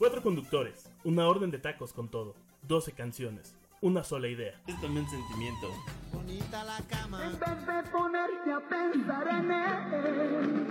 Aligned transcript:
Cuatro 0.00 0.22
conductores, 0.22 0.90
una 1.04 1.28
orden 1.28 1.50
de 1.50 1.58
tacos 1.58 1.92
con 1.92 2.08
todo, 2.08 2.34
12 2.62 2.92
canciones, 2.92 3.54
una 3.82 4.02
sola 4.02 4.28
idea. 4.28 4.58
Es 4.66 4.80
también 4.80 5.06
sentimiento. 5.06 5.68
Bonita 6.10 6.64
la 6.64 6.78
cama. 6.88 7.22
En 7.22 7.38
vez 7.38 7.66
de 7.66 7.82
ponerte 7.90 8.50
a 8.50 8.60
pensar 8.66 9.28
en 9.28 9.52
él. 9.52 10.70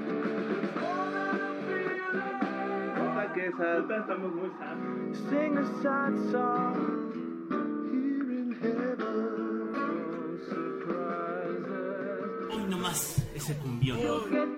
que 3.36 3.46
estamos 3.46 4.34
muy 4.34 4.50
sanos. 4.58 5.16
Sing 5.30 5.58
a 5.60 5.64
sad 5.84 6.16
song. 6.32 7.12
Here 7.92 8.34
in 8.34 8.58
heaven. 8.60 9.72
No 9.72 10.40
surprises. 10.50 11.70
Hoy 12.50 12.64
nomás 12.68 13.28
ese 13.36 13.56
cumbión. 13.58 14.49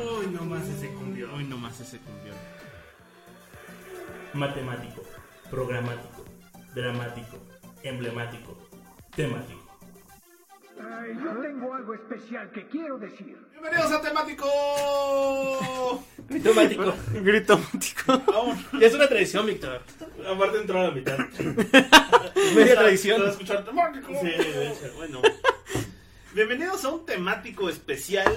Hoy 0.00 0.26
nomás 0.28 0.68
ese 0.68 0.88
cumbión. 0.94 1.30
Hoy 1.32 1.44
nomás 1.44 1.80
ese 1.80 1.98
cumbión. 1.98 2.36
Matemático, 4.34 5.02
programático, 5.50 6.24
dramático, 6.76 7.38
emblemático, 7.82 8.56
temático. 9.16 9.60
Ay, 10.78 11.16
yo 11.22 11.40
tengo 11.40 11.74
algo 11.74 11.94
especial 11.94 12.50
que 12.52 12.68
quiero 12.68 12.96
decir. 12.96 13.36
Bienvenidos 13.50 13.90
a 13.90 14.00
Temático. 14.00 14.46
Gritomático. 16.28 16.94
Gritomático. 17.14 18.22
Ya 18.78 18.86
es 18.86 18.94
una 18.94 19.08
tradición, 19.08 19.44
Víctor. 19.46 19.82
Aparte 20.26 20.58
entró 20.58 20.78
a 20.78 20.84
la 20.84 20.90
mitad. 20.92 21.18
Media 22.54 22.76
tradición. 22.76 23.18
Para 23.18 23.32
escuchar 23.32 23.64
Temático. 23.64 24.12
Sí, 24.20 24.28
de 24.28 24.68
hecho. 24.68 24.92
Bueno. 24.96 25.20
Bienvenidos 26.34 26.84
a 26.84 26.90
un 26.90 27.04
temático 27.06 27.68
especial 27.68 28.32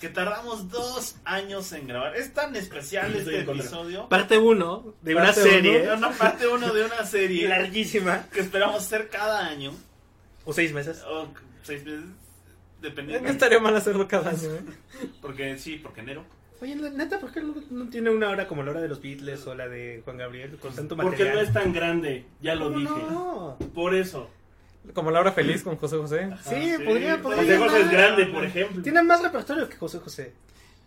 que 0.00 0.08
tardamos 0.08 0.68
dos 0.70 1.16
años 1.24 1.72
en 1.72 1.86
grabar. 1.86 2.16
Es 2.16 2.34
tan 2.34 2.54
especial 2.56 3.14
este 3.14 3.40
episodio. 3.40 4.08
Parte 4.08 4.38
1 4.38 4.94
de 5.00 5.14
una 5.14 5.32
serie 5.32 5.84
Es 5.84 5.96
una 5.98 6.10
parte 6.10 6.46
uno 6.48 6.72
de 6.72 6.84
una 6.84 7.04
serie 7.06 7.48
larguísima. 7.48 8.26
que 8.32 8.40
esperamos 8.40 8.76
hacer 8.76 9.08
cada 9.08 9.46
año. 9.46 9.72
O 10.44 10.52
seis 10.52 10.72
meses. 10.72 11.02
O 11.08 11.28
seis 11.62 11.84
meses. 11.84 12.00
No 12.04 12.22
Dependiendo. 12.88 13.28
estaría 13.28 13.60
mal 13.60 13.76
hacerlo 13.76 14.08
cada 14.08 14.30
año. 14.30 14.54
¿eh? 14.54 14.60
Porque 15.20 15.56
sí, 15.56 15.76
porque 15.80 16.00
enero. 16.00 16.24
Oye, 16.60 16.74
neta, 16.74 17.18
¿por 17.20 17.32
qué 17.32 17.40
no, 17.40 17.54
no 17.70 17.88
tiene 17.88 18.10
una 18.10 18.28
hora 18.28 18.46
como 18.48 18.62
la 18.64 18.72
hora 18.72 18.80
de 18.80 18.88
los 18.88 19.00
Beatles 19.00 19.46
o 19.46 19.54
la 19.54 19.68
de 19.68 20.00
Juan 20.04 20.16
Gabriel 20.16 20.58
con 20.58 20.74
tanto 20.74 20.96
Porque 20.96 21.10
material? 21.24 21.34
no 21.36 21.40
es 21.42 21.52
tan 21.52 21.72
grande, 21.72 22.24
ya 22.40 22.54
lo 22.56 22.66
¿Cómo 22.66 22.78
dije. 22.78 22.92
no? 23.10 23.56
Por 23.74 23.94
eso. 23.94 24.28
Como 24.94 25.10
la 25.10 25.20
hora 25.20 25.32
feliz 25.32 25.62
con 25.62 25.76
José 25.76 25.96
José. 25.96 26.30
Sí, 26.44 26.76
sí, 26.76 26.84
podría, 26.84 27.20
podría. 27.22 27.42
José 27.42 27.58
José 27.58 27.80
es 27.82 27.90
grande, 27.90 28.26
por 28.26 28.44
ejemplo. 28.44 28.82
Tiene 28.82 29.02
más 29.02 29.22
repertorio 29.22 29.68
que 29.68 29.76
José 29.76 29.98
José. 30.00 30.32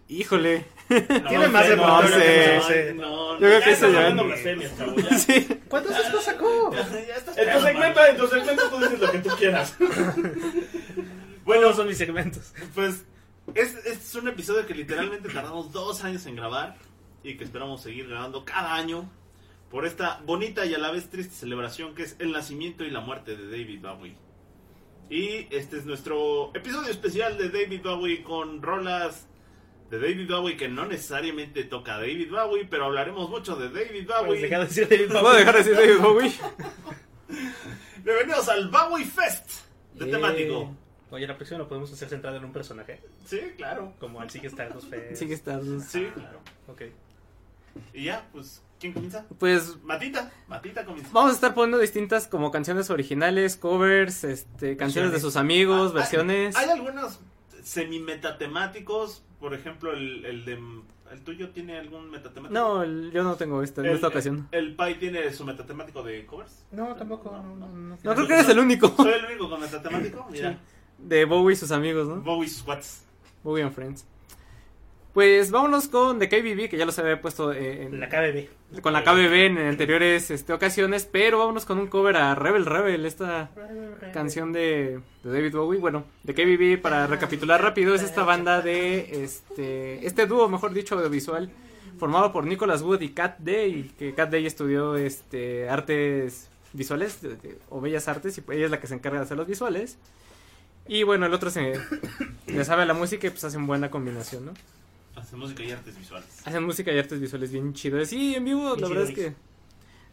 Híjole. 0.08 0.66
Tiene 0.88 1.48
más 1.48 1.68
repertorio 1.68 2.10
no 2.10 2.16
que 2.18 2.22
sé. 2.22 2.60
José 2.60 2.60
José. 2.60 2.94
No, 2.96 3.34
Yo 3.34 3.40
creo 3.40 3.62
que 3.62 3.72
eso 3.72 3.92
ya. 5.10 5.18
Sí. 5.18 5.48
¿Cuántos 5.68 5.98
discos 5.98 6.24
sacó? 6.24 6.72
Ya, 6.74 6.90
ya 7.08 7.16
estás 7.16 7.38
En 7.38 7.54
tu 7.54 7.62
segmento, 7.62 8.06
en 8.06 8.18
tu 8.18 8.28
segmento 8.28 8.70
tú 8.70 8.78
dices 8.80 9.00
lo 9.00 9.12
que 9.12 9.20
tú 9.20 9.30
quieras. 9.38 9.76
Bueno, 11.46 11.72
son 11.74 11.88
mis 11.88 12.00
segmentos. 12.00 12.56
Pues 12.74 13.06
es, 13.54 13.76
es 13.86 14.16
un 14.16 14.28
episodio 14.28 14.66
que 14.66 14.74
literalmente 14.74 15.30
tardamos 15.30 15.72
dos 15.72 16.04
años 16.04 16.26
en 16.26 16.36
grabar 16.36 16.76
y 17.22 17.38
que 17.38 17.44
esperamos 17.44 17.84
seguir 17.84 18.08
grabando 18.10 18.44
cada 18.44 18.74
año 18.74 19.08
por 19.70 19.86
esta 19.86 20.22
bonita 20.26 20.66
y 20.66 20.74
a 20.74 20.78
la 20.78 20.92
vez 20.92 21.10
triste 21.10 21.34
celebración 21.36 21.96
que 21.96 22.04
es 22.04 22.16
el 22.20 22.32
nacimiento 22.32 22.84
y 22.84 22.90
la 22.92 23.02
muerte 23.02 23.36
de 23.36 23.46
David 23.50 23.82
Bowie. 23.82 24.16
Y 25.10 25.48
este 25.56 25.78
es 25.78 25.86
nuestro 25.86 26.52
episodio 26.56 26.90
especial 26.90 27.38
de 27.38 27.50
David 27.50 27.82
Bowie 27.84 28.24
con 28.24 28.62
rolas 28.62 29.28
de 29.92 30.00
David 30.00 30.30
Bowie 30.30 30.58
que 30.58 30.68
no 30.68 30.86
necesariamente 30.86 31.64
toca 31.64 31.96
a 31.96 32.00
David 32.00 32.32
Bowie, 32.32 32.66
pero 32.66 32.86
hablaremos 32.86 33.30
mucho 33.30 33.56
de 33.56 33.70
David 33.70 34.08
Bowie. 34.08 34.42
deja 34.42 34.60
de 34.60 34.66
decir 34.66 34.88
David 34.90 35.08
¿Puedo 35.10 35.22
Bowie. 35.24 35.38
dejar 35.40 35.54
de 35.56 35.60
decir 35.64 35.76
David 35.76 36.02
Bowie? 36.02 36.32
Bienvenidos 38.04 38.50
al 38.50 38.70
Bowie 38.70 39.06
Fest 39.06 39.50
de 39.96 40.06
Eh, 40.08 40.12
temático. 40.12 40.76
Oye, 41.12 41.28
la 41.28 41.36
próxima 41.36 41.60
lo 41.60 41.68
podemos 41.68 41.92
hacer 41.94 42.10
centrada 42.10 42.38
en 42.38 42.46
un 42.46 42.52
personaje. 42.52 43.00
Sí, 43.26 43.40
claro. 43.58 43.94
Como 44.00 44.20
al 44.22 44.30
Sigue 44.30 44.48
Stardust 44.48 44.90
Fest. 44.90 45.24
Que 45.24 45.34
está. 45.34 45.60
Sí, 45.88 46.08
claro. 46.14 46.40
Ok. 46.68 46.82
Y 47.94 48.06
ya, 48.06 48.28
pues, 48.32 48.62
¿quién 48.86 48.94
comienza? 48.94 49.26
Pues 49.40 49.78
Matita, 49.84 50.32
Matita 50.48 50.86
comienza. 50.86 51.12
vamos 51.14 51.32
a 51.32 51.36
estar 51.36 51.54
poniendo 51.54 51.78
distintas 51.80 52.28
como 52.28 52.52
canciones 52.52 52.90
originales, 52.90 53.58
covers, 53.58 54.24
este, 54.24 54.78
canciones 54.78 55.12
de 55.12 55.20
sus 55.20 55.36
amigos, 55.36 55.92
Ah, 55.92 55.96
versiones. 55.96 56.56
Hay, 56.56 56.66
hay 56.66 56.72
algunos 56.72 57.20
semi-metatemáticos, 57.64 59.24
por 59.40 59.54
ejemplo, 59.54 59.92
el, 59.94 60.26
el 60.26 60.46
de... 60.46 60.60
¿El 61.12 61.22
tuyo 61.24 61.52
tiene 61.52 61.78
algún 61.78 62.10
metatemático? 62.10 62.52
No, 62.60 62.82
el- 62.82 63.12
yo 63.12 63.24
no 63.24 63.36
tengo 63.36 63.62
esta 63.62 63.82
en 63.82 63.88
El- 63.88 63.96
esta 63.96 64.08
ocasión. 64.08 64.48
El, 64.52 64.70
el 64.70 64.76
Pai 64.76 64.98
tiene 65.00 65.32
su 65.32 65.46
metatemático 65.46 66.02
de 66.02 66.26
covers. 66.26 66.66
No, 66.72 66.96
tampoco. 66.96 67.32
No, 67.32 67.44
no, 67.56 67.68
no. 67.68 67.98
No, 68.04 68.16
creo 68.16 68.28
que 68.28 68.34
eres 68.34 68.50
el 68.50 68.58
único. 68.60 68.90
Soy 68.98 69.14
el 69.14 69.26
único 69.26 69.48
con 69.50 69.62
metatemático. 69.62 70.28
Mira, 70.32 70.58
De 70.98 71.26
Bowie 71.26 71.54
y 71.54 71.58
sus 71.58 71.72
amigos, 71.72 72.08
¿no? 72.08 72.22
Bowie 72.22 72.50
Squats. 72.50 73.04
Bowie 73.44 73.64
and 73.64 73.72
Friends. 73.74 74.06
Pues 75.16 75.50
vámonos 75.50 75.88
con 75.88 76.20
The 76.20 76.28
KBB, 76.28 76.70
que 76.70 76.76
ya 76.78 76.86
los 76.86 77.00
había 77.00 77.22
puesto 77.22 77.54
eh, 77.54 77.84
en- 77.84 78.00
La 78.02 78.10
KBB. 78.10 78.82
con 78.82 78.92
la 78.92 79.02
KBB 79.04 79.46
en 79.46 79.58
anteriores 79.60 80.30
este, 80.30 80.52
ocasiones, 80.52 81.08
pero 81.10 81.40
vámonos 81.40 81.64
con 81.66 81.80
un 81.80 81.88
cover 81.88 82.18
a 82.18 82.36
Rebel 82.36 82.66
Rebel, 82.66 83.06
esta 83.06 83.50
canción 84.14 84.52
de, 84.52 85.00
de 85.24 85.32
David 85.32 85.56
Bowie. 85.56 85.80
Bueno, 85.80 86.04
The 86.26 86.34
KBB, 86.34 86.82
para 86.82 87.08
recapitular 87.08 87.62
rápido, 87.62 87.96
es 87.96 88.04
esta 88.04 88.24
banda 88.26 88.62
de, 88.62 89.24
este, 89.24 90.06
este 90.06 90.26
dúo, 90.28 90.50
mejor 90.50 90.74
dicho, 90.74 90.96
audiovisual, 90.96 91.50
formado 91.98 92.34
por 92.34 92.46
Nicholas 92.46 92.82
Wood 92.82 93.00
y 93.00 93.10
Kat 93.14 93.38
Day, 93.40 93.94
que 93.98 94.14
Kat 94.14 94.30
Day 94.30 94.46
estudió 94.46 94.98
este, 94.98 95.70
artes 95.70 96.50
visuales 96.74 97.20
o 97.70 97.80
bellas 97.80 98.10
artes, 98.10 98.38
y 98.38 98.42
pues 98.42 98.58
ella 98.58 98.66
es 98.66 98.72
la 98.72 98.82
que 98.82 98.88
se 98.88 98.96
encarga 98.96 99.20
de 99.20 99.24
hacer 99.24 99.38
los 99.38 99.48
visuales. 99.48 99.98
Y 100.90 101.04
bueno, 101.04 101.26
el 101.26 101.34
otro 101.34 101.50
se 101.50 101.80
le 102.48 102.66
sabe 102.66 102.82
a 102.82 102.86
la 102.86 102.94
música 102.94 103.28
y 103.28 103.30
pues 103.30 103.46
hacen 103.46 103.66
buena 103.66 103.90
combinación, 103.90 104.48
¿no? 104.48 104.54
Hace 105.26 105.38
música 105.38 105.64
y 105.64 105.72
artes 105.72 105.98
visuales. 105.98 106.42
Hacen 106.46 106.64
música 106.64 106.94
y 106.94 107.00
artes 107.00 107.20
visuales 107.20 107.52
bien 107.52 107.74
chidos. 107.74 108.10
Sí, 108.10 108.36
en 108.36 108.46
vivo, 108.46 108.76
Bien 108.76 108.82
la 108.82 108.88
verdad 108.90 109.10
es 109.10 109.16
que 109.16 109.34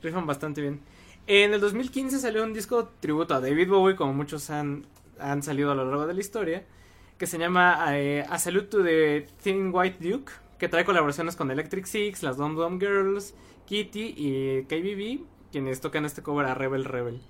rifan 0.03 0.27
bastante 0.27 0.63
bien. 0.63 0.81
En 1.27 1.53
el 1.53 1.61
2015 1.61 2.19
salió 2.19 2.43
un 2.43 2.55
disco 2.55 2.89
tributo 2.99 3.35
a 3.35 3.41
David 3.43 3.69
Bowie, 3.69 3.95
como 3.95 4.15
muchos 4.15 4.49
han, 4.49 4.87
han 5.19 5.43
salido 5.43 5.71
a 5.71 5.75
lo 5.75 5.85
largo 5.85 6.07
de 6.07 6.15
la 6.15 6.21
historia, 6.21 6.65
que 7.19 7.27
se 7.27 7.37
llama 7.37 7.95
eh, 7.95 8.25
A 8.27 8.39
Salute 8.39 8.69
to 8.69 8.83
the 8.83 9.27
Thin 9.43 9.71
White 9.71 9.99
Duke, 10.01 10.33
que 10.59 10.71
trae 10.71 10.87
colaboraciones 10.87 11.37
con 11.37 11.51
Electric 11.51 11.85
Six, 11.85 12.23
las 12.23 12.39
Dum 12.39 12.57
Dum 12.57 12.81
Girls, 12.81 13.35
Kitty 13.67 14.15
y 14.17 14.63
KBB, 14.63 15.27
quienes 15.53 15.83
tocan 15.83 16.07
este 16.07 16.23
cover 16.23 16.47
a 16.47 16.55
Rebel 16.55 16.87
Rebel. 16.87 17.21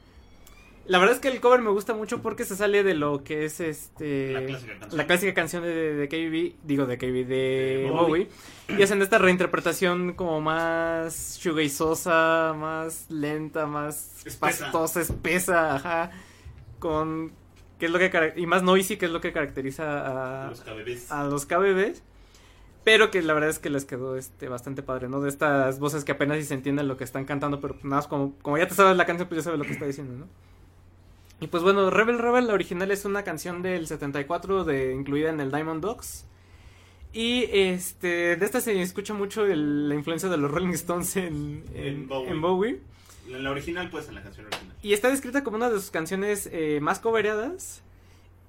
La 0.93 0.99
verdad 0.99 1.15
es 1.15 1.21
que 1.21 1.29
el 1.29 1.41
cover 1.41 1.63
me 1.63 1.71
gusta 1.71 1.95
mucho 1.95 2.21
porque 2.21 2.45
se 2.45 2.55
sale 2.55 2.83
de 2.83 2.93
lo 2.95 3.25
que 3.25 3.47
es 3.47 3.61
este 3.61 4.33
La 4.35 4.45
clásica 4.47 4.73
canción. 4.79 4.99
la 4.99 5.07
clásica 5.07 5.35
canción 5.35 5.63
de, 5.63 5.95
de 5.95 6.09
KBB, 6.09 6.67
digo 6.67 6.85
de 6.87 6.99
KBB 6.99 7.27
de 7.27 7.81
De 7.85 7.91
Bowie. 7.91 8.29
Bowie. 8.69 8.79
y 8.79 8.83
hacen 8.83 9.01
esta 9.01 9.17
reinterpretación 9.17 10.13
como 10.13 10.43
más 10.43 11.39
shoegazosa, 11.41 12.55
más 12.59 13.11
lenta, 13.11 13.65
más 13.67 14.19
Espesa. 14.27 14.39
pastosa, 14.71 15.01
espesa, 15.01 15.75
ajá, 15.77 16.11
con 16.79 17.33
que 17.79 17.87
es 17.87 17.91
lo 17.93 17.99
que 17.99 18.35
y 18.37 18.47
más 18.47 18.63
noisy, 18.63 18.99
que 18.99 19.07
es 19.07 19.13
lo 19.13 19.23
que 19.23 19.33
caracteriza 19.33 20.45
a 20.47 20.51
Los 20.51 20.61
KBBs. 20.61 21.11
a 21.11 21.25
los 21.25 21.47
KBBs. 21.47 22.03
Pero 22.85 23.11
que 23.11 23.23
la 23.23 23.33
verdad 23.33 23.49
es 23.49 23.59
que 23.61 23.71
les 23.71 23.85
quedó 23.87 24.17
este 24.17 24.49
bastante 24.49 24.83
padre, 24.83 25.09
¿no? 25.09 25.21
De 25.23 25.29
estas 25.31 25.79
voces 25.79 26.05
que 26.05 26.13
apenas 26.13 26.37
si 26.39 26.45
se 26.45 26.55
entienden 26.55 26.87
lo 26.89 26.97
que 26.99 27.05
están 27.05 27.25
cantando, 27.25 27.61
pero 27.63 27.77
nada 27.83 27.97
más 27.97 28.09
como, 28.09 28.35
como 28.43 28.59
ya 28.59 28.69
te 28.69 28.75
sabes 28.75 28.97
la 28.97 29.07
canción, 29.07 29.27
pues 29.29 29.39
ya 29.39 29.45
sabes 29.45 29.59
lo 29.59 29.65
que 29.65 29.73
está 29.73 29.87
diciendo, 29.87 30.13
¿no? 30.19 30.52
Y 31.43 31.49
pues 31.49 31.63
bueno, 31.63 31.91
Rebel 31.91 32.19
Rebel, 32.19 32.47
la 32.47 32.55
original 32.55 32.91
es 32.93 33.05
una 33.05 33.25
canción 33.25 33.63
del 33.63 33.87
74 33.87 34.65
de, 34.65 34.95
incluida 34.95 35.29
en 35.31 35.41
el 35.41 35.51
Diamond 35.51 35.83
Dogs. 35.83 36.25
Y 37.13 37.45
este, 37.53 38.37
de 38.37 38.45
esta 38.47 38.61
se 38.61 38.81
escucha 38.81 39.13
mucho 39.13 39.45
el- 39.45 39.89
la 39.89 39.95
influencia 39.97 40.29
de 40.29 40.37
los 40.39 40.51
Rolling 40.51 40.71
Stones 40.75 41.17
en, 41.17 41.65
en, 41.75 41.85
En 41.87 42.09
Bowie. 42.09 42.31
en 42.31 42.41
Bowie. 42.41 42.81
En 43.29 43.45
la 43.45 43.51
original, 43.51 43.91
pues, 43.91 44.09
en 44.09 44.15
la 44.15 44.23
canción 44.23 44.47
original. 44.47 44.75
Y 44.83 44.93
está 44.95 45.09
descrita 45.11 45.43
como 45.45 45.57
una 45.57 45.69
de 45.69 45.79
sus 45.81 45.91
canciones 45.91 46.49
eh, 46.53 46.79
más 46.81 47.01
covereadas. 47.01 47.83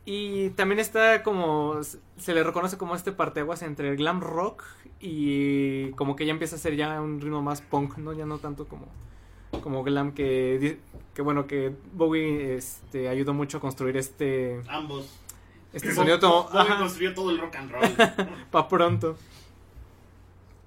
Y 0.06 0.50
también 0.52 0.80
está 0.80 1.24
como. 1.24 1.80
Se 2.18 2.34
le 2.34 2.44
reconoce 2.44 2.78
como 2.78 2.96
este 2.96 3.12
parteaguas 3.12 3.62
entre 3.64 3.90
el 3.90 3.96
glam 3.98 4.20
rock 4.22 4.64
y 5.00 5.92
como 5.92 6.16
que 6.16 6.26
ya 6.26 6.32
empieza 6.32 6.58
a 6.58 6.60
ser 6.60 6.76
ya 6.76 7.02
un 7.02 7.22
ritmo 7.22 7.42
más 7.42 7.62
punk, 7.62 7.98
¿no? 7.98 8.14
Ya 8.14 8.26
no 8.26 8.38
tanto 8.38 8.66
como. 8.68 8.88
Como 9.64 9.84
glam 9.84 10.14
que. 10.14 10.78
Que 11.14 11.22
bueno, 11.22 11.48
que 11.48 11.74
Bowie 11.94 12.56
este, 12.56 13.08
ayudó 13.08 13.34
mucho 13.34 13.58
a 13.58 13.62
construir 13.62 13.96
este. 13.98 14.62
Ambos. 14.68 15.10
Este 15.72 15.94
sonido 15.96 16.20
como. 16.20 16.44
Bowie 16.44 16.60
ajá, 16.60 16.78
construyó 16.80 17.14
todo 17.14 17.32
el 17.32 17.40
rock 17.40 17.56
and 17.56 17.72
roll. 17.72 17.90
pa' 18.52 18.68
pronto. 18.68 19.16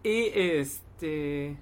Y 0.02 0.31
este. 0.34 1.56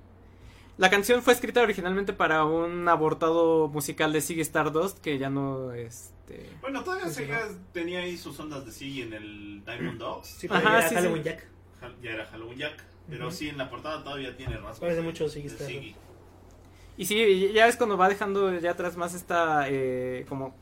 La 0.77 0.91
canción 0.91 1.23
fue 1.23 1.33
escrita 1.33 1.61
originalmente 1.63 2.13
para 2.13 2.45
un 2.45 2.89
abortado 2.89 3.69
musical 3.69 4.13
de 4.13 4.21
Ziggy 4.21 4.41
Stardust 4.41 4.99
que 4.99 5.19
ya 5.19 5.31
no 5.31 5.73
es 5.73 6.15
este... 6.27 6.51
Bueno, 6.61 6.83
todavía 6.83 7.09
Sega 7.11 7.49
tenía 7.73 8.01
ahí 8.01 8.17
sus 8.17 8.39
ondas 8.41 8.65
de 8.65 8.73
sí 8.73 9.03
en 9.03 9.13
el 9.13 9.63
Diamond 9.65 9.99
Dogs. 9.99 10.29
Sí, 10.29 10.49
pero 10.49 10.61
Ajá, 10.61 10.71
ya 10.73 10.79
era 10.79 10.89
sí, 10.89 10.95
Halloween 10.95 11.23
sí. 11.23 11.29
Jack. 11.29 11.47
Ya 12.03 12.11
era 12.11 12.27
Halloween 12.27 12.59
Jack. 12.59 12.85
Pero 13.09 13.29
Ujú. 13.29 13.37
sí, 13.37 13.49
en 13.51 13.59
la 13.59 13.69
portada 13.69 14.03
todavía 14.03 14.35
tiene 14.37 14.57
rasgos. 14.57 14.81
Parece 14.81 15.01
de- 15.01 15.07
mucho 15.07 15.29
Ziggy 15.29 15.49
de 15.49 15.55
Stardust. 15.55 15.97
Y 16.96 17.06
sí, 17.06 17.50
ya 17.52 17.67
es 17.67 17.76
cuando 17.76 17.96
va 17.96 18.08
dejando 18.08 18.58
ya 18.58 18.73
atrás 18.73 18.96
más 18.96 19.14
esta, 19.14 19.67
eh, 19.69 20.25
como 20.29 20.55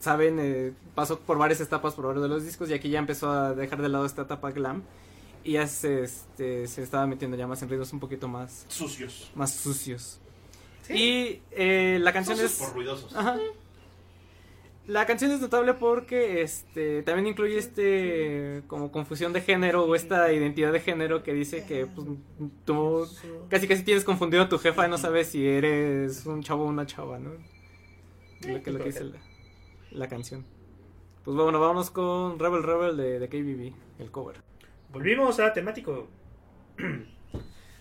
saben, 0.00 0.38
eh, 0.40 0.72
pasó 0.94 1.18
por 1.20 1.38
varias 1.38 1.60
etapas 1.60 1.94
por 1.94 2.06
varios 2.06 2.22
de 2.22 2.28
los 2.28 2.44
discos 2.44 2.70
y 2.70 2.74
aquí 2.74 2.88
ya 2.88 2.98
empezó 2.98 3.30
a 3.30 3.54
dejar 3.54 3.82
de 3.82 3.88
lado 3.88 4.06
esta 4.06 4.22
etapa 4.22 4.50
glam 4.52 4.82
y 5.44 5.52
ya 5.52 5.66
se, 5.66 6.02
este, 6.02 6.66
se 6.66 6.82
estaba 6.82 7.06
metiendo 7.06 7.36
ya 7.36 7.46
más 7.46 7.62
en 7.62 7.68
ritmos 7.68 7.92
un 7.92 8.00
poquito 8.00 8.26
más, 8.26 8.64
Sucios. 8.68 9.30
más 9.34 9.54
sucios. 9.54 10.18
Sí. 10.86 10.92
Y 10.94 11.42
eh, 11.52 11.98
la 12.00 12.12
canción 12.12 12.36
Sucios 12.36 12.52
es... 12.52 12.58
por 12.58 12.74
ruidosos. 12.74 13.14
Ajá. 13.14 13.36
La 14.86 15.04
canción 15.04 15.32
es 15.32 15.40
notable 15.40 15.74
porque 15.74 16.42
este 16.42 17.02
también 17.02 17.26
incluye 17.26 17.58
este 17.58 18.62
como 18.68 18.92
confusión 18.92 19.32
de 19.32 19.40
género 19.40 19.84
o 19.84 19.96
esta 19.96 20.32
identidad 20.32 20.72
de 20.72 20.78
género 20.78 21.24
que 21.24 21.32
dice 21.32 21.66
que 21.66 21.86
pues, 21.86 22.06
tú 22.64 23.08
casi 23.48 23.66
casi 23.66 23.82
tienes 23.82 24.04
confundido 24.04 24.44
a 24.44 24.48
tu 24.48 24.58
jefa 24.58 24.86
y 24.86 24.90
no 24.90 24.96
sabes 24.96 25.28
si 25.28 25.44
eres 25.44 26.24
un 26.26 26.40
chavo 26.42 26.64
o 26.64 26.68
una 26.68 26.86
chava, 26.86 27.18
¿no? 27.18 27.30
Lo 28.46 28.62
que, 28.62 28.70
lo 28.70 28.78
que 28.78 28.84
dice 28.84 29.04
la, 29.04 29.18
la 29.90 30.08
canción. 30.08 30.44
Pues 31.24 31.36
bueno, 31.36 31.58
vámonos 31.58 31.90
con 31.90 32.38
Rebel 32.38 32.62
Rebel 32.62 32.96
de, 32.96 33.18
de 33.18 33.28
KBB, 33.28 34.00
el 34.00 34.12
cover. 34.12 34.36
Volvimos 34.92 35.40
a 35.40 35.52
temático. 35.52 36.06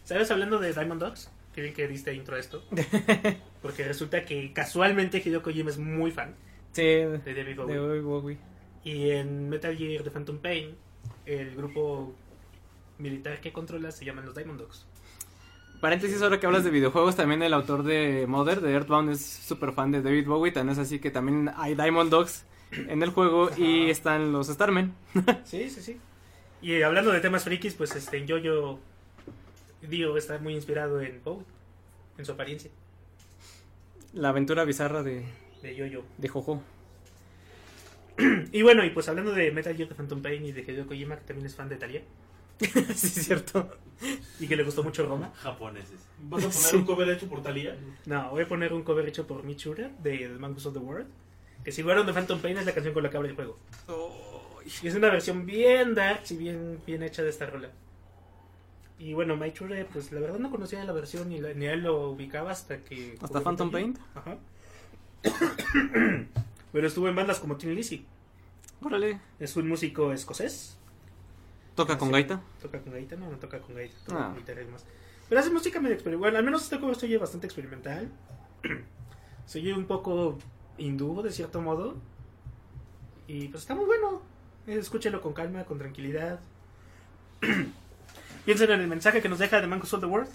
¿Sabes? 0.04 0.32
Hablando 0.32 0.58
de 0.58 0.74
Diamond 0.74 1.02
Dogs, 1.02 1.30
que 1.54 1.62
vi 1.62 1.72
que 1.72 1.88
diste 1.88 2.16
intro 2.16 2.36
a 2.36 2.40
esto. 2.40 2.64
Porque 3.62 3.84
resulta 3.84 4.26
que 4.26 4.54
casualmente 4.54 5.22
Hideo 5.24 5.44
Kojima 5.44 5.70
es 5.70 5.78
muy 5.78 6.10
fan 6.10 6.34
Sí, 6.76 6.84
de 6.84 7.34
David 7.34 7.56
Bowie. 7.56 7.80
Bowie, 7.80 8.02
Bowie. 8.02 8.38
Y 8.84 9.12
en 9.12 9.48
Metal 9.48 9.78
Gear 9.78 10.04
The 10.04 10.12
Phantom 10.12 10.40
Pain, 10.40 10.76
el 11.26 11.56
grupo 11.56 12.14
militar 12.98 13.40
que 13.40 13.54
controla 13.54 13.92
se 13.92 14.04
llaman 14.04 14.26
los 14.26 14.36
Diamond 14.36 14.60
Dogs. 14.60 14.86
Paréntesis, 15.80 16.22
ahora 16.22 16.38
que 16.38 16.48
hablas 16.48 16.66
de 16.66 16.72
videojuegos, 16.72 17.16
también 17.16 17.42
el 17.44 17.54
autor 17.54 17.84
de 17.84 18.26
Mother, 18.28 18.60
de 18.60 18.74
Earthbound, 18.74 19.10
es 19.12 19.26
súper 19.26 19.72
fan 19.72 19.92
de 19.92 20.02
David 20.02 20.28
Bowie. 20.28 20.52
También 20.52 20.74
es 20.74 20.80
así 20.80 21.00
que 21.00 21.12
también 21.12 21.50
hay 21.56 21.76
Diamond 21.76 22.12
Dogs 22.12 22.44
en 22.74 23.02
el 23.02 23.12
juego 23.12 23.50
y 23.56 23.90
están 23.90 24.34
los 24.34 24.48
Starmen. 24.48 24.94
Sí, 25.46 25.70
sí, 25.70 25.82
sí. 25.82 25.98
Y 26.62 26.82
hablando 26.82 27.14
de 27.14 27.22
temas 27.22 27.46
frikis, 27.46 27.76
pues 27.76 27.96
este 27.96 28.18
en 28.18 28.28
Jojo 28.28 28.80
Dio 29.82 30.18
está 30.18 30.40
muy 30.40 30.56
inspirado 30.56 31.00
en 31.00 31.22
Bowie, 31.24 31.46
en 32.18 32.26
su 32.26 32.34
apariencia 32.34 32.70
La 34.14 34.30
aventura 34.30 34.66
bizarra 34.66 35.04
de, 35.04 35.26
de 35.66 35.90
Jojo. 35.90 36.06
de 36.18 36.28
Jojo. 36.28 36.62
Y 38.52 38.62
bueno, 38.62 38.86
y 38.86 38.92
pues 38.92 39.10
hablando 39.10 39.34
de 39.34 39.52
Metal 39.52 39.76
Gear 39.76 39.90
The 39.90 39.96
Phantom 39.96 40.22
Pain 40.22 40.46
y 40.46 40.52
de 40.54 40.62
Hideo 40.62 40.88
Kojima, 40.88 41.18
que 41.18 41.26
también 41.26 41.46
es 41.48 41.56
fan 41.56 41.68
de 41.68 41.76
Talia 41.76 42.02
sí, 42.60 42.70
es 43.08 43.26
cierto. 43.26 43.70
y 44.40 44.48
que 44.48 44.56
le 44.56 44.64
gustó 44.64 44.82
mucho 44.84 45.06
Roma. 45.06 45.34
Japoneses. 45.36 46.00
¿Vas 46.30 46.46
a 46.46 46.50
poner 46.50 46.76
un 46.78 46.86
cover 46.86 47.10
hecho 47.10 47.28
por 47.28 47.44
Talía? 47.44 47.76
No, 48.06 48.30
voy 48.30 48.44
a 48.44 48.48
poner 48.48 48.72
un 48.72 48.84
cover 48.84 49.06
hecho 49.10 49.28
por 49.28 49.44
Michura 49.44 49.92
de 50.02 50.18
The 50.20 50.30
Mangus 50.40 50.66
of 50.66 50.74
the 50.74 50.80
World. 50.80 51.08
Que 51.66 51.74
si 51.74 51.82
jugaron 51.82 52.06
The 52.06 52.14
Phantom 52.14 52.40
Pain 52.40 52.58
es 52.58 52.66
la 52.66 52.72
canción 52.74 52.94
con 52.94 53.04
la 53.04 53.10
que 53.10 53.18
abre 53.18 53.30
el 53.30 53.36
juego. 53.36 53.58
Y 54.82 54.88
es 54.88 54.96
una 54.96 55.10
versión 55.10 55.46
bien 55.46 55.94
dark 55.96 56.22
y 56.30 56.38
bien, 56.38 56.80
bien 56.88 57.04
hecha 57.04 57.22
de 57.24 57.30
esta 57.30 57.46
rola. 57.48 57.70
Y 58.98 59.14
bueno, 59.14 59.36
Michura, 59.36 59.86
pues 59.92 60.14
la 60.14 60.22
verdad 60.22 60.40
no 60.40 60.50
conocía 60.50 60.82
la 60.86 60.94
versión 60.94 61.28
ni, 61.28 61.42
la- 61.42 61.54
ni 61.54 61.66
a 61.68 61.74
él 61.74 61.82
lo 61.82 62.12
ubicaba 62.12 62.52
hasta 62.52 62.78
que. 62.78 63.18
¿Hasta 63.22 63.42
Phantom 63.42 63.70
Pain? 63.70 64.00
Ajá. 64.16 64.38
Pero 66.72 66.88
estuvo 66.88 67.08
en 67.08 67.16
bandas 67.16 67.40
como 67.40 67.56
Tim 67.58 67.72
Lizzy. 67.72 68.06
Órale. 68.82 69.20
Es 69.40 69.56
un 69.56 69.68
músico 69.68 70.12
escocés. 70.12 70.78
Toca 71.76 71.98
con 71.98 72.12
gaita. 72.12 72.42
Toca 72.62 72.80
con 72.82 72.94
gaita, 72.94 73.16
no, 73.16 73.30
no 73.30 73.38
toca 73.38 73.60
con 73.60 73.76
gaita, 73.76 73.96
toca 74.06 74.20
Ah. 74.22 74.28
con 74.30 74.38
guitarra 74.38 74.62
y 74.62 74.66
demás. 74.66 74.86
Pero 75.28 75.42
hace 75.42 75.50
música 75.50 75.80
medio 75.82 75.96
experimental. 75.96 76.20
Bueno, 76.32 76.38
al 76.38 76.44
menos 76.46 76.64
este 76.64 76.80
cover 76.80 76.96
se 76.96 77.06
oye 77.08 77.18
bastante 77.18 77.48
experimental. 77.48 78.10
se 79.46 79.60
oye 79.60 79.74
un 79.74 79.86
poco 79.86 80.38
hindú, 80.78 81.22
de 81.22 81.32
cierto 81.32 81.62
modo. 81.62 81.96
Y 83.28 83.48
pues 83.48 83.64
está 83.64 83.76
muy 83.76 83.86
bueno. 83.86 84.22
Escúchelo 84.68 85.22
con 85.22 85.34
calma, 85.34 85.64
con 85.66 85.78
tranquilidad. 85.80 86.40
Piensen 88.46 88.72
en 88.72 88.82
el 88.82 88.88
mensaje 88.88 89.22
que 89.22 89.30
nos 89.30 89.40
deja 89.40 89.60
de 89.62 89.68
Mango 89.68 89.86
Soul 89.86 90.02
the 90.02 90.08
World. 90.08 90.30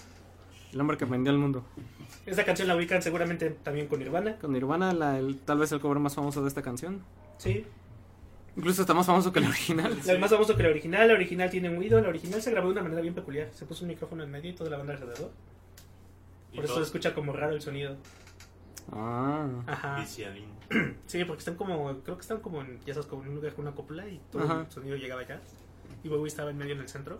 El 0.73 0.81
hombre 0.81 0.97
que 0.97 1.05
vendió 1.05 1.31
el 1.31 1.39
mundo. 1.39 1.63
Esta 2.25 2.45
canción 2.45 2.67
la 2.67 2.75
ubican 2.75 3.01
seguramente 3.01 3.49
también 3.49 3.87
con 3.87 3.99
Nirvana. 3.99 4.37
Con 4.37 4.53
Nirvana, 4.53 4.93
la- 4.93 5.17
el- 5.17 5.39
tal 5.39 5.57
vez 5.59 5.71
el 5.71 5.79
cover 5.79 5.99
más 5.99 6.13
famoso 6.15 6.41
de 6.41 6.47
esta 6.47 6.61
canción. 6.61 7.01
Sí. 7.37 7.65
Incluso 8.55 8.81
está 8.81 8.93
más 8.93 9.05
famoso 9.07 9.31
que 9.31 9.39
el 9.39 9.45
original. 9.47 9.97
La 10.05 10.19
más 10.19 10.29
famoso 10.29 10.55
que 10.55 10.63
la 10.63 10.69
original. 10.69 11.07
La 11.07 11.13
original 11.13 11.49
tiene 11.49 11.69
un 11.69 11.77
Widow. 11.77 12.01
La 12.01 12.09
original 12.09 12.41
se 12.41 12.51
grabó 12.51 12.67
de 12.67 12.73
una 12.73 12.83
manera 12.83 13.01
bien 13.01 13.13
peculiar. 13.15 13.49
Se 13.53 13.65
puso 13.65 13.83
un 13.85 13.89
micrófono 13.89 14.23
en 14.23 14.29
medio 14.31 14.51
y 14.51 14.53
toda 14.53 14.69
la 14.69 14.77
banda 14.77 14.93
alrededor. 14.93 15.31
Por 16.53 16.65
eso 16.65 16.73
todo 16.73 16.83
se 16.83 16.87
escucha 16.87 17.13
como 17.15 17.31
raro 17.33 17.53
el 17.55 17.61
sonido. 17.61 17.95
Ah. 18.91 19.47
Ajá. 19.67 20.05
Sí, 21.05 21.25
porque 21.25 21.39
están 21.39 21.55
como, 21.55 21.97
creo 22.03 22.15
que 22.15 22.21
están 22.21 22.39
como 22.39 22.61
en, 22.61 22.79
ya 22.85 22.93
sabes, 22.93 23.07
como 23.07 23.23
en 23.23 23.29
un 23.29 23.35
lugar 23.35 23.53
con 23.53 23.65
una 23.65 23.75
cúpula 23.75 24.07
y 24.07 24.21
todo 24.31 24.43
Ajá. 24.43 24.61
el 24.61 24.71
sonido 24.71 24.95
llegaba 24.95 25.21
allá. 25.21 25.41
Y 26.03 26.07
Bowie 26.09 26.27
estaba 26.27 26.49
en 26.51 26.57
medio 26.57 26.73
en 26.75 26.79
el 26.81 26.87
centro. 26.89 27.19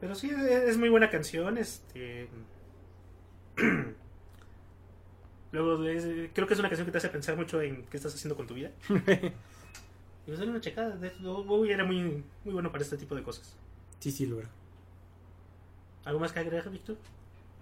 Pero 0.00 0.14
sí, 0.14 0.30
es, 0.30 0.38
es 0.40 0.76
muy 0.78 0.88
buena 0.88 1.10
canción, 1.10 1.58
este... 1.58 2.28
Luego, 5.52 5.82
es- 5.84 6.30
creo 6.34 6.46
que 6.46 6.54
es 6.54 6.60
una 6.60 6.68
canción 6.68 6.86
que 6.86 6.92
te 6.92 6.98
hace 6.98 7.08
pensar 7.08 7.36
mucho 7.36 7.60
en 7.62 7.84
qué 7.86 7.96
estás 7.96 8.14
haciendo 8.14 8.36
con 8.36 8.46
tu 8.46 8.54
vida. 8.54 8.70
y 8.90 10.26
pues 10.26 10.40
una 10.40 10.60
checada, 10.60 10.96
de- 10.96 11.10
Bowie 11.20 11.72
era 11.72 11.84
muy, 11.84 12.22
muy 12.44 12.52
bueno 12.54 12.70
para 12.70 12.84
este 12.84 12.96
tipo 12.98 13.14
de 13.14 13.22
cosas. 13.22 13.56
Sí, 13.98 14.10
sí, 14.12 14.26
lo 14.26 14.38
era. 14.40 14.48
¿Algo 16.04 16.20
más 16.20 16.32
que 16.32 16.40
agregar, 16.40 16.70
Víctor? 16.70 16.96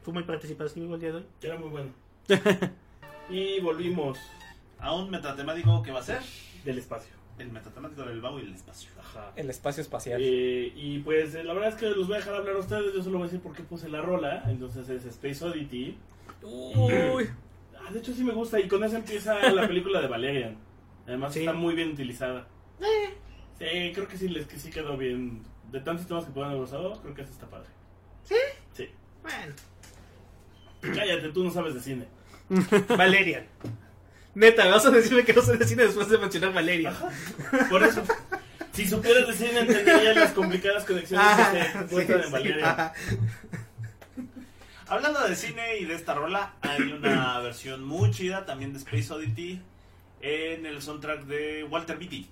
Fue 0.02 0.12
muy 0.12 0.24
participativo 0.24 0.94
el 0.94 1.00
día 1.00 1.10
de 1.10 1.16
hoy. 1.18 1.26
Que 1.40 1.46
era 1.46 1.58
muy 1.58 1.68
bueno. 1.68 1.90
y 3.30 3.60
volvimos 3.60 4.18
A 4.78 4.92
un 4.94 5.10
metatemático 5.10 5.82
que 5.82 5.90
va 5.92 6.00
a 6.00 6.02
ser 6.02 6.20
del 6.64 6.78
espacio. 6.78 7.14
El 7.38 7.50
metatemático 7.52 8.02
del 8.02 8.20
baúl 8.20 8.42
y 8.42 8.46
el 8.46 8.54
espacio. 8.54 8.90
Ajá. 8.98 9.32
El 9.36 9.50
espacio 9.50 9.82
espacial. 9.82 10.20
Eh, 10.22 10.72
y 10.74 10.98
pues 11.00 11.34
eh, 11.34 11.44
la 11.44 11.52
verdad 11.52 11.70
es 11.70 11.74
que 11.76 11.86
los 11.90 12.06
voy 12.06 12.16
a 12.16 12.18
dejar 12.18 12.34
hablar 12.34 12.56
a 12.56 12.58
ustedes. 12.58 12.94
Yo 12.94 13.02
solo 13.02 13.18
voy 13.18 13.26
a 13.26 13.30
decir 13.30 13.42
por 13.42 13.54
qué 13.54 13.62
puse 13.62 13.88
la 13.88 14.00
rola. 14.00 14.42
Entonces 14.48 14.88
es 14.88 15.04
Space 15.04 15.44
Oddity. 15.44 15.96
Uy. 16.42 17.28
Ah, 17.78 17.92
de 17.92 18.00
hecho 18.00 18.12
sí 18.12 18.24
me 18.24 18.32
gusta. 18.32 18.58
Y 18.58 18.66
con 18.66 18.82
eso 18.82 18.96
empieza 18.96 19.38
la 19.52 19.68
película 19.68 20.00
de 20.00 20.08
Valerian. 20.08 20.56
Además 21.06 21.32
Sí. 21.32 21.40
está 21.40 21.52
muy 21.52 21.72
bien 21.76 21.90
utilizada. 21.90 22.48
Sí, 22.80 23.92
creo 23.94 24.08
que 24.08 24.16
sí, 24.18 24.28
les, 24.28 24.44
que 24.48 24.58
sí 24.58 24.70
quedó 24.70 24.96
bien. 24.96 25.42
De 25.70 25.78
tantos 25.80 26.04
temas 26.08 26.24
que 26.24 26.32
puedan 26.32 26.50
haber 26.50 26.64
usado, 26.64 27.00
creo 27.00 27.14
que 27.14 27.22
eso 27.22 27.30
está 27.30 27.46
padre. 27.48 27.68
¿Sí? 28.24 28.34
Sí. 28.72 28.88
Bueno. 29.22 29.54
Cállate, 30.80 31.28
tú 31.28 31.44
no 31.44 31.50
sabes 31.52 31.74
de 31.74 31.80
cine. 31.80 32.06
Valerian. 32.96 33.44
Neta, 34.36 34.66
vas 34.68 34.84
a 34.84 34.90
decirme 34.90 35.24
que 35.24 35.32
no 35.32 35.40
sé 35.40 35.56
de 35.56 35.66
cine 35.66 35.84
después 35.84 36.10
de 36.10 36.18
mencionar 36.18 36.52
Valerian. 36.52 36.94
Por 37.70 37.82
eso, 37.82 38.02
si 38.70 38.86
supieras 38.86 39.26
de 39.28 39.32
cine, 39.32 39.60
entenderías 39.60 40.14
las 40.14 40.32
complicadas 40.32 40.84
conexiones 40.84 41.26
que 41.26 41.62
se 41.62 41.78
encuentran 41.78 42.22
en 42.22 42.32
Valerian. 42.32 42.68
ajá. 42.68 42.92
Hablando 44.88 45.26
de 45.26 45.34
cine 45.34 45.78
y 45.78 45.86
de 45.86 45.94
esta 45.94 46.12
rola, 46.12 46.54
hay 46.60 46.82
una 46.82 47.40
versión 47.40 47.82
muy 47.82 48.10
chida 48.10 48.44
también 48.44 48.74
de 48.74 48.78
Space 48.78 49.10
Oddity 49.10 49.62
en 50.20 50.66
el 50.66 50.82
soundtrack 50.82 51.24
de 51.24 51.64
Walter 51.64 51.96
Beatty. 51.96 52.28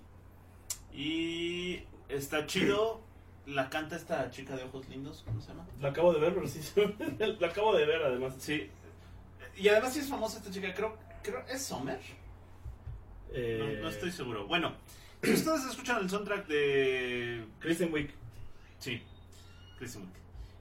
Y 0.93 1.85
está 2.11 2.47
chido. 2.47 3.01
La 3.47 3.71
canta 3.71 3.97
esta 3.97 4.31
chica 4.31 4.57
de 4.57 4.65
ojos 4.65 4.89
lindos, 4.91 5.23
¿cómo 5.25 5.41
se 5.41 5.49
llama? 5.49 5.67
Lo 5.81 5.89
acabo 5.89 6.13
de 6.13 6.21
ver, 6.21 6.35
pero 6.35 6.49
sí, 6.49 6.61
lo 7.39 7.47
acabo 7.47 7.75
de 7.75 7.87
ver 7.87 8.03
además. 8.03 8.35
Sí. 8.39 8.71
Y 9.57 9.69
además 9.69 9.95
sí 9.95 10.01
es 10.01 10.09
famosa 10.09 10.39
esta 10.39 10.51
chica, 10.51 10.73
creo, 10.73 10.97
creo 11.25 11.45
¿es 11.49 11.63
Sommer? 11.63 11.99
No, 11.99 13.35
Eh, 13.37 13.79
no 13.83 13.89
estoy 13.89 14.13
seguro. 14.13 14.47
Bueno, 14.47 14.75
si 15.23 15.33
ustedes 15.33 15.65
escuchan 15.67 16.03
el 16.03 16.09
soundtrack 16.11 16.47
de 16.47 17.45
Kristen 17.59 17.93
Wiig. 17.93 18.11
Sí, 18.79 19.03
Kristen 19.79 20.03
Wiig. 20.03 20.13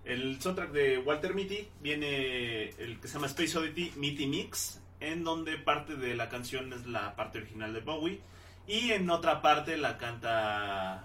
El 0.06 0.42
soundtrack 0.42 0.72
de 0.72 0.98
Walter 0.98 1.34
Mitty 1.36 1.68
viene 1.82 2.70
el 2.70 3.00
que 3.00 3.08
se 3.08 3.14
llama 3.14 3.28
Space 3.28 3.58
Oddity 3.58 3.94
Mitty 3.98 4.26
Mix, 4.26 4.82
en 5.00 5.24
donde 5.24 5.58
parte 5.58 5.96
de 5.96 6.16
la 6.16 6.30
canción 6.30 6.74
es 6.74 6.86
la 6.88 7.16
parte 7.16 7.38
original 7.38 7.74
de 7.74 7.80
Bowie 7.82 8.20
y 8.68 8.92
en 8.92 9.10
otra 9.10 9.42
parte 9.42 9.78
la 9.78 9.98
canta 9.98 11.04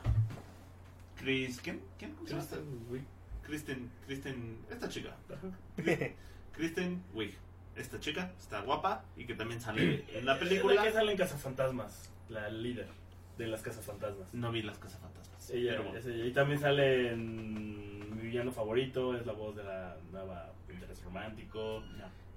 Chris 1.16 1.60
¿quién? 1.60 1.80
¿Quién? 1.98 2.12
¿Cómo 2.14 2.26
se 2.26 2.32
llama 2.34 2.44
esta? 2.44 2.56
Kristen 2.56 2.86
Wiig. 2.90 3.04
Kristen 3.42 3.90
Kristen 4.06 4.58
esta 4.70 4.88
chica. 4.88 5.16
Kristen 6.52 7.02
Wiig. 7.14 7.34
Esta 7.78 8.00
chica 8.00 8.32
está 8.38 8.60
guapa 8.62 9.04
y 9.16 9.24
que 9.24 9.34
también 9.34 9.60
sale 9.60 10.04
en 10.12 10.26
la 10.26 10.34
La 10.34 10.38
película. 10.40 10.82
que 10.82 10.92
sale 10.92 11.12
en 11.12 11.18
Cazafantasmas, 11.18 12.12
la 12.28 12.48
líder 12.50 12.88
de 13.38 13.46
las 13.46 13.62
Cazafantasmas. 13.62 14.34
No 14.34 14.50
vi 14.50 14.62
las 14.62 14.78
cazafantasmas. 14.78 15.50
Ella, 15.50 15.70
pero 15.72 15.84
bueno. 15.84 15.98
es 15.98 16.06
ella. 16.06 16.24
Y 16.26 16.32
también 16.32 16.58
sale 16.60 17.12
en 17.12 18.16
mi 18.16 18.22
villano 18.22 18.50
favorito, 18.52 19.16
es 19.16 19.24
la 19.26 19.32
voz 19.32 19.54
de 19.56 19.64
la 19.64 19.96
nueva 20.10 20.52
interés 20.68 21.02
romántico. 21.04 21.82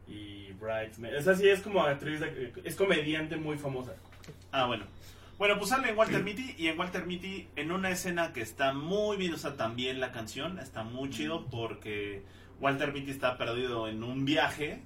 Y 0.08 0.52
Bridesmaid. 0.54 1.14
Esa 1.16 1.36
sí 1.36 1.48
es 1.48 1.62
como 1.62 1.82
actriz, 1.84 2.20
de- 2.20 2.54
es 2.64 2.76
comediante 2.76 3.36
muy 3.38 3.58
famosa. 3.58 3.94
Ah, 4.52 4.66
bueno. 4.68 4.86
Bueno, 5.38 5.58
pues 5.58 5.70
sale 5.70 5.90
en 5.90 5.98
Walter 5.98 6.22
Mitty 6.24 6.54
y 6.58 6.68
en 6.68 6.78
Walter 6.78 7.06
Mitty 7.08 7.48
en 7.56 7.72
una 7.72 7.90
escena 7.90 8.32
que 8.32 8.42
está 8.42 8.74
muy 8.74 9.18
bien 9.18 9.34
usada 9.34 9.56
también 9.58 10.00
la 10.00 10.12
canción, 10.12 10.60
está 10.60 10.84
muy 10.84 11.10
chido 11.10 11.46
porque 11.48 12.22
Walter 12.60 12.94
Mitty 12.94 13.10
está 13.10 13.38
perdido 13.40 13.88
en 13.88 14.04
un 14.04 14.24
viaje 14.26 14.84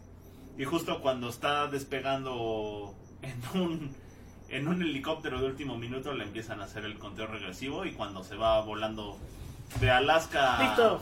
y 0.57 0.63
justo 0.65 1.01
cuando 1.01 1.29
está 1.29 1.67
despegando 1.67 2.93
en 3.21 3.61
un 3.61 4.05
en 4.49 4.67
un 4.67 4.81
helicóptero 4.81 5.39
de 5.39 5.47
último 5.47 5.77
minuto 5.77 6.13
le 6.13 6.23
empiezan 6.23 6.61
a 6.61 6.65
hacer 6.65 6.85
el 6.85 6.97
conteo 6.99 7.25
regresivo 7.27 7.83
y 7.85 7.91
cuando 7.93 8.23
se 8.23 8.35
va 8.35 8.61
volando 8.61 9.17
de 9.79 9.89
Alaska 9.89 10.57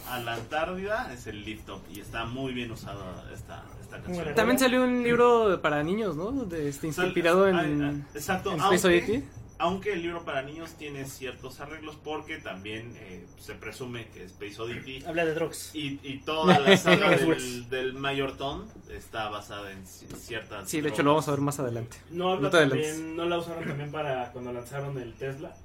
a, 0.10 0.20
la 0.20 0.34
Antártida 0.36 1.14
es 1.14 1.28
el 1.28 1.44
lift 1.44 1.68
off 1.70 1.82
y 1.94 2.00
está 2.00 2.26
muy 2.26 2.54
bien 2.54 2.72
usada 2.72 3.26
esta, 3.34 3.64
esta 3.82 4.00
canción. 4.02 4.34
También 4.34 4.58
salió 4.58 4.84
un 4.84 5.04
libro 5.04 5.60
para 5.62 5.84
niños, 5.84 6.16
¿no? 6.16 6.32
De, 6.32 6.70
este, 6.70 6.92
Sal- 6.94 7.08
inspirado 7.08 7.48
en, 7.48 7.84
ah, 7.84 7.94
ah, 7.94 8.08
exacto, 8.16 8.52
en 8.54 8.60
Space 8.60 8.88
aunque- 8.88 9.06
Oddity. 9.12 9.28
Aunque 9.64 9.94
el 9.94 10.02
libro 10.02 10.26
para 10.26 10.42
niños 10.42 10.72
tiene 10.78 11.06
ciertos 11.06 11.62
arreglos 11.62 11.96
porque 12.04 12.38
también 12.38 12.94
eh, 12.98 13.26
se 13.40 13.54
presume 13.56 14.08
que 14.10 14.26
Space 14.26 14.62
Oddity 14.62 15.06
Habla 15.06 15.24
de 15.26 15.34
drugs. 15.36 15.72
y, 15.74 16.00
y 16.04 16.20
toda 16.26 16.60
la 16.60 16.76
saga 16.76 17.10
del, 17.18 17.70
del 17.70 17.94
Mayor 17.94 18.36
Tom 18.36 18.66
está 18.92 19.30
basada 19.30 19.72
en 19.72 19.86
ci- 19.86 20.14
ciertas... 20.18 20.70
Sí, 20.70 20.82
de 20.82 20.90
hecho 20.90 21.02
lo 21.04 21.12
vamos 21.12 21.28
a 21.30 21.32
ver 21.32 21.40
más 21.40 21.60
adelante. 21.62 21.96
No, 22.12 22.34
habla 22.34 22.42
No 22.42 22.50
también, 22.50 23.16
no 23.16 23.24
la 23.26 23.38
usaron 23.38 23.64
también 23.64 23.90
para 23.92 24.32
cuando 24.34 24.52
lanzaron 24.52 24.98
el 24.98 25.14
Tesla. 25.14 25.56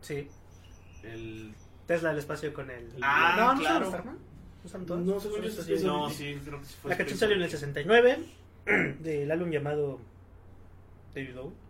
Sí. 0.00 0.28
El- 1.04 1.54
Tesla 1.86 2.08
del 2.10 2.18
espacio 2.18 2.52
con 2.54 2.70
el. 2.70 2.90
Ah, 3.02 3.34
no, 3.36 3.54
no 3.54 3.60
claro. 3.60 3.86
Starman. 3.86 4.18
No, 5.06 5.20
según 5.20 5.42
yo, 5.42 5.50
sí, 5.50 5.74
No, 5.84 6.08
sí, 6.10 6.38
creo 6.44 6.58
que 6.60 6.66
sí 6.66 6.74
fue 6.80 6.90
La 6.90 6.96
canción 6.96 7.18
salió 7.18 7.36
en 7.36 7.42
el 7.42 7.48
Oddity. 7.48 7.58
69 7.58 8.18
del 9.00 9.30
álbum 9.30 9.50
llamado 9.50 10.00
David 11.14 11.34
Bowie. 11.36 11.63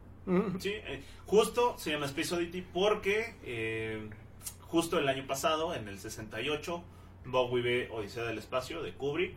Sí, 0.58 0.70
eh, 0.72 1.02
justo 1.26 1.74
se 1.78 1.90
llama 1.90 2.06
Space 2.06 2.34
Oddity 2.34 2.62
porque 2.62 3.34
eh, 3.44 4.08
justo 4.62 4.98
el 4.98 5.08
año 5.08 5.26
pasado, 5.26 5.74
en 5.74 5.88
el 5.88 5.98
68, 5.98 6.82
Bowie 7.26 7.62
ve 7.62 7.88
Odisea 7.92 8.24
del 8.24 8.38
Espacio 8.38 8.82
de 8.82 8.92
Kubrick 8.92 9.36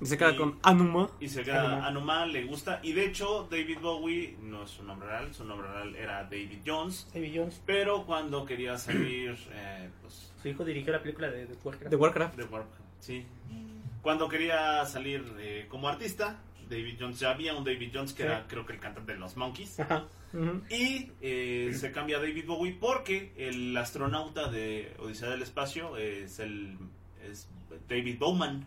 Y 0.00 0.06
se 0.06 0.16
queda 0.18 0.32
Y- 0.32 0.36
con 0.36 0.58
Anuma. 0.62 1.10
Y 1.20 1.28
se 1.28 1.42
queda 1.42 1.62
Anuma. 1.66 1.86
Anuma, 1.86 2.26
le 2.26 2.44
gusta. 2.44 2.80
Y 2.82 2.92
de 2.92 3.06
hecho, 3.06 3.46
David 3.50 3.78
Bowie 3.80 4.36
no 4.42 4.62
es 4.64 4.70
su 4.70 4.82
nombre 4.84 5.08
real, 5.08 5.34
su 5.34 5.44
nombre 5.44 5.68
real 5.72 5.94
era 5.96 6.22
David 6.24 6.58
Jones. 6.66 7.08
David 7.12 7.32
Jones. 7.34 7.60
Pero 7.66 8.04
cuando 8.06 8.44
quería 8.44 8.76
salir, 8.78 9.36
eh, 9.52 9.88
pues, 10.02 10.32
Su 10.42 10.48
hijo 10.48 10.64
dirigió 10.64 10.92
la 10.92 11.02
película 11.02 11.28
de, 11.30 11.46
de 11.46 11.54
Warcraft. 11.64 11.90
De 11.90 11.96
Warcraft. 11.96 12.36
de 12.36 12.44
Warp, 12.44 12.66
sí. 13.00 13.26
Cuando 14.02 14.28
quería 14.28 14.84
salir 14.86 15.24
eh, 15.40 15.66
como 15.68 15.88
artista, 15.88 16.38
David 16.68 16.96
Jones, 17.00 17.18
ya 17.20 17.30
había 17.30 17.54
un 17.54 17.64
David 17.64 17.90
Jones 17.94 18.12
que 18.12 18.22
Sí. 18.22 18.28
era, 18.28 18.46
creo 18.46 18.64
que 18.66 18.72
el 18.74 18.80
cantante 18.80 19.12
de 19.12 19.18
los 19.18 19.36
Monkeys. 19.36 19.80
Ajá. 19.80 20.06
Y 20.70 21.10
eh, 21.22 21.72
se 21.74 21.90
cambia 21.92 22.18
a 22.18 22.20
David 22.20 22.46
Bowie 22.46 22.76
porque 22.78 23.32
el 23.36 23.76
astronauta 23.76 24.48
de 24.50 24.94
Odisea 24.98 25.30
del 25.30 25.42
Espacio 25.42 25.96
es 25.96 26.38
el 26.38 26.76
es 27.24 27.48
David 27.88 28.18
Bowman. 28.18 28.66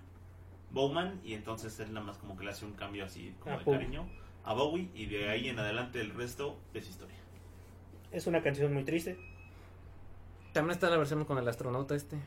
Bowman, 0.72 1.20
y 1.24 1.34
entonces 1.34 1.80
él 1.82 1.94
nada 1.94 2.06
más 2.06 2.18
como 2.18 2.38
que 2.38 2.46
le 2.46 2.52
hace 2.52 2.66
un 2.66 2.74
cambio 2.74 3.06
así 3.06 3.34
como 3.40 3.56
A 3.56 3.60
de 3.60 3.66
cariño 3.66 4.08
a 4.44 4.54
Bowie, 4.54 4.90
y 4.96 5.06
de 5.06 5.30
ahí 5.30 5.50
en 5.50 5.60
adelante 5.60 6.02
el 6.02 6.12
resto 6.14 6.58
es 6.74 6.90
historia. 6.90 7.18
Es 8.12 8.26
una 8.26 8.42
canción 8.42 8.74
muy 8.74 8.84
triste. 8.84 9.20
También 10.54 10.72
está 10.72 10.90
la 10.90 10.98
versión 10.98 11.24
con 11.26 11.38
el 11.38 11.48
astronauta 11.48 11.96
este. 11.96 12.18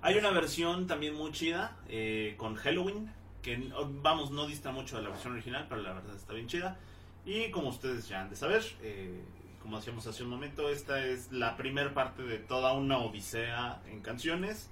Hay 0.00 0.16
una 0.16 0.30
versión 0.30 0.86
también 0.86 1.14
muy 1.14 1.30
chida 1.32 1.76
eh, 1.88 2.34
con 2.36 2.54
Halloween, 2.56 3.12
que 3.42 3.58
no- 3.58 3.88
vamos, 4.02 4.30
no 4.30 4.46
dista 4.46 4.70
mucho 4.72 4.96
de 4.96 5.02
la 5.02 5.10
versión 5.10 5.32
original, 5.34 5.66
pero 5.68 5.82
la 5.82 5.92
verdad 5.92 6.14
está 6.16 6.32
bien 6.32 6.46
chida. 6.46 6.78
Y 7.26 7.50
como 7.50 7.68
ustedes 7.68 8.08
ya 8.08 8.22
han 8.22 8.30
de 8.30 8.36
saber, 8.36 8.62
eh, 8.82 9.20
como 9.60 9.76
decíamos 9.76 10.06
hace 10.06 10.22
un 10.22 10.30
momento, 10.30 10.68
esta 10.70 11.04
es 11.04 11.30
la 11.32 11.56
primer 11.56 11.92
parte 11.94 12.22
de 12.22 12.38
toda 12.38 12.72
una 12.72 12.98
odisea 12.98 13.80
en 13.88 14.00
canciones. 14.00 14.70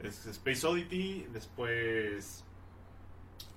Es 0.00 0.26
Space 0.26 0.66
Oddity, 0.66 1.26
después 1.32 2.44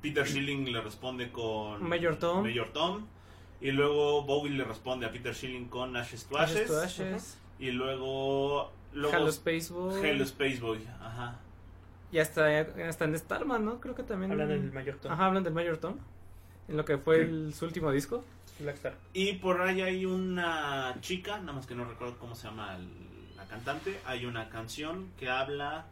Peter 0.02 0.28
Schilling 0.28 0.72
le 0.72 0.82
responde 0.82 1.32
con 1.32 1.82
Mayor 1.88 2.18
Tom. 2.18 2.44
Mayor 2.44 2.72
Tom, 2.72 3.08
y 3.62 3.72
luego 3.72 4.22
Bowie 4.24 4.52
le 4.52 4.64
responde 4.64 5.06
a 5.06 5.12
Peter 5.12 5.34
Schilling 5.34 5.66
con 5.70 5.96
Ashes 5.98 6.26
to 6.26 6.38
Ashes, 6.38 6.58
Ashes 6.58 6.68
to 6.68 7.04
Ashes. 7.04 7.38
y 7.60 7.72
luego... 7.72 8.72
luego 8.94 9.16
Hello 9.18 9.30
Space 9.30 9.74
Boy. 9.74 10.00
Hello 10.06 10.24
Space 10.24 10.60
Boy, 10.60 10.86
ajá. 11.02 11.40
Y 12.12 12.20
hasta, 12.20 12.60
hasta 12.88 13.06
en 13.06 13.18
Starman, 13.18 13.66
¿no? 13.66 13.80
Creo 13.80 13.96
que 13.96 14.04
también. 14.04 14.32
Hablan 14.32 14.48
del 14.50 14.72
mayor 14.72 14.96
Tom. 14.98 15.12
Ajá, 15.12 15.26
hablan 15.26 15.44
del 15.44 15.54
Mayor 15.54 15.78
Tom. 15.78 15.98
En 16.68 16.78
lo 16.78 16.86
que 16.86 16.98
fue 16.98 17.22
el- 17.22 17.54
su 17.54 17.66
último 17.66 17.92
disco. 17.92 18.24
Blackstar. 18.60 18.96
Y 19.14 19.34
por 19.34 19.62
ahí 19.62 19.82
hay 19.82 20.06
una 20.06 20.96
chica, 21.02 21.38
nada 21.40 21.54
más 21.54 21.66
que 21.68 21.76
no 21.76 21.84
recuerdo 21.86 22.18
cómo 22.18 22.36
se 22.36 22.48
llama 22.48 22.76
el- 22.78 23.36
la 23.36 23.46
cantante. 23.46 24.00
Hay 24.06 24.26
una 24.26 24.50
canción 24.50 25.12
que 25.18 25.30
habla 25.30 25.86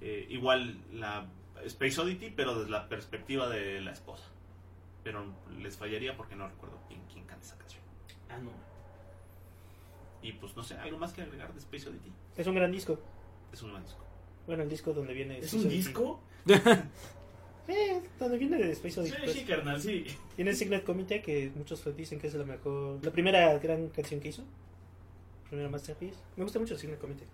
eh, 0.00 0.26
igual 0.30 0.78
la 0.92 1.26
Space 1.64 2.00
Oddity, 2.00 2.30
pero 2.30 2.56
desde 2.58 2.70
la 2.70 2.88
perspectiva 2.88 3.48
de 3.48 3.80
la 3.80 3.92
esposa. 3.92 4.24
Pero 5.04 5.24
les 5.60 5.76
fallaría 5.76 6.16
porque 6.16 6.34
no 6.34 6.48
recuerdo 6.48 6.76
quién, 6.88 7.00
quién 7.12 7.24
canta 7.24 7.46
esa 7.46 7.56
canción. 7.56 7.82
Ah, 8.28 8.38
no. 8.38 8.50
Y 10.22 10.32
pues 10.32 10.56
no 10.56 10.62
sé, 10.64 10.76
algo 10.78 10.98
más 10.98 11.12
que 11.12 11.22
agregar 11.22 11.52
de 11.52 11.58
Space 11.60 11.88
Oddity. 11.88 12.12
Es 12.36 12.46
un 12.48 12.54
gran 12.56 12.72
disco. 12.72 12.98
Es 13.52 13.62
un 13.62 13.70
gran 13.70 13.82
disco. 13.84 14.04
Bueno, 14.46 14.62
el 14.62 14.68
disco 14.68 14.92
donde 14.92 15.12
viene. 15.14 15.38
¿Es 15.38 15.46
Space 15.46 15.64
un 15.64 15.68
disco? 15.70 16.20
Eh, 17.68 18.02
donde 18.18 18.38
viene 18.38 18.56
de 18.58 18.72
Space 18.72 18.94
Sí, 19.06 19.12
Oddity. 19.14 19.32
sí, 19.32 19.44
carnal, 19.44 19.80
sí. 19.80 20.04
Tiene 20.34 20.52
Signet 20.52 20.82
Committee, 20.84 21.22
que 21.22 21.52
muchos 21.54 21.80
dicen 21.96 22.18
que 22.18 22.26
es 22.26 22.34
la 22.34 22.44
mejor. 22.44 22.98
La 23.04 23.12
primera 23.12 23.56
gran 23.58 23.88
canción 23.90 24.18
que 24.20 24.28
hizo. 24.30 24.42
Primera 25.48 25.68
Masterpiece. 25.70 26.16
Me 26.36 26.42
gusta 26.42 26.58
mucho 26.58 26.76
Signet 26.76 26.98
Committee. 26.98 27.26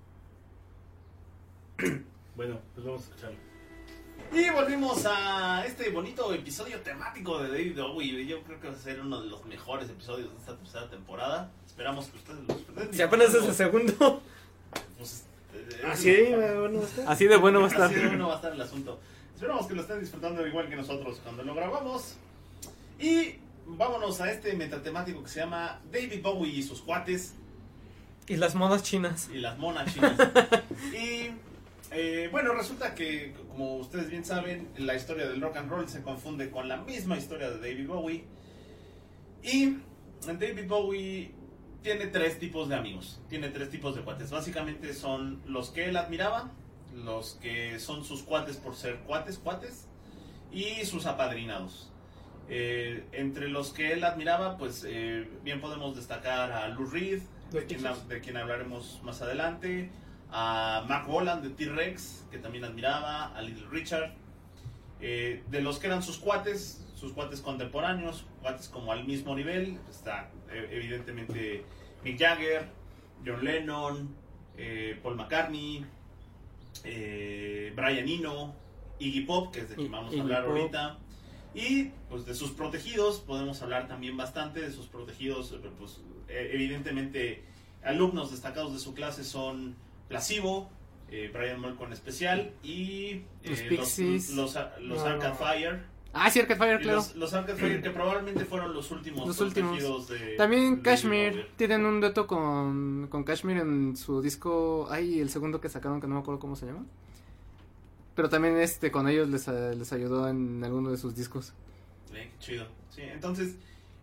Bueno, 2.37 2.61
pues 2.73 2.87
vamos 2.87 3.01
a 3.01 3.05
escucharlo. 3.07 3.37
Y 4.33 4.51
volvimos 4.51 5.05
a 5.07 5.65
este 5.67 5.91
bonito 5.91 6.33
episodio 6.33 6.79
temático 6.83 7.43
de 7.43 7.49
David 7.49 7.81
Bowie. 7.81 8.27
Yo 8.27 8.43
creo 8.45 8.61
que 8.61 8.69
va 8.69 8.75
a 8.75 8.77
ser 8.77 9.01
uno 9.01 9.21
de 9.23 9.29
los 9.29 9.45
mejores 9.47 9.91
episodios 9.91 10.31
de 10.31 10.37
esta 10.39 10.57
tercera 10.57 10.89
temporada. 10.89 11.51
Esperamos 11.67 12.07
que 12.07 12.17
ustedes 12.19 12.39
lo 12.47 12.55
disfruten. 12.55 12.95
Si 12.95 13.03
apenas 13.03 13.35
es 13.35 13.45
el 13.45 13.55
segundo. 13.55 14.23
Pues, 14.97 15.25
Así, 15.85 16.11
eh, 16.11 16.55
bueno, 16.59 16.83
está. 16.83 17.11
Así 17.11 17.27
de 17.27 17.37
bueno 17.37 17.61
va 17.61 17.67
a 17.67 17.69
estar. 17.69 17.91
Así 17.91 17.95
de 17.95 18.09
bueno 18.09 18.29
va 18.29 18.35
a 18.35 18.37
estar 18.37 18.53
el 18.53 18.61
asunto. 18.61 19.01
Esperamos 19.35 19.67
que 19.67 19.75
lo 19.75 19.83
estén 19.83 20.01
disfrutando 20.01 20.47
igual 20.47 20.69
que 20.69 20.77
nosotros 20.77 21.21
cuando 21.23 21.43
lo 21.45 21.55
grabamos. 21.55 22.17
Y 22.99 23.37
vámonos 23.67 24.21
a 24.21 24.31
este 24.33 24.55
metatemático 24.55 25.23
que 25.23 25.29
se 25.29 25.41
llama 25.41 25.81
David 25.93 26.23
Bowie 26.23 26.51
y 26.53 26.63
sus 26.63 26.81
cuates 26.83 27.35
Y 28.27 28.37
las 28.37 28.55
modas 28.55 28.83
chinas. 28.83 29.31
y 29.33 29.39
las 29.39 29.57
monas 29.59 29.93
chinas. 29.95 30.19
y 30.93 31.31
eh, 31.91 32.29
bueno, 32.31 32.53
resulta 32.53 32.95
que, 32.95 33.35
como 33.49 33.77
ustedes 33.77 34.11
bien 34.11 34.25
saben, 34.25 34.69
la 34.77 34.95
historia 34.95 35.29
del 35.29 35.41
rock 35.41 35.57
and 35.57 35.71
roll 35.71 35.89
se 35.89 36.03
confunde 36.03 36.51
con 36.51 36.69
la 36.69 36.79
misma 36.79 37.17
historia 37.17 37.51
de 37.51 37.59
David 37.59 37.87
Bowie. 37.87 38.25
Y 39.43 39.77
David 40.27 40.67
Bowie 40.67 41.33
tiene 41.89 42.07
tres 42.09 42.39
tipos 42.39 42.69
de 42.69 42.75
amigos, 42.75 43.19
tiene 43.31 43.49
tres 43.49 43.71
tipos 43.71 43.97
de 43.97 44.03
cuates. 44.03 44.31
Básicamente 44.31 44.93
son 44.93 45.41
los 45.47 45.71
que 45.71 45.87
él 45.87 45.97
admiraba, 45.97 46.51
los 46.95 47.39
que 47.41 47.81
son 47.81 48.05
sus 48.05 48.23
cuates 48.23 48.59
por 48.59 48.77
ser 48.77 48.99
cuates, 49.07 49.39
cuates, 49.39 49.87
y 50.53 50.85
sus 50.85 51.07
apadrinados. 51.07 51.91
Eh, 52.51 53.07
entre 53.13 53.49
los 53.49 53.73
que 53.73 53.95
él 53.95 54.05
admiraba, 54.05 54.59
pues 54.59 54.85
eh, 54.87 55.31
bien 55.43 55.63
podemos 55.63 55.97
destacar 55.97 56.53
a 56.53 56.69
Lou 56.69 56.85
Reed, 56.85 57.23
de 57.53 57.65
quien, 57.65 57.81
Pixies. 57.81 58.07
de 58.07 58.21
quien 58.21 58.37
hablaremos 58.37 59.01
más 59.03 59.23
adelante, 59.23 59.91
a 60.31 60.85
Mark 60.87 61.07
Bolan 61.07 61.41
de 61.41 61.49
T-Rex, 61.49 62.27
que 62.31 62.37
también 62.37 62.65
admiraba, 62.65 63.35
a 63.35 63.41
Little 63.41 63.69
Richard. 63.71 64.13
Eh, 65.01 65.43
de 65.49 65.63
los 65.63 65.79
que 65.79 65.87
eran 65.87 66.03
sus 66.03 66.19
cuates, 66.19 66.85
sus 66.95 67.15
cuates 67.15 67.41
contemporáneos, 67.41 68.27
cuates 68.43 68.69
como 68.69 68.93
al 68.93 69.07
mismo 69.07 69.35
nivel, 69.35 69.79
está 69.89 70.31
evidentemente 70.71 71.65
Mick 72.05 72.19
Jagger, 72.19 72.69
John 73.27 73.45
Lennon, 73.45 74.15
eh, 74.57 74.99
Paul 75.03 75.17
McCartney, 75.17 75.85
eh, 76.85 77.73
Brian 77.75 78.09
Eno, 78.09 78.55
Iggy 78.99 79.23
Pop, 79.23 79.53
que 79.53 79.61
es 79.61 79.69
de 79.71 79.77
quien 79.77 79.91
vamos 79.91 80.13
Iggy 80.13 80.21
a 80.21 80.23
hablar 80.25 80.45
Pop. 80.45 80.57
ahorita. 80.57 80.99
Y 81.55 81.85
pues 82.09 82.27
de 82.27 82.35
sus 82.35 82.51
protegidos 82.53 83.21
podemos 83.21 83.63
hablar 83.63 83.89
también 83.89 84.17
bastante 84.17 84.61
de 84.61 84.71
sus 84.71 84.87
protegidos, 84.87 85.53
eh, 85.53 85.71
pues 85.79 86.01
evidentemente 86.29 87.43
alumnos 87.83 88.31
destacados 88.31 88.73
de 88.73 88.79
su 88.79 88.95
clase 88.95 89.25
son 89.25 89.75
Placebo, 90.09 90.69
eh, 91.11 91.31
Brian 91.33 91.59
Molko 91.61 91.87
en 91.87 91.93
especial 91.95 92.53
y 92.63 93.07
eh, 93.13 93.25
Los 93.45 93.51
los, 93.61 93.69
Pixies. 93.69 94.31
los, 94.31 94.55
los 94.81 94.99
No. 94.99 95.05
Arcade 95.05 95.35
Fire. 95.37 95.81
Ah, 96.13 96.31
sí, 96.31 96.41
Arcade 96.41 96.59
Fire, 96.59 96.81
claro. 96.81 96.97
Los, 96.97 97.15
los 97.17 97.35
Arcade 97.35 97.59
Fire 97.59 97.83
que 97.83 97.91
probablemente 97.91 98.45
fueron 98.45 98.73
los 98.75 98.91
últimos 98.91 99.27
Los 99.27 99.41
últimos. 99.41 100.09
de 100.09 100.37
También 100.37 100.77
de 100.77 100.83
Kashmir. 100.83 101.49
Tienen 101.57 101.85
un 101.85 102.01
dueto 102.01 102.27
con, 102.27 103.07
con 103.11 103.25
Kashmir 103.25 103.59
en 103.59 103.97
su 103.97 104.21
disco. 104.23 104.89
Ay, 104.91 105.21
el 105.21 105.31
segundo 105.31 105.61
que 105.61 105.69
sacaron 105.69 106.01
que 106.01 106.07
no 106.07 106.15
me 106.15 106.21
acuerdo 106.21 106.41
cómo 106.41 106.57
se 106.57 106.67
llama. 106.67 106.85
Pero 108.15 108.29
también 108.29 108.57
este 108.59 108.91
con 108.91 109.09
ellos 109.09 109.29
les, 109.29 109.47
eh, 109.49 109.75
les 109.77 109.93
ayudó 109.93 110.29
en 110.29 110.65
alguno 110.65 110.91
de 110.91 110.97
sus 110.97 111.15
discos. 111.15 111.53
Eh, 112.13 112.31
qué 112.33 112.45
chido. 112.45 112.67
Sí, 112.91 113.03
entonces, 113.03 113.55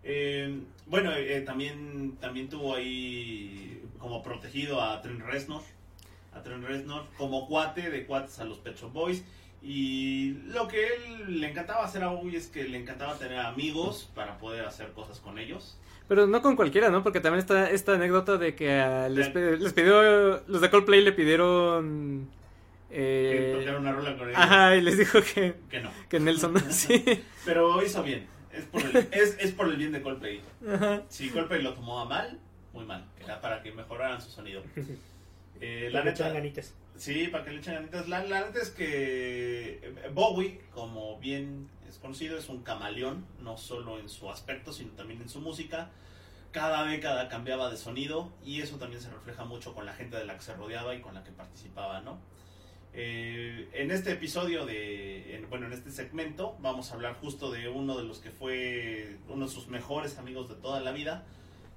eh, 0.04 0.62
bueno, 0.86 1.12
eh, 1.14 1.42
también, 1.42 2.16
también 2.22 2.48
tuvo 2.48 2.76
ahí 2.76 3.84
como 3.98 4.24
protegido 4.24 4.80
a 4.82 5.02
Trent 5.02 5.22
Reznor. 5.22 5.64
A 6.34 6.42
Trent 6.44 6.64
Reznor 6.64 7.08
como 7.18 7.48
cuate 7.48 7.90
de 7.90 8.06
cuates 8.06 8.40
a 8.40 8.46
los 8.46 8.60
Pet 8.60 8.78
Shop 8.78 8.94
Boys. 8.94 9.24
Y 9.62 10.34
lo 10.48 10.68
que 10.68 10.86
él 10.88 11.40
le 11.42 11.50
encantaba 11.50 11.84
hacer 11.86 12.04
a 12.04 12.08
Bowie 12.10 12.38
es 12.38 12.48
que 12.48 12.64
le 12.66 12.78
encantaba 12.78 13.18
tener 13.18 13.40
amigos 13.40 14.10
para 14.14 14.38
poder 14.38 14.66
hacer 14.66 14.92
cosas 14.92 15.20
con 15.20 15.40
ellos. 15.40 15.78
Pero 16.08 16.28
no 16.28 16.42
con 16.44 16.56
cualquiera, 16.56 16.90
¿no? 16.92 17.02
Porque 17.02 17.20
también 17.20 17.40
está 17.40 17.70
esta 17.72 17.94
anécdota 17.94 18.38
de 18.38 18.54
que 18.56 18.72
ah, 18.80 19.10
les, 19.10 19.34
les 19.34 19.74
pidió, 19.74 20.44
los 20.48 20.62
de 20.62 20.70
Coldplay 20.70 21.02
le 21.02 21.12
pidieron... 21.14 22.30
Que 22.90 23.52
Eh, 23.52 23.58
tocar 23.60 23.80
una 23.80 23.92
rola 23.92 24.16
con 24.16 24.30
ellos. 24.30 24.40
ajá, 24.40 24.76
y 24.76 24.82
les 24.82 24.98
dijo 25.00 25.20
que, 25.22 25.56
Que 25.70 25.82
no. 25.82 25.90
que 26.08 26.20
Nelson 26.20 26.54
no, 26.54 26.60
sí. 26.70 27.04
Pero 27.46 27.84
hizo 27.84 28.04
bien. 28.04 28.28
Es 28.54 28.66
por 28.66 28.82
el, 28.84 28.96
es, 29.12 29.36
es 29.40 29.52
por 29.52 29.68
el 29.68 29.76
bien 29.78 29.92
de 29.92 30.02
Coldplay. 30.02 30.42
Ajá. 30.72 31.02
Si 31.10 31.30
Coldplay 31.30 31.62
lo 31.64 31.74
tomó 31.74 32.00
a 32.00 32.06
mal, 32.06 32.40
muy 32.72 32.86
mal. 32.86 33.04
Era 33.22 33.42
para 33.42 33.62
que 33.64 33.72
mejoraran 33.74 34.22
su 34.22 34.30
sonido. 34.30 34.62
Eh, 35.60 35.90
la 35.92 36.04
neta, 36.04 36.30
ganitas. 36.30 36.74
Sí, 36.98 37.28
para 37.28 37.44
que 37.46 37.52
le 37.52 37.58
echen 37.60 37.76
ganitas. 37.76 38.08
La, 38.10 38.24
la 38.24 38.46
neta 38.46 38.60
es 38.62 38.70
que 38.70 39.80
eh, 39.84 40.10
Bowie, 40.14 40.62
como 40.72 41.20
bien 41.20 41.70
es 41.88 41.98
conocido, 42.00 42.38
es 42.38 42.50
un 42.50 42.64
camaleón, 42.64 43.26
no 43.42 43.58
solo 43.58 44.00
en 44.00 44.10
su 44.10 44.30
aspecto, 44.30 44.72
sino 44.74 44.92
también 44.94 45.22
en 45.22 45.30
su 45.30 45.42
música. 45.42 45.92
Cada 46.52 46.86
década 46.86 47.28
cambiaba 47.28 47.70
de 47.70 47.78
sonido 47.78 48.32
y 48.44 48.62
eso 48.62 48.78
también 48.78 49.02
se 49.02 49.10
refleja 49.10 49.44
mucho 49.44 49.74
con 49.74 49.86
la 49.86 49.94
gente 49.94 50.16
de 50.18 50.26
la 50.26 50.36
que 50.36 50.42
se 50.42 50.54
rodeaba 50.56 50.96
y 50.96 51.02
con 51.02 51.14
la 51.14 51.24
que 51.24 51.32
participaba, 51.32 52.02
¿no? 52.02 52.18
Eh, 52.94 53.68
en 53.74 53.92
este 53.92 54.14
episodio 54.14 54.66
de, 54.66 55.36
en- 55.36 55.50
bueno, 55.50 55.66
en 55.66 55.74
este 55.74 55.92
segmento 55.92 56.56
vamos 56.62 56.92
a 56.92 56.94
hablar 56.94 57.16
justo 57.16 57.52
de 57.52 57.68
uno 57.68 57.98
de 57.98 58.04
los 58.06 58.20
que 58.20 58.32
fue 58.32 59.18
uno 59.28 59.48
de 59.48 59.52
sus 59.52 59.68
mejores 59.68 60.18
amigos 60.18 60.48
de 60.48 60.56
toda 60.56 60.80
la 60.80 60.94
vida, 60.94 61.26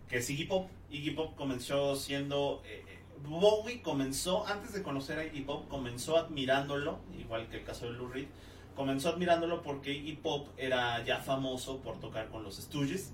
que 0.09 0.19
es 0.19 0.31
Iggy 0.31 0.45
Pop. 0.45 0.71
Iggy 0.91 1.11
Pop 1.11 1.35
comenzó 1.35 1.97
siendo, 1.97 2.63
eh, 2.65 2.85
Bowie 3.27 3.83
comenzó, 3.83 4.47
antes 4.47 4.73
de 4.73 4.83
conocer 4.83 5.19
a 5.19 5.25
Iggy 5.25 5.43
Pop, 5.43 5.69
comenzó 5.69 6.17
admirándolo, 6.17 6.99
igual 7.19 7.49
que 7.49 7.59
el 7.59 7.65
caso 7.65 7.87
de 7.87 7.93
Lou 7.93 8.09
Reed, 8.09 8.29
comenzó 8.75 9.09
admirándolo 9.11 9.63
porque 9.63 9.93
Iggy 9.93 10.17
Pop 10.17 10.49
era 10.57 11.05
ya 11.05 11.19
famoso 11.19 11.79
por 11.81 11.99
tocar 12.01 12.29
con 12.29 12.43
los 12.45 12.57
Stooges 12.57 13.13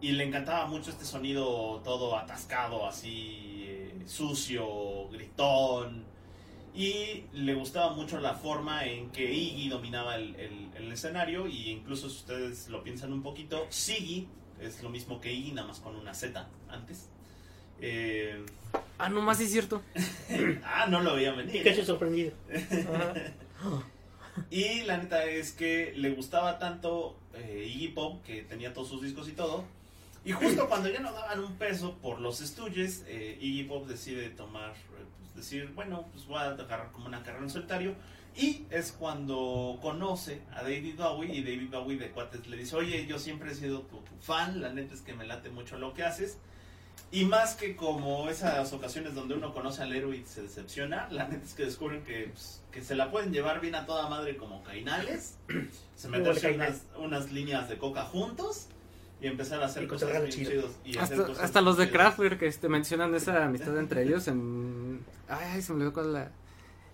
y 0.00 0.12
le 0.12 0.24
encantaba 0.24 0.66
mucho 0.66 0.90
este 0.90 1.04
sonido 1.04 1.80
todo 1.82 2.16
atascado, 2.16 2.86
así 2.86 3.64
eh, 3.66 4.02
sucio, 4.06 5.08
gritón. 5.08 6.04
Y 6.74 7.24
le 7.32 7.54
gustaba 7.54 7.94
mucho 7.94 8.20
la 8.20 8.34
forma 8.34 8.84
en 8.84 9.10
que 9.10 9.32
Iggy 9.32 9.70
dominaba 9.70 10.16
el, 10.16 10.36
el- 10.36 10.92
escenario. 10.92 11.46
Y 11.46 11.70
incluso 11.70 12.10
si 12.10 12.16
ustedes 12.16 12.68
lo 12.68 12.82
piensan 12.84 13.14
un 13.14 13.22
poquito, 13.22 13.64
Siggy 13.70 14.28
es 14.60 14.82
lo 14.82 14.90
mismo 14.90 15.18
que 15.18 15.32
Iggy, 15.32 15.52
nada 15.52 15.68
más 15.68 15.80
con 15.80 15.96
una 15.96 16.12
Z 16.12 16.46
antes. 16.68 17.08
Eh, 17.80 18.44
Ah, 18.98 19.08
no 19.10 19.20
más 19.20 19.40
es 19.40 19.52
cierto. 19.52 19.82
ah, 20.64 20.86
no 20.88 21.02
lo 21.02 21.14
veía 21.14 21.32
venir. 21.32 21.62
Pikachu 21.62 21.84
sorprendido. 21.84 22.32
Y 24.50 24.82
la 24.82 24.98
neta 24.98 25.24
es 25.24 25.52
que 25.52 25.94
le 25.96 26.10
gustaba 26.10 26.58
tanto 26.58 27.18
eh, 27.32 27.72
Iggy 27.74 27.88
Pop, 27.88 28.22
que 28.22 28.42
tenía 28.42 28.74
todos 28.74 28.88
sus 28.88 29.00
discos 29.00 29.30
y 29.30 29.32
todo. 29.32 29.64
Y 30.26 30.32
justo 30.32 30.68
cuando 30.68 30.90
ya 30.90 31.00
no 31.00 31.10
daban 31.10 31.42
un 31.42 31.54
peso 31.54 31.96
por 32.02 32.20
los 32.20 32.42
estudios, 32.42 33.02
eh, 33.06 33.38
Iggy 33.40 33.64
Pop 33.64 33.86
decide 33.86 34.28
tomar, 34.28 34.74
pues 34.90 35.34
decir, 35.34 35.72
bueno, 35.74 36.06
pues 36.12 36.26
voy 36.26 36.36
a 36.36 36.50
agarrar 36.50 36.92
como 36.92 37.06
una 37.06 37.22
carrera 37.22 37.44
en 37.44 37.50
solitario. 37.50 37.94
Y 38.36 38.66
es 38.68 38.92
cuando 38.92 39.78
conoce 39.80 40.42
a 40.52 40.62
David 40.62 40.96
Bowie 40.98 41.34
y 41.34 41.42
David 41.42 41.70
Bowie 41.70 41.96
de 41.96 42.10
cuates 42.10 42.46
le 42.46 42.58
dice, 42.58 42.76
oye, 42.76 43.06
yo 43.06 43.18
siempre 43.18 43.52
he 43.52 43.54
sido 43.54 43.80
tu, 43.82 44.00
tu 44.00 44.14
fan, 44.20 44.60
la 44.60 44.70
neta 44.70 44.92
es 44.92 45.00
que 45.00 45.14
me 45.14 45.26
late 45.26 45.48
mucho 45.48 45.78
lo 45.78 45.94
que 45.94 46.02
haces. 46.02 46.36
Y 47.12 47.24
más 47.24 47.54
que 47.54 47.76
como 47.76 48.28
esas 48.28 48.72
ocasiones 48.72 49.14
donde 49.14 49.34
uno 49.34 49.54
conoce 49.54 49.82
al 49.82 49.94
héroe 49.94 50.16
y 50.16 50.24
se 50.26 50.42
decepciona, 50.42 51.08
la 51.10 51.28
neta 51.28 51.44
es 51.44 51.54
que 51.54 51.64
descubren 51.64 52.02
que, 52.02 52.30
pues, 52.32 52.62
que 52.72 52.82
se 52.82 52.96
la 52.96 53.10
pueden 53.10 53.32
llevar 53.32 53.60
bien 53.60 53.74
a 53.76 53.86
toda 53.86 54.08
madre 54.08 54.36
como 54.36 54.62
cainales, 54.64 55.36
se 55.96 56.08
meterse 56.08 56.50
Igual 56.50 56.68
unas, 56.68 56.82
unas 56.98 57.32
líneas 57.32 57.68
de 57.68 57.78
coca 57.78 58.04
juntos 58.04 58.66
y 59.20 59.28
empezar 59.28 59.62
a 59.62 59.66
hacer 59.66 59.84
Y 59.84 59.86
cosas 59.86 60.10
bien 60.10 60.28
chido. 60.28 60.50
chidos. 60.50 60.70
Y 60.84 60.98
hacer 60.98 61.02
Hasta, 61.20 61.28
cosas 61.28 61.44
hasta 61.44 61.60
los 61.60 61.76
de. 61.76 61.90
Kraftwerk 61.90 62.42
este, 62.42 62.68
mencionan 62.68 63.14
esa 63.14 63.44
amistad 63.44 63.78
entre 63.78 64.02
ellos 64.02 64.28
en... 64.28 65.00
Ay, 65.28 65.62
se 65.62 65.72
me 65.72 65.76
olvidó 65.76 65.92
cuál 65.92 66.06
es 66.06 66.12
la... 66.12 66.30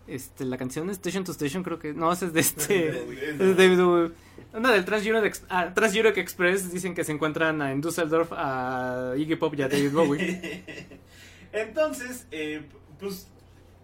Este, 0.07 0.44
la 0.44 0.59
canción 0.59 0.90
Station 0.90 1.25
to 1.25 1.33
Station 1.33 1.62
creo 1.62 1.79
que... 1.79 1.94
No, 1.94 2.12
esa 2.12 2.27
es 2.27 2.33
de 2.33 2.40
este... 2.40 2.88
es 3.33 3.38
de 3.38 3.55
David. 3.55 4.12
Una 4.52 4.70
del 4.72 4.84
Trans 4.84 5.06
Europe, 5.06 5.26
Ex- 5.26 5.44
ah, 5.48 5.72
Trans 5.74 5.94
Express 5.96 6.72
dicen 6.72 6.94
que 6.94 7.04
se 7.04 7.12
encuentran 7.12 7.62
en 7.62 7.80
Düsseldorf 7.80 8.32
a 8.32 9.14
Iggy 9.16 9.36
Pop 9.36 9.54
y 9.56 9.62
a 9.62 9.68
David 9.68 9.92
Bowie. 9.92 10.64
Entonces, 11.52 12.26
eh, 12.30 12.62
pues 12.98 13.28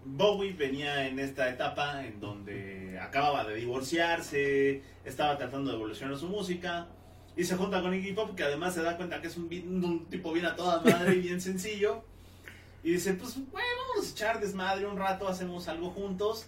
Bowie 0.05 0.53
venía 0.53 1.07
en 1.09 1.19
esta 1.19 1.49
etapa 1.49 2.05
en 2.07 2.21
donde 2.21 2.99
acababa 3.01 3.45
de 3.45 3.55
divorciarse, 3.57 4.83
estaba 5.05 5.37
tratando 5.37 5.71
de 5.71 5.77
evolucionar 5.77 6.17
su 6.17 6.29
música 6.29 6.87
y 7.37 7.45
se 7.45 7.57
junta 7.57 7.81
con 7.83 7.95
Iggy 7.95 8.13
Pop 8.13 8.35
que 8.35 8.43
además 8.43 8.75
se 8.75 8.83
da 8.83 8.97
cuenta 8.97 9.21
que 9.21 9.29
es 9.29 9.37
un, 9.37 9.45
un 9.85 10.07
tipo 10.07 10.33
bien 10.33 10.47
a 10.47 10.57
toda 10.57 10.81
madre 10.81 11.15
y 11.17 11.21
bien 11.21 11.41
sencillo 11.43 12.03
y 12.83 12.93
dice 12.93 13.15
pues 13.15 13.35
bueno 13.51 13.67
vamos 13.95 14.09
a 14.09 14.13
echar 14.13 14.41
desmadre 14.41 14.87
un 14.87 14.97
rato 14.97 15.29
hacemos 15.29 15.69
algo 15.69 15.91
juntos 15.91 16.47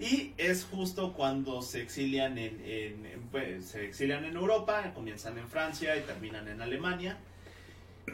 y 0.00 0.32
es 0.38 0.64
justo 0.64 1.12
cuando 1.12 1.60
se 1.60 1.82
exilian 1.82 2.38
en, 2.38 3.28
pues, 3.30 3.66
se 3.66 3.84
exilian 3.84 4.24
en 4.24 4.34
Europa 4.34 4.92
comienzan 4.94 5.36
en 5.36 5.46
Francia 5.46 5.94
y 5.94 6.00
terminan 6.00 6.48
en 6.48 6.62
Alemania 6.62 7.18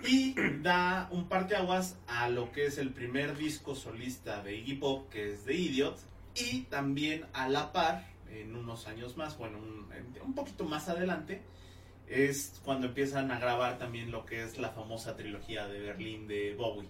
y 0.04 0.34
da 0.62 1.08
un 1.12 1.28
parteaguas 1.28 1.96
a 2.08 2.28
lo 2.28 2.50
que 2.50 2.66
es 2.66 2.78
el 2.78 2.90
primer 2.90 3.36
disco 3.36 3.76
solista 3.76 4.42
de 4.42 4.56
Iggy 4.56 4.74
Pop, 4.74 5.08
que 5.08 5.32
es 5.32 5.44
The 5.44 5.54
Idiot, 5.54 5.98
y 6.34 6.62
también 6.62 7.24
a 7.32 7.48
la 7.48 7.72
par, 7.72 8.04
en 8.30 8.54
unos 8.56 8.86
años 8.88 9.16
más, 9.16 9.38
bueno, 9.38 9.58
un, 9.58 9.88
un 10.22 10.34
poquito 10.34 10.64
más 10.64 10.88
adelante, 10.88 11.40
es 12.08 12.60
cuando 12.64 12.88
empiezan 12.88 13.30
a 13.30 13.38
grabar 13.38 13.78
también 13.78 14.10
lo 14.10 14.26
que 14.26 14.42
es 14.42 14.58
la 14.58 14.70
famosa 14.70 15.16
trilogía 15.16 15.66
de 15.66 15.80
Berlín 15.80 16.28
de 16.28 16.54
Bowie, 16.54 16.88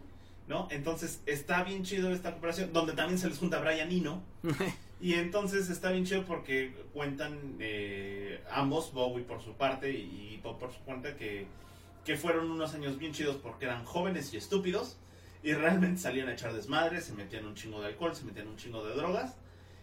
¿no? 0.48 0.68
Entonces 0.70 1.22
está 1.26 1.62
bien 1.62 1.84
chido 1.84 2.10
esta 2.10 2.32
cooperación, 2.32 2.72
donde 2.72 2.92
también 2.94 3.18
se 3.18 3.28
les 3.28 3.38
junta 3.38 3.60
Brian 3.60 3.92
Eno, 3.92 4.22
y 5.00 5.14
entonces 5.14 5.70
está 5.70 5.90
bien 5.90 6.04
chido 6.04 6.24
porque 6.24 6.74
cuentan 6.92 7.56
eh, 7.60 8.42
ambos, 8.50 8.92
Bowie 8.92 9.24
por 9.24 9.42
su 9.42 9.52
parte 9.54 9.90
y 9.90 10.40
Pop 10.42 10.58
por 10.58 10.72
su 10.72 10.80
cuenta, 10.80 11.16
que 11.16 11.46
que 12.06 12.16
fueron 12.16 12.52
unos 12.52 12.72
años 12.72 12.98
bien 12.98 13.12
chidos 13.12 13.36
porque 13.36 13.64
eran 13.64 13.84
jóvenes 13.84 14.32
y 14.32 14.36
estúpidos 14.36 14.96
y 15.42 15.52
realmente 15.54 16.00
salían 16.00 16.28
a 16.28 16.34
echar 16.34 16.54
desmadre, 16.54 17.00
se 17.00 17.12
metían 17.12 17.44
un 17.44 17.54
chingo 17.54 17.80
de 17.80 17.88
alcohol, 17.88 18.14
se 18.14 18.24
metían 18.24 18.46
un 18.46 18.56
chingo 18.56 18.86
de 18.86 18.94
drogas 18.94 19.34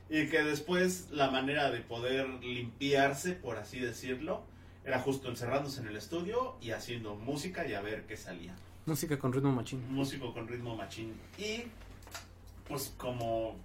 y 0.10 0.28
que 0.28 0.42
después 0.42 1.10
la 1.12 1.30
manera 1.30 1.70
de 1.70 1.82
poder 1.82 2.28
limpiarse, 2.42 3.34
por 3.34 3.58
así 3.58 3.80
decirlo, 3.80 4.42
era 4.86 5.00
justo 5.00 5.30
encerrándose 5.30 5.82
en 5.82 5.88
el 5.88 5.98
estudio 5.98 6.56
y 6.62 6.72
haciendo 6.72 7.16
música 7.16 7.68
y 7.68 7.74
a 7.74 7.82
ver 7.82 8.06
qué 8.06 8.16
salía. 8.16 8.56
Música 8.86 9.20
con 9.20 9.34
ritmo 9.34 9.52
machín. 9.52 9.84
Músico 9.92 10.34
con 10.34 10.48
ritmo 10.48 10.78
machín. 10.78 11.14
Y 11.38 11.64
pues 12.70 12.94
como 12.96 13.58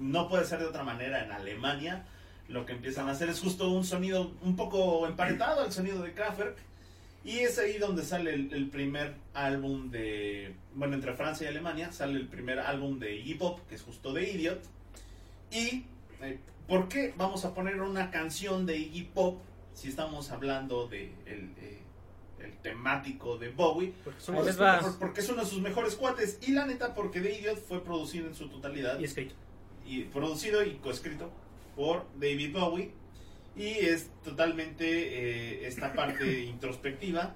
no 0.00 0.28
puede 0.28 0.44
ser 0.44 0.58
de 0.60 0.66
otra 0.66 0.82
manera 0.82 1.24
en 1.24 1.32
Alemania, 1.32 2.04
lo 2.48 2.64
que 2.64 2.72
empiezan 2.72 3.08
a 3.08 3.12
hacer 3.12 3.28
es 3.28 3.40
justo 3.40 3.70
un 3.70 3.84
sonido 3.84 4.32
un 4.42 4.56
poco 4.56 5.06
emparentado 5.06 5.60
al 5.60 5.72
sonido 5.72 6.02
de 6.02 6.12
Kraftwerk. 6.14 6.56
Y 7.24 7.40
es 7.40 7.58
ahí 7.58 7.78
donde 7.78 8.04
sale 8.04 8.32
el, 8.32 8.52
el 8.54 8.70
primer 8.70 9.14
álbum 9.34 9.90
de, 9.90 10.54
bueno, 10.74 10.94
entre 10.94 11.12
Francia 11.12 11.44
y 11.44 11.48
Alemania, 11.48 11.92
sale 11.92 12.18
el 12.18 12.26
primer 12.26 12.58
álbum 12.58 12.98
de 12.98 13.16
Iggy 13.16 13.34
Pop, 13.34 13.60
que 13.68 13.74
es 13.74 13.82
justo 13.82 14.12
de 14.14 14.30
Idiot. 14.30 14.62
Y, 15.50 15.84
eh, 16.22 16.38
¿por 16.66 16.88
qué 16.88 17.12
vamos 17.18 17.44
a 17.44 17.54
poner 17.54 17.82
una 17.82 18.10
canción 18.10 18.64
de 18.64 18.78
Iggy 18.78 19.02
Pop 19.12 19.40
si 19.74 19.88
estamos 19.88 20.30
hablando 20.30 20.86
de 20.86 21.12
el, 21.26 21.52
eh, 21.60 21.82
el 22.40 22.56
temático 22.58 23.36
de 23.36 23.50
Bowie? 23.50 23.92
Porque 24.04 24.52
porque 24.98 25.20
es 25.20 25.28
uno 25.28 25.42
de 25.42 25.50
sus 25.50 25.60
mejores 25.60 25.96
cuates. 25.96 26.38
Y 26.40 26.52
la 26.52 26.64
neta, 26.64 26.94
porque 26.94 27.20
The 27.20 27.40
Idiot 27.40 27.58
fue 27.58 27.84
producido 27.84 28.26
en 28.26 28.34
su 28.34 28.48
totalidad. 28.48 28.98
y 28.98 29.04
escrito. 29.04 29.34
Y 29.88 30.04
producido 30.04 30.62
y 30.62 30.74
coescrito 30.74 31.30
por 31.74 32.06
David 32.20 32.52
Bowie. 32.52 32.92
Y 33.56 33.64
es 33.64 34.10
totalmente 34.22 34.84
eh, 34.84 35.66
esta 35.66 35.92
parte 35.94 36.44
introspectiva. 36.44 37.34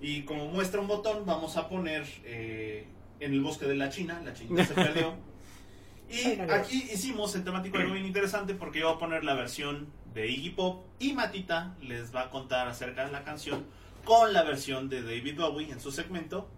Y 0.00 0.22
como 0.22 0.46
muestra 0.48 0.80
un 0.80 0.88
botón, 0.88 1.24
vamos 1.24 1.56
a 1.56 1.68
poner 1.68 2.04
eh, 2.24 2.86
en 3.18 3.32
el 3.32 3.40
bosque 3.40 3.66
de 3.66 3.76
la 3.76 3.88
China. 3.88 4.20
La 4.24 4.34
chinita 4.34 4.64
se 4.66 4.74
perdió. 4.74 5.14
Y 6.08 6.38
aquí 6.50 6.88
hicimos 6.92 7.34
el 7.34 7.42
temático 7.42 7.78
algo 7.78 7.94
bien 7.94 8.06
interesante 8.06 8.54
porque 8.54 8.80
yo 8.80 8.86
voy 8.86 8.96
a 8.96 8.98
poner 9.00 9.24
la 9.24 9.34
versión 9.34 9.88
de 10.14 10.28
Iggy 10.28 10.50
Pop 10.50 10.86
y 11.00 11.14
Matita 11.14 11.74
les 11.82 12.14
va 12.14 12.22
a 12.22 12.30
contar 12.30 12.68
acerca 12.68 13.04
de 13.04 13.12
la 13.12 13.24
canción 13.24 13.64
con 14.04 14.32
la 14.32 14.44
versión 14.44 14.88
de 14.88 15.02
David 15.02 15.36
Bowie 15.36 15.72
en 15.72 15.80
su 15.80 15.90
segmento. 15.90 16.48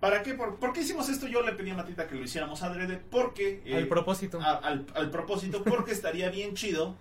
¿Para 0.00 0.22
qué? 0.22 0.34
¿Por, 0.34 0.56
por 0.58 0.72
qué 0.72 0.80
hicimos 0.80 1.08
esto? 1.10 1.26
Yo 1.28 1.42
le 1.42 1.52
pedí 1.52 1.70
a 1.70 1.74
Matita 1.74 2.08
que 2.08 2.14
lo 2.14 2.22
hiciéramos 2.24 2.62
adrede 2.62 2.96
porque... 2.96 3.62
eh, 3.66 3.76
Al 3.76 3.86
propósito. 3.86 4.40
a- 4.40 4.54
al, 4.56 4.86
al 4.94 5.10
propósito, 5.10 5.62
porque 5.64 5.92
estaría 5.92 6.30
bien 6.30 6.54
chido 6.54 6.96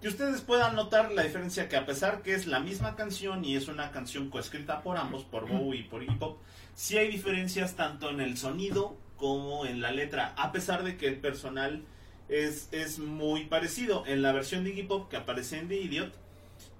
que 0.00 0.08
ustedes 0.08 0.42
puedan 0.42 0.76
notar 0.76 1.10
la 1.12 1.22
diferencia 1.22 1.68
que 1.68 1.76
a 1.76 1.86
pesar 1.86 2.22
que 2.22 2.34
es 2.34 2.46
la 2.46 2.60
misma 2.60 2.96
canción 2.96 3.44
y 3.44 3.56
es 3.56 3.66
una 3.68 3.90
canción 3.92 4.28
coescrita 4.30 4.82
por 4.82 4.98
ambos, 4.98 5.24
por 5.24 5.48
Bowie 5.48 5.80
y 5.80 5.82
por 5.84 6.02
Iggy 6.02 6.16
Pop, 6.16 6.38
sí 6.74 6.98
hay 6.98 7.08
diferencias 7.10 7.76
tanto 7.76 8.10
en 8.10 8.20
el 8.20 8.36
sonido 8.36 8.96
como 9.16 9.64
en 9.64 9.80
la 9.80 9.90
letra, 9.92 10.34
a 10.36 10.52
pesar 10.52 10.84
de 10.84 10.98
que 10.98 11.08
el 11.08 11.16
personal 11.18 11.82
es, 12.28 12.68
es 12.72 12.98
muy 12.98 13.46
parecido. 13.46 14.04
En 14.06 14.20
la 14.20 14.32
versión 14.32 14.64
de 14.64 14.70
Iggy 14.70 14.82
Pop 14.82 15.08
que 15.08 15.16
aparece 15.16 15.58
en 15.58 15.68
The 15.68 15.76
Idiot, 15.80 16.12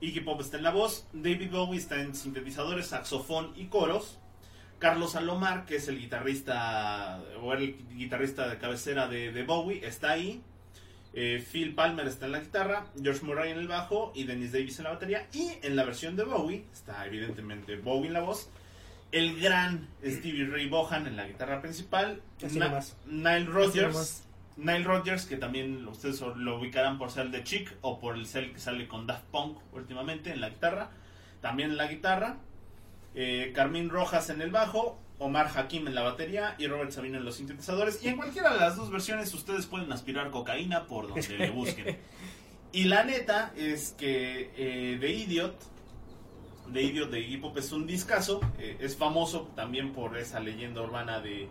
Iggy 0.03 0.21
Pop 0.21 0.41
está 0.43 0.59
en 0.59 0.63
la 0.65 0.71
voz, 0.71 1.07
David 1.15 1.51
Bowie 1.51 1.79
está 1.79 2.01
en 2.01 2.15
sintetizadores, 2.15 2.89
saxofón 2.89 3.53
y 3.57 3.67
coros. 3.67 4.19
Carlos 4.79 5.12
Salomar, 5.12 5.65
que 5.65 5.77
es 5.77 5.89
el 5.89 5.99
guitarrista 5.99 7.23
o 7.43 7.53
el 7.53 7.77
guitarrista 7.97 8.49
de 8.49 8.59
cabecera 8.59 9.09
de, 9.09 9.33
de 9.33 9.43
Bowie, 9.45 9.87
está 9.87 10.12
ahí. 10.12 10.43
Eh, 11.19 11.43
Phil 11.51 11.75
Palmer 11.75 12.07
está 12.07 12.27
en 12.27 12.33
la 12.33 12.41
guitarra, 12.41 12.87
George 13.03 13.25
Murray 13.25 13.51
en 13.51 13.59
el 13.59 13.69
bajo 13.69 14.12
y 14.15 14.25
Dennis 14.25 14.53
Davis 14.53 14.79
en 14.79 14.85
la 14.85 14.91
batería. 14.91 15.27
Y 15.33 15.51
en 15.62 15.75
la 15.75 15.85
versión 15.85 16.15
de 16.15 16.25
Bowie 16.25 16.67
está 16.73 17.07
evidentemente 17.07 17.77
Bowie 17.77 18.09
en 18.09 18.12
la 18.12 18.21
voz, 18.21 18.51
el 19.12 19.41
gran 19.41 19.89
Stevie 20.05 20.47
Ray 20.47 20.69
Vaughan 20.69 21.07
en 21.07 21.17
la 21.17 21.27
guitarra 21.27 21.62
principal, 21.62 22.21
Na-. 22.53 22.83
Nile 23.07 23.47
Rodgers. 23.47 24.25
Nile 24.59 24.85
Rodgers 24.85 25.25
que 25.25 25.37
también 25.37 25.87
ustedes 25.87 26.21
lo 26.21 26.59
ubicarán 26.59 26.99
por 26.99 27.11
ser 27.11 27.27
el 27.27 27.33
de 27.33 27.45
Chick 27.45 27.75
o 27.81 27.99
por 27.99 28.15
el 28.15 28.27
ser 28.27 28.53
que 28.53 28.59
sale 28.59 28.89
con 28.89 29.07
Daft 29.07 29.25
Punk 29.31 29.59
últimamente 29.73 30.33
en 30.33 30.41
la 30.41 30.51
guitarra, 30.51 30.91
también 31.41 31.71
en 31.71 31.77
la 31.79 31.87
guitarra. 31.87 32.37
Eh, 33.19 33.53
Carmín 33.55 33.89
Rojas 33.89 34.29
en 34.29 34.43
el 34.43 34.51
bajo, 34.51 34.99
Omar 35.19 35.51
Hakim 35.55 35.89
en 35.89 35.95
la 35.95 36.03
batería 36.03 36.55
y 36.59 36.67
Robert 36.67 36.91
Sabino 36.91 37.17
en 37.17 37.25
los 37.25 37.37
sintetizadores. 37.37 38.05
Y 38.05 38.09
en 38.09 38.17
cualquiera 38.19 38.53
de 38.53 38.61
las 38.61 38.77
dos 38.77 38.91
versiones 38.91 39.33
ustedes 39.33 39.65
pueden 39.65 39.91
aspirar 39.91 40.31
cocaína 40.31 40.87
por 40.87 41.09
donde 41.09 41.39
le 41.39 41.51
busquen. 41.51 41.97
Y 42.73 42.85
la 42.85 43.05
neta 43.05 43.55
es 43.57 43.95
que 43.97 44.51
eh, 44.55 44.99
The 45.01 45.11
Idiot, 45.11 45.57
The 46.75 46.83
Idiot 46.83 47.11
de 47.11 47.21
Iggy 47.21 47.41
es 47.57 47.73
un 47.73 47.87
discazo. 47.87 48.41
eh, 48.59 48.77
es 48.81 48.97
famoso 48.97 49.51
también 49.57 49.95
por 49.95 50.19
esa 50.19 50.41
leyenda 50.41 50.83
urbana 50.83 51.21
de, 51.21 51.49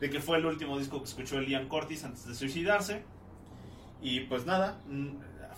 que 0.00 0.20
fue 0.20 0.38
el 0.38 0.46
último 0.46 0.76
disco 0.76 0.98
que 0.98 1.04
escuchó 1.04 1.40
Liam 1.40 1.68
Curtis 1.68 2.02
antes 2.02 2.26
de 2.26 2.34
suicidarse. 2.34 3.04
Y 4.02 4.20
pues 4.20 4.46
nada, 4.46 4.80
mm, 4.88 5.10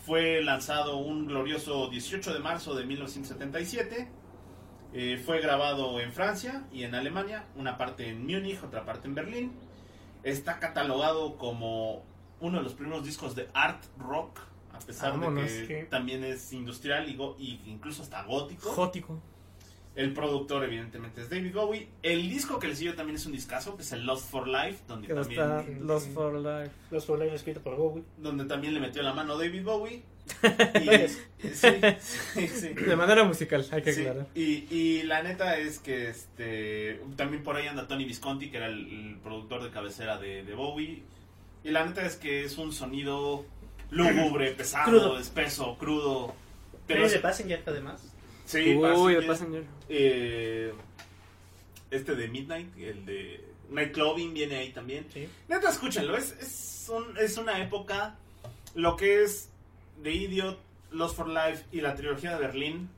fue 0.05 0.43
lanzado 0.43 0.99
un 0.99 1.27
glorioso 1.27 1.89
18 1.89 2.35
de 2.35 2.41
marzo 2.41 2.75
de 2.75 2.85
1977. 2.85 4.09
Eh, 4.93 5.23
fue 5.25 5.41
grabado 5.41 6.01
en 6.01 6.13
Francia 6.13 6.65
y 6.73 6.85
en 6.85 6.95
Alemania, 6.95 7.45
una 7.57 7.77
parte 7.77 8.09
en 8.09 8.23
Múnich, 8.27 8.63
otra 8.63 8.85
parte 8.85 9.09
en 9.09 9.15
Berlín. 9.15 9.53
Está 10.23 10.59
catalogado 10.59 11.37
como 11.37 12.03
uno 12.41 12.59
de 12.59 12.65
los 12.65 12.75
primeros 12.75 13.05
discos 13.05 13.35
de 13.35 13.49
art 13.55 13.83
rock, 13.99 14.41
a 14.73 14.79
pesar 14.79 15.13
Vámonos, 15.13 15.51
de 15.53 15.67
que 15.67 15.83
también 15.85 16.25
es 16.25 16.53
industrial 16.53 17.09
y, 17.09 17.17
go- 17.17 17.37
y 17.39 17.61
incluso 17.67 18.03
hasta 18.03 18.23
gótico. 18.25 18.71
El 19.97 20.13
productor, 20.13 20.63
evidentemente, 20.63 21.23
es 21.23 21.31
David 21.31 21.55
Bowie. 21.55 21.89
El 22.03 22.29
disco 22.29 22.59
que 22.59 22.69
le 22.69 22.77
siguió 22.77 22.95
también 22.95 23.17
es 23.17 23.25
un 23.27 23.33
discazo, 23.33 23.77
que 23.77 23.83
es 23.83 23.93
el 23.93 24.05
Lost 24.05 24.31
for 24.31 24.47
Life, 24.47 24.81
donde 24.87 25.09
también, 25.09 25.41
está 25.41 25.65
Lost 25.81 26.13
for 26.13 26.35
Life. 26.35 26.71
Los 26.91 27.07
For 27.07 27.19
Life 27.19 27.35
escrito 27.35 27.63
por 27.63 27.77
Bowie. 27.77 28.05
donde 28.19 28.45
también 28.45 28.75
le 28.75 28.81
metió 28.81 29.03
la 29.03 29.15
mano 29.15 29.39
David 29.39 29.65
Bowie. 29.65 30.03
Y, 30.43 31.49
sí, 31.49 31.69
sí, 32.01 32.49
sí. 32.49 32.69
De 32.75 32.97
manera 32.97 33.23
musical, 33.25 33.65
hay 33.71 33.81
que 33.83 33.93
Sí, 33.93 34.01
aclarar. 34.03 34.27
y, 34.35 34.67
y 34.75 35.03
la 35.05 35.23
neta 35.23 35.57
es 35.57 35.79
que 35.79 36.09
este 36.11 37.01
también 37.17 37.43
por 37.45 37.57
ahí 37.57 37.67
anda 37.69 37.87
Tony 37.87 38.05
Visconti, 38.05 38.51
que 38.51 38.57
era 38.59 38.67
el, 38.67 38.87
el 38.93 39.17
productor 39.23 39.63
de 39.63 39.71
cabecera 39.71 40.19
de, 40.19 40.43
de 40.45 40.55
Bowie. 40.55 41.03
Y 41.65 41.71
la 41.71 41.87
neta 41.87 42.05
es 42.05 42.17
que 42.17 42.45
es 42.45 42.59
un 42.59 42.73
sonido 42.73 43.45
lúgubre, 43.91 44.51
pesado, 44.53 44.91
Crudo. 44.91 45.19
espeso, 45.19 45.77
crudo. 45.79 46.35
Pero 46.87 46.99
¿Tienes 47.01 47.07
es- 47.07 47.13
de 47.15 47.19
Passenger 47.21 47.63
además? 47.67 48.13
Sí, 48.47 48.75
Uy, 48.77 49.27
Passenger. 49.27 49.65
eh, 49.89 50.73
este 51.91 52.15
de 52.17 52.29
Midnight, 52.29 52.77
el 52.79 53.05
de 53.05 53.45
Nightclubbing 53.71 54.33
viene 54.35 54.57
ahí 54.57 54.73
también. 54.73 55.07
Sí. 55.13 55.29
Neta, 55.49 55.69
escúchenlo, 55.71 56.17
es, 56.17 56.33
es, 56.41 56.89
un- 56.91 57.17
es 57.19 57.37
una 57.37 57.63
época, 57.63 58.17
lo 58.75 58.97
que 58.97 59.23
es 59.23 59.51
The 60.03 60.11
Idiot, 60.13 60.59
Lost 60.93 61.17
for 61.17 61.29
Life 61.29 61.65
y 61.73 61.81
la 61.81 61.95
trilogía 61.95 62.35
de 62.37 62.41
Berlín. 62.47 62.89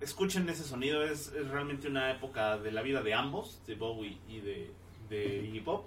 Escuchen 0.00 0.48
ese 0.50 0.62
sonido, 0.64 1.02
es, 1.02 1.28
es 1.28 1.48
realmente 1.48 1.88
una 1.88 2.10
época 2.10 2.58
de 2.58 2.70
la 2.70 2.82
vida 2.82 3.02
de 3.02 3.14
ambos, 3.14 3.60
de 3.66 3.74
Bowie 3.76 4.18
y 4.28 4.40
de, 4.40 4.70
de 5.08 5.42
Iggy 5.46 5.60
Pop. 5.60 5.86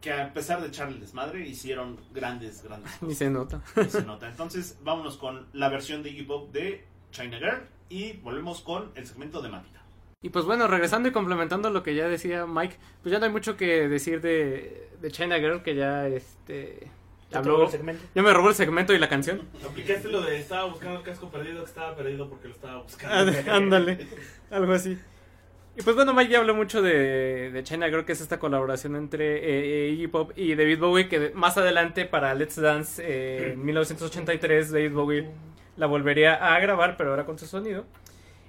Que 0.00 0.12
a 0.12 0.32
pesar 0.32 0.60
de 0.60 0.68
echarle 0.68 0.98
desmadre, 0.98 1.46
hicieron 1.46 1.96
grandes, 2.12 2.62
grandes 2.64 2.90
Ni 3.02 3.14
se 3.14 3.30
nota. 3.30 3.62
y 3.76 3.88
se 3.90 4.02
nota. 4.02 4.28
Entonces, 4.28 4.78
vámonos 4.82 5.16
con 5.16 5.46
la 5.52 5.68
versión 5.68 6.02
de 6.02 6.10
Iggy 6.10 6.22
Pop 6.22 6.50
de 6.52 6.84
China 7.12 7.38
Girl 7.38 7.60
y 7.88 8.14
volvemos 8.14 8.60
con 8.62 8.90
el 8.96 9.06
segmento 9.06 9.40
de 9.40 9.48
Matita. 9.50 9.80
Y 10.22 10.30
pues 10.30 10.44
bueno, 10.44 10.66
regresando 10.66 11.08
y 11.08 11.12
complementando 11.12 11.70
lo 11.70 11.82
que 11.82 11.94
ya 11.94 12.08
decía 12.08 12.46
Mike, 12.46 12.76
pues 13.02 13.12
ya 13.12 13.18
no 13.20 13.26
hay 13.26 13.32
mucho 13.32 13.56
que 13.56 13.88
decir 13.88 14.20
de, 14.20 14.88
de 15.00 15.10
China 15.10 15.36
Girl, 15.38 15.62
que 15.62 15.74
ya 15.74 16.06
este 16.08 16.88
Ya 17.30 17.38
habló, 17.38 17.54
todo 17.54 17.64
el 17.66 17.70
segmento. 17.70 18.04
ya 18.14 18.22
me 18.22 18.32
robó 18.32 18.48
el 18.50 18.54
segmento 18.54 18.92
y 18.94 18.98
la 18.98 19.08
canción. 19.08 19.42
Aplicaste 19.64 20.08
lo 20.08 20.20
de 20.22 20.38
estaba 20.38 20.64
buscando 20.66 20.98
el 20.98 21.04
casco 21.04 21.28
perdido, 21.28 21.62
que 21.64 21.68
estaba 21.70 21.94
perdido 21.96 22.28
porque 22.28 22.48
lo 22.48 22.54
estaba 22.54 22.82
buscando. 22.82 23.32
Ándale, 23.52 24.06
algo 24.50 24.72
así. 24.72 24.98
Y 25.76 25.82
pues 25.82 25.96
bueno, 25.96 26.12
Mike 26.12 26.32
ya 26.32 26.38
habló 26.38 26.54
mucho 26.54 26.82
de, 26.82 27.50
de 27.50 27.62
China 27.62 27.88
Girl, 27.88 28.04
que 28.04 28.12
es 28.12 28.20
esta 28.20 28.38
colaboración 28.38 28.94
entre 28.94 29.36
eh, 29.36 29.86
eh, 29.86 29.90
Iggy 29.92 30.06
Pop 30.08 30.32
y 30.36 30.54
David 30.54 30.78
Bowie, 30.78 31.08
que 31.08 31.30
más 31.34 31.56
adelante 31.56 32.04
para 32.04 32.34
Let's 32.34 32.60
Dance 32.60 33.02
eh, 33.02 33.52
en 33.52 33.64
1983 33.64 34.70
David 34.70 34.92
Bowie 34.92 35.30
la 35.76 35.86
volvería 35.86 36.34
a 36.34 36.60
grabar, 36.60 36.96
pero 36.98 37.10
ahora 37.10 37.24
con 37.24 37.38
su 37.38 37.46
sonido. 37.46 37.84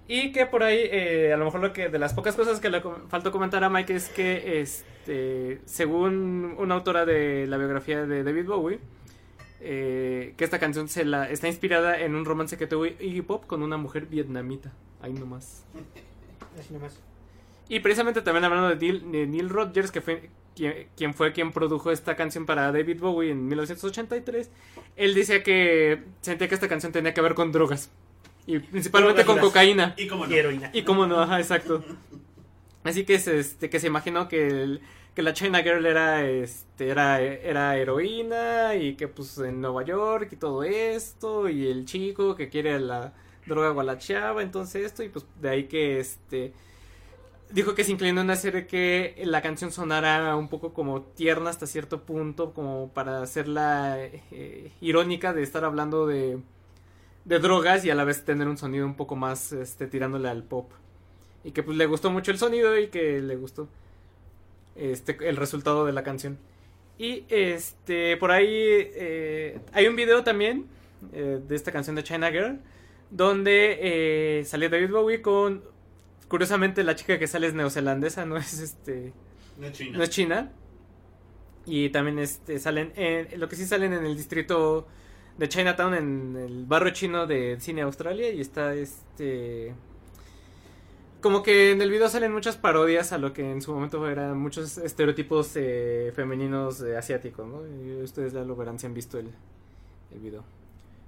Y 0.07 0.33
que 0.33 0.45
por 0.45 0.63
ahí, 0.63 0.79
eh, 0.83 1.31
a 1.33 1.37
lo 1.37 1.45
mejor 1.45 1.61
lo 1.61 1.71
que 1.71 1.87
de 1.87 1.97
las 1.97 2.13
pocas 2.13 2.35
cosas 2.35 2.59
que 2.59 2.69
le 2.69 2.81
faltó 3.07 3.31
comentar 3.31 3.63
a 3.63 3.69
Mike 3.69 3.95
es 3.95 4.09
que, 4.09 4.59
este, 4.59 5.61
según 5.65 6.55
una 6.57 6.75
autora 6.75 7.05
de 7.05 7.47
la 7.47 7.57
biografía 7.57 8.05
de 8.05 8.23
David 8.23 8.45
Bowie, 8.45 8.79
eh, 9.61 10.33
que 10.35 10.43
esta 10.43 10.59
canción 10.59 10.89
se 10.89 11.05
la 11.05 11.29
está 11.29 11.47
inspirada 11.47 11.97
en 12.01 12.15
un 12.15 12.25
romance 12.25 12.57
que 12.57 12.67
tuvo 12.67 12.85
Iggy 12.85 13.21
Pop 13.21 13.45
con 13.47 13.63
una 13.63 13.77
mujer 13.77 14.07
vietnamita. 14.07 14.73
Ahí 15.01 15.13
nomás. 15.13 15.65
Así 16.59 16.73
nomás. 16.73 16.99
Y 17.69 17.79
precisamente 17.79 18.21
también 18.21 18.43
hablando 18.43 18.69
de 18.69 18.75
Neil, 18.75 19.11
de 19.11 19.25
Neil 19.27 19.49
Rodgers, 19.49 19.91
que 19.91 20.01
fue 20.01 20.29
quien, 20.55 20.87
quien 20.95 21.13
fue 21.13 21.31
quien 21.33 21.51
produjo 21.51 21.91
esta 21.91 22.15
canción 22.15 22.45
para 22.45 22.71
David 22.71 22.99
Bowie 22.99 23.31
en 23.31 23.47
1983, 23.47 24.49
él 24.95 25.13
decía 25.15 25.43
que 25.43 26.03
sentía 26.21 26.47
que 26.47 26.55
esta 26.55 26.67
canción 26.67 26.91
tenía 26.91 27.13
que 27.13 27.21
ver 27.21 27.33
con 27.35 27.51
drogas. 27.51 27.89
Y 28.45 28.59
principalmente 28.59 29.23
Drogas 29.23 29.41
con 29.41 29.49
cocaína. 29.49 29.95
Y 29.97 30.07
como 30.07 30.27
no, 30.27 30.33
Y 30.35 30.37
heroína. 30.37 30.69
Y 30.73 30.81
cómo 30.83 31.07
no, 31.07 31.19
ajá, 31.21 31.39
exacto. 31.39 31.83
Así 32.83 33.05
que 33.05 33.17
se, 33.19 33.39
este, 33.39 33.69
que 33.69 33.79
se 33.79 33.87
imaginó 33.87 34.27
que, 34.27 34.47
el- 34.47 34.81
que 35.15 35.21
la 35.21 35.33
China 35.33 35.63
Girl 35.63 35.85
era, 35.85 36.27
este, 36.27 36.89
era, 36.89 37.21
era 37.21 37.77
heroína 37.77 38.75
y 38.75 38.95
que 38.95 39.07
pues 39.07 39.37
en 39.37 39.61
Nueva 39.61 39.83
York 39.85 40.29
y 40.31 40.35
todo 40.35 40.63
esto 40.63 41.47
y 41.47 41.67
el 41.67 41.85
chico 41.85 42.35
que 42.35 42.49
quiere 42.49 42.77
la 42.79 43.13
droga 43.45 43.69
gualacheaba, 43.69 44.41
entonces 44.41 44.85
esto 44.85 45.03
y 45.03 45.09
pues 45.09 45.25
de 45.39 45.49
ahí 45.49 45.63
que 45.65 45.99
este 45.99 46.53
dijo 47.53 47.75
que 47.75 47.83
se 47.83 47.91
inclinó 47.91 48.21
en 48.21 48.31
hacer 48.31 48.65
que 48.65 49.21
la 49.25 49.41
canción 49.41 49.71
sonara 49.71 50.35
un 50.35 50.49
poco 50.49 50.73
como 50.73 51.03
tierna 51.03 51.51
hasta 51.51 51.67
cierto 51.67 52.01
punto, 52.01 52.51
como 52.51 52.89
para 52.89 53.21
hacerla 53.21 53.97
eh, 53.99 54.71
irónica 54.81 55.33
de 55.33 55.43
estar 55.43 55.63
hablando 55.63 56.07
de, 56.07 56.39
de 57.25 57.39
drogas 57.39 57.85
y 57.85 57.91
a 57.91 57.95
la 57.95 58.03
vez 58.03 58.25
tener 58.25 58.47
un 58.47 58.57
sonido 58.57 58.85
un 58.85 58.95
poco 58.95 59.15
más 59.15 59.53
este, 59.53 59.85
tirándole 59.85 60.29
al 60.29 60.43
pop. 60.43 60.71
Y 61.43 61.51
que 61.51 61.61
pues 61.61 61.77
le 61.77 61.85
gustó 61.85 62.09
mucho 62.09 62.31
el 62.31 62.39
sonido 62.39 62.77
y 62.77 62.87
que 62.87 63.21
le 63.21 63.35
gustó 63.35 63.67
este 64.75 65.17
el 65.27 65.37
resultado 65.37 65.85
de 65.85 65.93
la 65.93 66.03
canción. 66.03 66.39
Y 66.97 67.25
este 67.29 68.17
por 68.17 68.31
ahí 68.31 68.55
eh, 68.55 69.59
hay 69.73 69.87
un 69.87 69.95
video 69.95 70.23
también 70.23 70.65
eh, 71.11 71.39
de 71.47 71.55
esta 71.55 71.71
canción 71.71 71.95
de 71.95 72.03
China 72.03 72.31
Girl 72.31 72.59
donde 73.13 73.77
eh, 73.81 74.45
sale 74.45 74.69
David 74.69 74.89
Bowie 74.89 75.21
con 75.21 75.63
curiosamente 76.33 76.83
la 76.83 76.95
chica 76.95 77.19
que 77.19 77.27
sale 77.27 77.45
es 77.45 77.53
neozelandesa, 77.53 78.25
no 78.25 78.37
es 78.37 78.59
este 78.59 79.13
no 79.59 79.67
es 79.67 79.73
China. 79.73 79.97
no 79.99 80.03
es 80.03 80.09
China. 80.09 80.51
Y 81.67 81.89
también 81.89 82.17
este 82.17 82.57
salen 82.57 82.91
en 82.95 83.39
lo 83.39 83.47
que 83.47 83.55
sí 83.55 83.67
salen 83.67 83.93
en 83.93 84.03
el 84.03 84.17
distrito 84.17 84.87
de 85.37 85.47
Chinatown 85.47 85.93
en 85.93 86.35
el 86.35 86.65
barrio 86.65 86.91
chino 86.91 87.27
de 87.27 87.57
Cine 87.59 87.83
Australia 87.83 88.31
y 88.31 88.41
está 88.41 88.73
este 88.73 89.75
como 91.21 91.43
que 91.43 91.69
en 91.69 91.83
el 91.83 91.91
video 91.91 92.09
salen 92.09 92.33
muchas 92.33 92.57
parodias 92.57 93.11
a 93.11 93.19
lo 93.19 93.31
que 93.31 93.51
en 93.51 93.61
su 93.61 93.71
momento 93.71 94.09
eran 94.09 94.35
muchos 94.35 94.79
estereotipos 94.79 95.51
eh, 95.55 96.13
femeninos 96.15 96.81
eh, 96.81 96.97
asiáticos, 96.97 97.47
¿no? 97.47 97.61
Y 97.67 98.01
ustedes 98.01 98.33
ya 98.33 98.43
lo 98.43 98.55
verán 98.55 98.79
si 98.79 98.87
han 98.87 98.95
visto 98.95 99.19
el, 99.19 99.29
el 100.11 100.19
video. 100.19 100.43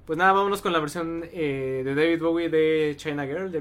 Pues 0.06 0.20
nada, 0.20 0.34
vámonos 0.34 0.62
con 0.62 0.72
la 0.72 0.80
versión 0.80 1.24
eh, 1.34 1.82
de 1.84 1.96
David 1.96 2.22
Bowie 2.22 2.50
de 2.50 2.94
China 2.96 3.26
Girl 3.26 3.52
de 3.52 3.60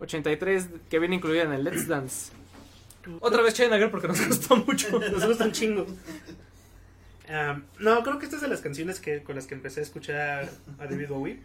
83 0.00 0.68
que 0.88 0.98
viene 0.98 1.16
incluida 1.16 1.42
en 1.42 1.52
el 1.52 1.64
Let's 1.64 1.86
Dance. 1.86 2.32
Otra 3.20 3.42
vez 3.42 3.54
Girl 3.56 3.90
porque 3.90 4.08
nos 4.08 4.26
gustó 4.26 4.56
mucho. 4.56 4.98
Nos 4.98 5.26
gusta 5.26 5.44
un 5.44 5.52
chingo. 5.52 5.86
No, 7.78 8.02
creo 8.02 8.18
que 8.18 8.24
esta 8.24 8.36
es 8.36 8.42
de 8.42 8.48
las 8.48 8.60
canciones 8.60 9.00
que, 9.00 9.22
con 9.22 9.36
las 9.36 9.46
que 9.46 9.54
empecé 9.54 9.80
a 9.80 9.82
escuchar 9.82 10.48
a 10.78 10.86
David 10.86 11.08
Bowie. 11.08 11.40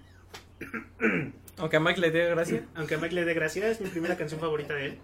Aunque 1.58 1.78
a 1.78 1.80
Mike 1.80 2.00
le 2.00 2.12
dé 2.12 2.30
gracia. 2.30 2.66
Aunque 2.76 2.96
a 2.96 2.98
Mike 2.98 3.16
le 3.16 3.26
dé 3.26 3.34
gracia, 3.34 3.68
es 3.70 3.82
mi 3.82 3.89
primera 3.89 4.18
canción 4.18 4.39
favorita 4.39 4.74
de 4.74 4.86
él. 4.86 4.98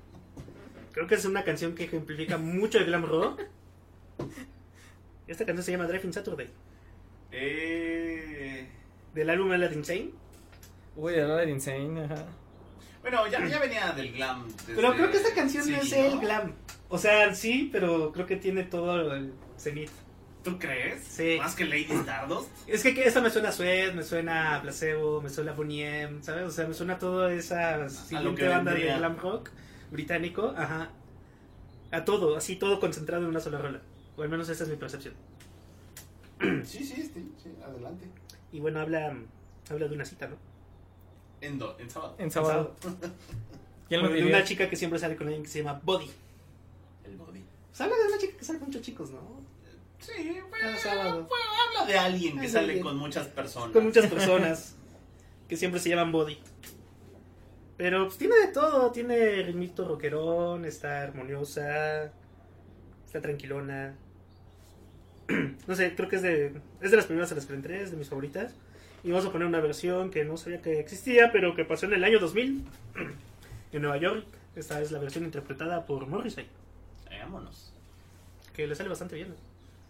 Creo 0.91 1.07
que 1.07 1.15
es 1.15 1.25
una 1.25 1.43
canción 1.43 1.75
que 1.75 1.85
ejemplifica 1.85 2.37
mucho 2.37 2.77
el 2.79 2.85
glam 2.85 3.05
rock. 3.05 3.41
Esta 5.27 5.45
canción 5.45 5.63
se 5.63 5.71
llama 5.71 5.85
Driving 5.87 6.13
Saturday, 6.13 6.49
Eh, 7.31 8.67
del 9.13 9.29
álbum 9.29 9.51
Aladdin 9.51 9.79
Insane. 9.79 10.11
Uy, 10.95 11.15
la 11.15 11.35
de 11.37 11.51
Insane, 11.51 12.03
ajá. 12.03 12.25
Bueno, 13.01 13.27
ya, 13.27 13.45
ya 13.47 13.59
venía 13.59 13.91
del 13.91 14.11
glam. 14.13 14.47
desde- 14.47 14.75
Pero 14.75 14.93
creo 14.93 15.11
que 15.11 15.17
esta 15.17 15.33
canción 15.33 15.63
Sí, 15.63 15.71
no 15.71 15.77
es 15.81 15.91
¿no? 15.91 15.97
el 15.97 16.19
glam. 16.19 16.53
O 16.89 16.97
sea, 16.97 17.33
sí, 17.35 17.69
pero 17.71 18.11
creo 18.11 18.25
que 18.25 18.35
tiene 18.35 18.63
todo 18.63 19.13
el 19.13 19.33
cenit. 19.57 19.89
¿Tú 20.43 20.57
crees? 20.57 21.03
Sí. 21.03 21.35
Más 21.37 21.53
que 21.53 21.65
Lady 21.65 21.87
Stardust. 21.91 22.49
Es 22.67 22.81
que, 22.81 22.93
que 22.95 23.05
esta 23.05 23.19
me 23.21 23.29
suena 23.29 23.49
a 23.49 23.51
Suez, 23.51 23.93
me 23.93 24.03
suena 24.03 24.55
a 24.55 24.61
Placebo, 24.61 25.21
me 25.21 25.29
suena 25.29 25.51
a 25.51 25.53
Bonnie 25.55 26.03
M, 26.03 26.23
¿sabes? 26.23 26.45
O 26.45 26.51
sea, 26.51 26.65
me 26.65 26.73
suena 26.73 26.93
a 26.93 26.97
toda 26.99 27.31
esa 27.33 27.89
siguiente 27.89 28.47
banda 28.47 28.73
de 28.73 28.85
glam 28.85 29.17
rock 29.17 29.49
británico, 29.91 30.53
ajá. 30.57 30.91
A 31.91 32.05
todo, 32.05 32.37
así 32.37 32.55
todo 32.55 32.79
concentrado 32.79 33.23
en 33.23 33.29
una 33.29 33.39
sola 33.41 33.57
rola. 33.59 33.81
O 34.15 34.21
al 34.23 34.29
menos 34.29 34.47
esa 34.49 34.63
es 34.63 34.69
mi 34.69 34.75
percepción. 34.77 35.13
Sí, 36.63 36.85
sí, 36.85 36.95
sí, 36.95 37.33
sí, 37.43 37.49
adelante. 37.63 38.05
Y 38.53 38.59
bueno, 38.61 38.79
habla, 38.79 39.13
habla 39.69 39.87
de 39.87 39.93
una 39.95 40.05
cita, 40.05 40.27
¿no? 40.27 40.37
En, 41.41 41.57
do- 41.59 41.75
en 41.79 41.89
sábado. 41.89 42.15
En 42.17 42.31
sábado. 42.31 42.75
¿Quién 43.87 44.01
lo 44.01 44.07
Bueno, 44.07 44.09
de 44.15 44.21
diría? 44.21 44.35
una 44.37 44.45
chica 44.45 44.69
que 44.69 44.75
siempre 44.75 44.99
sale 44.99 45.15
con 45.15 45.27
alguien 45.27 45.43
que 45.43 45.49
se 45.49 45.63
llama 45.63 45.79
Body. 45.83 46.09
El 47.05 47.15
body. 47.17 47.43
Pues 47.69 47.81
habla 47.81 47.95
de 47.97 48.07
una 48.07 48.17
chica 48.17 48.37
que 48.37 48.43
sale 48.45 48.59
con 48.59 48.67
muchos 48.67 48.81
chicos, 48.83 49.09
¿no? 49.11 49.19
Sí, 49.99 50.39
bueno, 50.49 50.77
sábado. 50.81 51.27
bueno, 51.27 51.45
habla 51.67 51.91
de 51.91 51.97
alguien 51.97 52.39
que 52.39 52.45
Es 52.45 52.51
sale 52.53 52.65
alguien. 52.67 52.83
con 52.83 52.97
muchas 52.97 53.27
personas. 53.27 53.71
Con 53.71 53.83
muchas 53.85 54.07
personas 54.11 54.75
que 55.47 55.57
siempre 55.57 55.79
se 55.79 55.89
llaman 55.89 56.11
Body. 56.11 56.37
Pero 57.77 58.05
pues 58.05 58.17
tiene 58.17 58.35
de 58.35 58.47
todo, 58.49 58.91
tiene 58.91 59.41
ritmito 59.43 59.87
rockerón, 59.87 60.65
está 60.65 61.01
armoniosa, 61.01 62.11
está 63.05 63.21
tranquilona. 63.21 63.95
No 65.67 65.75
sé, 65.75 65.95
creo 65.95 66.09
que 66.09 66.15
es 66.17 66.21
de, 66.21 66.53
es 66.81 66.91
de 66.91 66.97
las 66.97 67.05
primeras 67.05 67.31
a 67.31 67.35
las 67.35 67.45
que 67.45 67.53
entré, 67.53 67.81
es 67.83 67.91
de 67.91 67.97
mis 67.97 68.09
favoritas. 68.09 68.53
Y 69.03 69.11
vamos 69.11 69.25
a 69.27 69.31
poner 69.31 69.47
una 69.47 69.59
versión 69.61 70.09
que 70.11 70.25
no 70.25 70.35
sabía 70.37 70.61
que 70.61 70.79
existía, 70.79 71.31
pero 71.31 71.55
que 71.55 71.63
pasó 71.65 71.85
en 71.85 71.93
el 71.93 72.03
año 72.03 72.19
2000 72.19 72.65
en 73.71 73.81
Nueva 73.81 73.97
York. 73.97 74.25
Esta 74.55 74.81
es 74.81 74.91
la 74.91 74.99
versión 74.99 75.23
interpretada 75.23 75.85
por 75.85 76.05
Morrissey, 76.07 76.45
Eh, 77.09 77.19
vámonos. 77.21 77.71
que 78.53 78.67
le 78.67 78.75
sale 78.75 78.89
bastante 78.89 79.15
bien. 79.15 79.33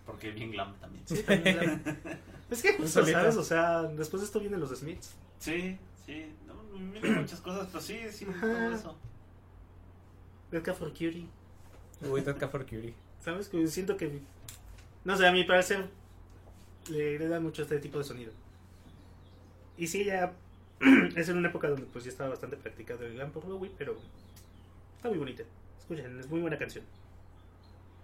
Porque 0.06 0.32
bien 0.32 0.52
glam 0.52 0.76
también. 0.80 1.04
Sí, 1.08 1.24
también, 1.24 1.82
es 2.50 2.62
que 2.62 2.74
justo. 2.74 3.06
¿sabes? 3.06 3.36
O 3.38 3.44
sea, 3.44 3.84
después 3.84 4.22
de 4.22 4.26
esto 4.26 4.40
vienen 4.40 4.60
los 4.60 4.72
Smiths. 4.78 5.14
Sí, 5.40 5.78
sí. 6.06 6.26
No, 6.48 6.56
miren 6.78 7.16
muchas 7.22 7.40
cosas, 7.42 7.68
pero 7.68 7.80
sí, 7.82 8.00
sí, 8.12 8.26
Ajá. 8.30 8.42
todo 8.42 8.74
eso. 8.76 8.98
Cat 10.64 10.76
for 10.76 10.90
Cutie. 10.90 11.28
Uy, 12.02 12.22
Ted 12.22 12.36
for 12.50 12.66
Curie. 12.66 12.94
¿Sabes? 13.24 13.50
Que 13.50 13.68
siento 13.68 13.98
que. 13.98 14.20
No 15.04 15.16
sé, 15.18 15.28
a 15.28 15.32
mi 15.32 15.44
parecer 15.44 15.86
le, 16.90 17.18
da 17.28 17.40
mucho 17.40 17.64
este 17.64 17.80
tipo 17.80 17.98
de 17.98 18.04
sonido. 18.04 18.32
Y 19.78 19.88
sí, 19.88 20.04
ya. 20.04 20.34
es 21.16 21.30
en 21.30 21.38
una 21.38 21.50
época 21.50 21.70
donde 21.70 21.86
pues 21.86 22.06
ya 22.06 22.12
estaba 22.12 22.30
bastante 22.30 22.58
practicado 22.58 23.06
el 23.06 23.14
glam 23.14 23.32
por 23.32 23.46
Bowie, 23.46 23.72
pero. 23.78 23.98
Está 24.98 25.10
muy 25.10 25.18
bonita. 25.18 25.44
Escuchen, 25.80 26.20
es 26.20 26.30
muy 26.30 26.42
buena 26.42 26.58
canción. 26.58 26.84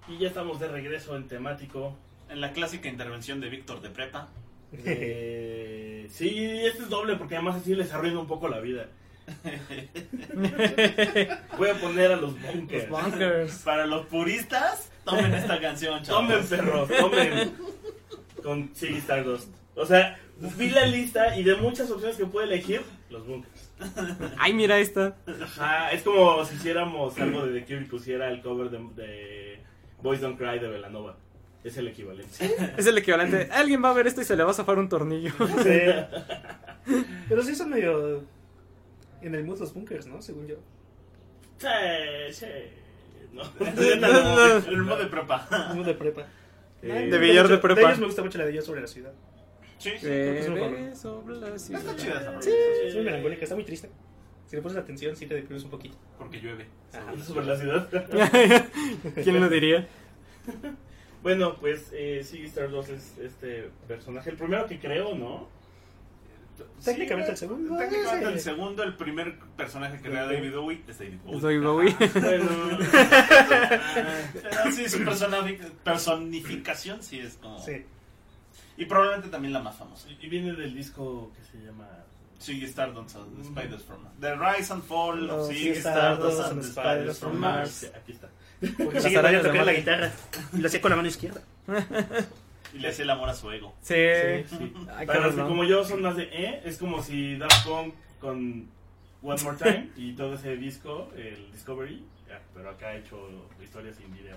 Y 0.08 0.18
ya 0.18 0.28
estamos 0.28 0.60
de 0.60 0.68
regreso 0.68 1.16
en 1.16 1.28
temático. 1.28 1.96
En 2.30 2.42
la 2.42 2.54
clásica 2.54 2.90
intervención 2.90 3.40
de 3.40 3.50
Víctor 3.50 3.82
de 3.82 3.90
Prepa. 3.90 4.30
Eh, 4.86 6.08
sí, 6.12 6.38
este 6.66 6.84
es 6.84 6.90
doble 6.90 7.16
porque 7.16 7.36
además 7.36 7.56
así 7.56 7.74
les 7.76 7.94
arruina 7.94 8.20
un 8.20 8.28
poco 8.28 8.50
la 8.50 8.60
vida. 8.60 8.90
Voy 11.58 11.70
a 11.70 11.74
poner 11.76 12.12
a 12.12 12.18
los 12.18 12.34
bunkers. 12.42 12.90
Los 12.90 13.04
bunkers. 13.04 13.54
Para 13.64 13.86
los 13.86 14.06
puristas, 14.08 14.92
tomen 15.04 15.34
esta 15.34 15.60
canción, 15.60 16.02
chavos. 16.04 16.28
Tomen 16.28 16.46
perros, 16.46 16.90
tomen. 16.90 17.54
Con 18.44 18.72
Ziggy 18.76 18.98
Stardust. 18.98 19.50
O 19.76 19.86
sea, 19.86 20.20
vi 20.58 20.70
la 20.70 20.86
lista 20.86 21.38
y 21.38 21.44
de 21.44 21.56
muchas 21.56 21.90
opciones 21.92 22.18
que 22.18 22.26
puede 22.26 22.48
elegir, 22.48 22.82
los 23.10 23.28
bunkers. 23.28 23.72
Ay, 24.38 24.54
mira 24.54 24.80
esta. 24.80 25.18
Ajá, 25.44 25.92
es 25.92 26.04
como 26.04 26.46
si 26.46 26.56
hiciéramos 26.56 27.20
algo 27.20 27.46
de 27.46 27.60
The 27.60 27.66
Cure 27.66 27.82
y 27.82 27.86
pusiera 27.86 28.30
el 28.30 28.42
cover 28.42 28.70
de, 28.70 28.78
de 28.96 29.60
Boys 30.02 30.22
Don't 30.22 30.38
Cry 30.38 30.60
de 30.60 30.70
Velanova. 30.70 31.18
Es 31.66 31.76
el 31.78 31.88
equivalente. 31.88 32.56
Es 32.78 32.86
el 32.86 33.00
equivalente. 33.00 33.50
Alguien 33.52 33.84
va 33.84 33.90
a 33.90 33.94
ver 33.94 34.06
esto 34.06 34.22
y 34.22 34.24
se 34.24 34.36
le 34.36 34.44
va 34.44 34.52
a 34.52 34.54
zafar 34.54 34.78
un 34.78 34.88
tornillo. 34.88 35.32
Sí. 35.64 35.80
Pero 37.28 37.42
sí 37.42 37.56
son 37.56 37.72
medio. 37.72 38.24
En 39.22 39.36
el 39.36 39.44
mood 39.44 39.60
los 39.60 39.74
bunkers, 39.74 40.08
¿no? 40.08 40.22
Según 40.22 40.48
yo. 40.48 40.58
Sí, 41.58 41.68
sí. 42.32 42.46
No. 43.34 43.44
El 43.60 44.84
modo 44.84 44.98
de 44.98 45.08
prepa. 45.08 45.48
Mood 45.74 45.86
de 45.86 45.94
prepa. 45.94 46.28
Eh, 46.82 47.10
de 47.10 47.18
billar 47.18 47.48
de 47.48 47.58
prepa. 47.58 47.82
De 47.82 47.88
ellos 47.88 48.00
me 48.00 48.06
gusta 48.06 48.24
mucho 48.24 48.38
la 48.38 48.46
de 48.46 48.52
ellos 48.52 48.66
sobre 48.66 48.82
la 48.82 48.88
ciudad. 48.88 49.14
Sí, 49.78 49.92
sí. 50.00 50.08
es 50.08 50.46
sobre 50.98 51.38
la 51.38 51.60
ciudad. 51.60 51.82
Está 51.82 51.96
chida 51.96 52.22
esa 52.22 52.42
Sí, 52.42 52.52
es 52.86 52.96
muy 52.96 53.04
melancólica, 53.04 53.44
está 53.44 53.56
muy 53.56 53.66
triste. 53.66 53.90
Si 54.48 54.56
le 54.56 54.62
pones 54.62 54.78
atención, 54.78 55.16
sí 55.16 55.26
te 55.26 55.36
deprimes 55.36 55.64
un 55.64 55.72
poquito. 55.72 55.98
Porque 56.18 56.40
llueve. 56.40 56.68
Ajá. 56.94 57.18
Sobre 57.24 57.46
la 57.46 57.58
ciudad. 57.58 57.90
¿Quién 59.24 59.40
lo 59.40 59.50
diría? 59.50 59.88
Bueno, 61.24 61.56
pues 61.60 61.90
eh, 61.92 62.22
Ziggy 62.24 62.46
Stardust 62.46 62.90
es 62.90 63.18
este 63.18 63.70
personaje. 63.88 64.30
El 64.30 64.38
primero 64.38 64.68
que 64.68 64.80
creo, 64.80 65.16
¿no? 65.16 65.48
Técnicamente 66.84 67.32
el 67.32 67.38
segundo. 67.38 67.78
Técnicamente 67.78 68.28
sí. 68.28 68.34
el 68.34 68.40
segundo, 68.40 68.84
el 68.84 68.96
primer 68.96 69.38
personaje 69.58 69.98
que 70.02 70.10
crea 70.10 70.26
David 70.26 70.54
Bowie 70.54 70.84
es 70.88 70.98
David 71.00 71.62
Bowie. 71.64 71.96
Pero 72.14 72.46
sí, 74.76 74.90
su 74.90 75.00
personifi- 75.00 75.72
personificación 75.84 77.02
sí 77.04 77.20
es 77.20 77.36
como... 77.36 77.60
Sí. 77.60 77.86
Y 78.78 78.86
probablemente 78.86 79.30
también 79.30 79.54
la 79.54 79.62
más 79.62 79.76
famosa. 79.76 80.08
y 80.10 80.28
viene 80.28 80.54
del 80.54 80.74
disco 80.76 81.32
que 81.36 81.44
se 81.46 81.66
llama 81.66 81.88
Ziggy 82.42 82.66
Stardust 82.66 83.16
and 83.16 83.38
the 83.38 83.44
Spiders 83.46 83.84
from 83.84 84.04
Mars. 84.04 84.16
The 84.20 84.36
Rise 84.36 84.74
and 84.74 84.84
Fall 84.84 85.30
of 85.30 85.48
Ziggy 85.50 85.74
Ziggy 85.74 85.80
Stardust 85.80 86.38
Stardust 86.38 86.52
and 86.52 86.62
the 86.62 86.68
Spiders 86.68 87.20
from 87.20 87.40
Mars. 87.40 87.70
Sí, 87.72 87.88
aquí 87.96 88.12
está. 88.12 88.30
Las 88.62 89.04
sí, 89.04 89.14
tocar 89.14 89.66
la 89.66 89.74
guitarra. 89.74 90.12
Y 90.54 90.58
lo 90.58 90.68
hacía 90.68 90.82
con 90.82 90.90
la 90.92 90.96
mano 90.98 91.08
izquierda. 91.08 91.42
Y 92.76 92.80
le 92.80 92.90
hace 92.90 93.04
el 93.04 93.10
amor 93.10 93.30
a 93.30 93.34
su 93.34 93.50
ego. 93.52 93.74
Sí. 93.82 93.94
Sí, 94.50 94.58
sí. 94.58 94.74
Ay, 94.94 95.08
Para 95.08 95.20
los 95.22 95.32
que 95.32 95.38
cabrón. 95.38 95.48
como 95.48 95.64
yo 95.64 95.84
son 95.86 96.02
más 96.02 96.16
de 96.18 96.24
E, 96.24 96.62
es 96.66 96.78
como 96.78 97.02
si 97.02 97.38
Daft 97.38 97.66
Punk 97.66 97.94
con 98.20 98.68
One 99.24 99.42
More 99.44 99.58
Time 99.58 99.90
y 99.98 100.14
todo 100.14 100.34
ese 100.36 100.58
disco, 100.58 101.10
el 101.16 101.52
Discovery, 101.52 102.04
ya, 102.28 102.42
pero 102.54 102.70
acá 102.70 102.94
he 102.96 103.00
hecho 103.00 103.18
historias 103.64 103.96
sin 103.96 104.14
video. 104.14 104.36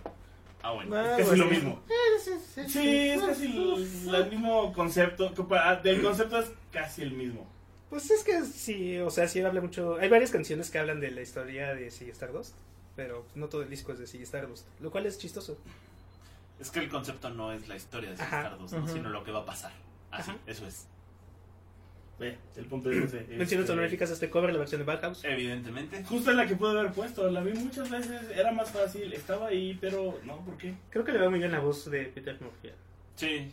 Ah, 0.63 0.73
bueno. 0.73 0.95
Ah, 0.97 1.13
Es 1.19 1.27
casi 1.27 1.29
bueno. 1.29 1.45
lo 1.45 1.51
mismo. 1.51 1.83
Sí, 2.67 3.09
es 3.11 3.23
casi 3.23 3.47
el, 3.47 4.15
el 4.15 4.31
mismo 4.31 4.73
concepto. 4.73 5.33
para- 5.49 5.77
Del 5.77 6.03
concepto 6.03 6.39
es 6.39 6.51
casi 6.73 7.03
el 7.03 7.13
mismo. 7.13 7.47
Pues 7.91 8.11
es 8.11 8.23
que 8.23 8.43
sí, 8.45 8.99
o 8.99 9.11
sea, 9.11 9.29
sí 9.29 9.41
habla 9.41 9.61
mucho. 9.61 9.97
Hay 9.99 10.09
varias 10.09 10.31
canciones 10.31 10.71
que 10.71 10.79
hablan 10.79 11.01
de 11.01 11.11
la 11.11 11.23
historia 11.23 11.75
de 11.75 11.91
Ziggy 11.91 12.11
Stardust. 12.11 12.55
Pero 12.97 13.25
no 13.37 13.47
todo 13.49 13.63
el 13.63 13.71
disco 13.71 13.93
es 13.93 14.01
de 14.01 14.07
Ziggy 14.09 14.25
Stardust. 14.25 14.67
Lo 14.81 14.91
cual 14.91 15.07
es 15.07 15.19
chistoso. 15.19 15.57
Es 16.61 16.71
que 16.71 16.81
el 16.81 16.89
concepto 16.89 17.31
no 17.31 17.53
es 17.53 17.69
la 17.69 17.77
historia 17.77 18.11
de. 18.11 18.17
Stardust, 18.17 18.75
¿no? 18.75 18.85
Ujú. 18.85 18.93
sino 18.95 19.09
lo 19.11 19.23
que 19.25 19.31
va 19.31 19.41
a 19.41 19.45
pasar. 19.47 19.73
Así, 20.11 20.31
Ajá. 20.31 20.41
eso 20.47 20.67
es. 20.67 20.89
Ve, 22.19 22.37
el 22.57 22.65
punto 22.67 22.91
es 22.91 22.97
ese. 22.97 23.19
Menciones 23.29 23.53
este, 23.53 23.73
honoríficas 23.73 24.11
a 24.11 24.15
este 24.15 24.29
cover, 24.29 24.53
la 24.53 24.59
versión 24.59 24.81
de 24.81 24.85
Bauhaus. 24.85 25.23
Evidentemente. 25.25 26.03
Justo 26.05 26.33
la 26.33 26.47
que 26.49 26.57
pude 26.57 26.71
haber 26.79 26.93
puesto. 26.93 27.31
La 27.31 27.43
vi 27.43 27.53
muchas 27.53 27.89
veces. 27.91 28.23
Era 28.37 28.51
más 28.51 28.73
fácil. 28.73 29.13
Estaba 29.13 29.47
ahí, 29.49 29.79
pero 29.81 30.19
no, 30.25 30.39
¿por 30.45 30.57
qué? 30.57 30.75
Creo 30.91 31.05
que 31.05 31.13
le 31.13 31.21
va 31.21 31.31
muy 31.31 31.39
bien 31.39 31.53
la 31.53 31.61
voz 31.61 31.89
de 31.89 32.07
Peter 32.07 32.37
Murphy. 32.41 32.71
Sí. 33.15 33.53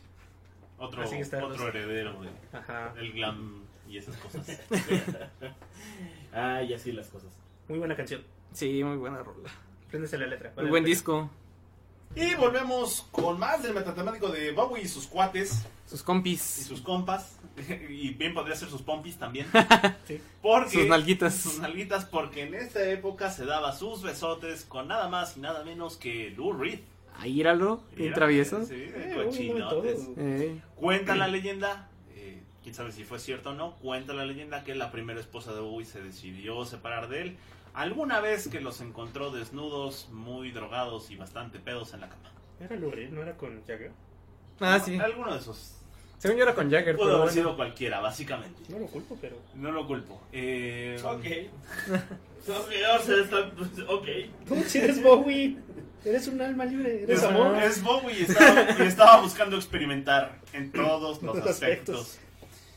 Otro, 0.80 1.04
Así 1.04 1.16
que 1.16 1.22
está- 1.22 1.46
otro 1.46 1.68
heredero 1.68 2.20
de- 2.24 2.58
Ajá. 2.58 2.92
del 2.96 3.14
glam 3.14 3.64
y 3.88 3.98
esas 3.98 4.18
cosas. 4.18 4.48
Ah, 6.34 6.62
y 6.64 6.74
así 6.74 6.92
las 6.92 7.08
cosas. 7.08 7.32
Muy 7.70 7.80
buena 7.80 7.96
canción. 7.96 8.22
Sí, 8.52 8.84
muy 8.84 8.98
buena 8.98 9.20
rola. 9.20 9.50
Préndese 9.90 10.18
la 10.18 10.28
letra. 10.28 10.50
Muy 10.50 10.56
Vale 10.58 10.70
buen 10.70 10.84
la 10.84 10.86
pena. 10.86 10.94
disco. 10.96 11.32
Y 12.16 12.34
volvemos 12.36 13.08
con 13.12 13.38
más 13.40 13.62
del 13.64 13.74
metatemático 13.74 14.30
de 14.30 14.52
Bowie 14.52 14.84
y 14.84 14.88
sus 14.88 15.08
cuates 15.08 15.64
Sus 15.88 16.02
y 16.02 16.04
compis. 16.04 16.42
sus 16.42 16.82
compas. 16.82 17.38
Y 17.90 18.10
bien 18.12 18.34
podría 18.34 18.56
ser 18.56 18.70
sus 18.70 18.82
pompis 18.82 19.18
también. 19.18 19.48
Sí. 20.08 20.22
Porque 20.42 20.70
Sus 20.72 20.88
nalguitas. 20.88 21.36
sus 21.36 21.60
nalguitas, 21.60 22.06
porque 22.06 22.44
en 22.44 22.54
esta 22.54 22.84
época 22.90 23.32
se 23.32 23.46
daba 23.46 23.74
sus 23.74 24.02
besotes 24.04 24.66
con 24.66 24.88
nada 24.88 25.08
más 25.10 25.36
y 25.38 25.40
nada 25.40 25.64
menos 25.64 25.98
que 25.98 26.30
Lou 26.38 26.54
Reed. 26.54 26.80
Ahí 27.18 27.40
íralo. 27.40 27.82
Un 27.98 28.14
travieso. 28.14 28.66
Sí, 28.66 28.74
Eh, 28.76 29.14
cochinotes. 29.16 30.00
uy, 30.00 30.06
todo. 30.06 30.14
Eh, 30.18 30.62
Cuenta 30.76 31.16
la 31.16 31.28
leyenda, 31.30 31.90
eh, 32.14 32.42
quién 32.62 32.76
sabe 32.76 32.92
si 32.92 33.04
fue 33.06 33.20
cierto 33.20 33.52
o 33.52 33.54
no, 33.54 33.76
cuenta 33.78 34.14
la 34.14 34.26
leyenda 34.26 34.64
que 34.66 34.76
la 34.76 34.92
primera 34.92 35.20
esposa 35.20 35.54
de 35.54 35.62
Bowie 35.62 35.86
se 35.86 36.02
decidió 36.04 36.66
separar 36.66 37.08
de 37.08 37.22
él 37.22 37.38
alguna 37.76 38.20
vez 38.22 38.48
que 38.48 38.60
los 38.62 38.82
encontró 38.82 39.32
desnudos, 39.32 40.10
muy 40.12 40.52
drogados 40.52 41.12
y 41.12 41.16
bastante 41.16 41.60
pedos 41.60 41.94
en 41.94 42.02
la 42.02 42.10
cama. 42.10 42.32
Era 42.60 42.76
Lou 42.76 42.90
Reed, 42.92 43.10
no 43.10 43.22
era 43.22 43.36
con 43.38 43.62
Jagger. 43.66 43.92
Ah, 44.60 44.80
sí. 44.84 44.98
Alguno 44.98 45.34
de 45.34 45.40
esos. 45.40 45.74
Según 46.18 46.38
yo 46.38 46.44
era 46.44 46.56
con 46.56 46.72
Jagger, 46.72 46.96
Pudo 46.96 47.06
pero 47.08 47.16
haber 47.18 47.28
bueno. 47.34 47.42
sido 47.42 47.56
cualquiera, 47.58 48.00
básicamente. 48.00 48.64
No 48.70 48.80
lo 48.80 48.88
culpo, 48.88 49.18
pero. 49.20 49.36
No 49.56 49.72
lo 49.72 49.86
culpo. 49.86 50.22
Eh, 50.32 50.98
Ok. 51.04 51.26
ok, 52.48 52.72
o 53.00 53.04
sea, 53.04 53.16
está- 53.22 53.52
pues, 53.52 53.70
ok. 53.88 54.08
¿Cómo 54.48 54.64
si 54.64 54.78
eres 54.80 55.04
Bowie? 55.04 55.58
Eres 56.06 56.28
un 56.28 56.40
alma 56.42 56.66
libre, 56.66 57.04
eres 57.04 57.18
Es, 57.20 57.24
amor. 57.26 57.56
es 57.58 57.84
Bowie 57.84 58.20
y 58.20 58.24
estaba, 58.24 58.68
y 58.80 58.88
estaba 58.88 59.22
buscando 59.22 59.56
experimentar 59.58 60.40
en 60.54 60.72
todos 60.72 61.22
los 61.22 61.36
aspectos. 61.46 61.50
aspectos. 61.50 62.20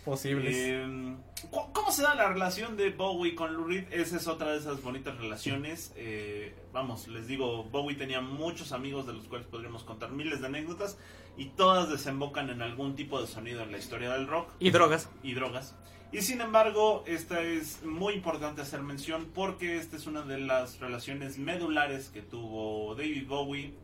Posibles. 0.05 0.57
Eh, 0.57 0.85
¿cu- 0.87 1.28
¿Cómo 1.51 1.93
se 1.93 2.03
da 2.03 2.15
la 2.15 2.29
relación 2.29 2.77
de 2.77 2.91
Bowie 2.91 3.35
con 3.35 3.55
Lou 3.55 3.67
Reed? 3.67 3.93
Esa 3.93 4.17
es 4.17 4.27
otra 4.27 4.53
de 4.53 4.59
esas 4.59 4.83
bonitas 4.83 5.17
relaciones. 5.19 5.93
Eh, 5.97 6.55
vamos, 6.73 7.07
les 7.09 7.27
digo, 7.29 7.65
Bowie 7.65 7.97
tenía 7.97 8.21
muchos 8.21 8.73
amigos 8.73 9.07
de 9.07 9.13
los 9.13 9.29
cuales 9.29 9.47
podríamos 9.47 9.85
contar 9.85 10.11
miles 10.11 10.41
de 10.41 10.49
anécdotas 10.49 10.99
y 11.37 11.47
todas 11.51 11.89
desembocan 11.89 12.51
en 12.51 12.61
algún 12.61 12.97
tipo 12.97 13.21
de 13.21 13.27
sonido 13.29 13.63
en 13.63 13.71
la 13.71 13.79
historia 13.79 14.11
del 14.13 14.27
rock 14.27 14.51
Y 14.59 14.71
drogas. 14.71 15.09
y 15.23 15.35
drogas. 15.35 15.77
Y 16.11 16.23
sin 16.23 16.41
embargo, 16.41 17.05
esta 17.07 17.41
es 17.43 17.85
muy 17.85 18.15
importante 18.15 18.63
hacer 18.63 18.83
mención 18.83 19.31
porque 19.35 19.77
esta 19.77 19.97
es 19.97 20.07
una 20.07 20.23
de 20.23 20.39
las 20.39 20.81
relaciones 20.81 21.39
medulares 21.39 22.09
que 22.09 22.23
tuvo 22.23 22.95
David 22.95 23.29
Bowie 23.29 23.75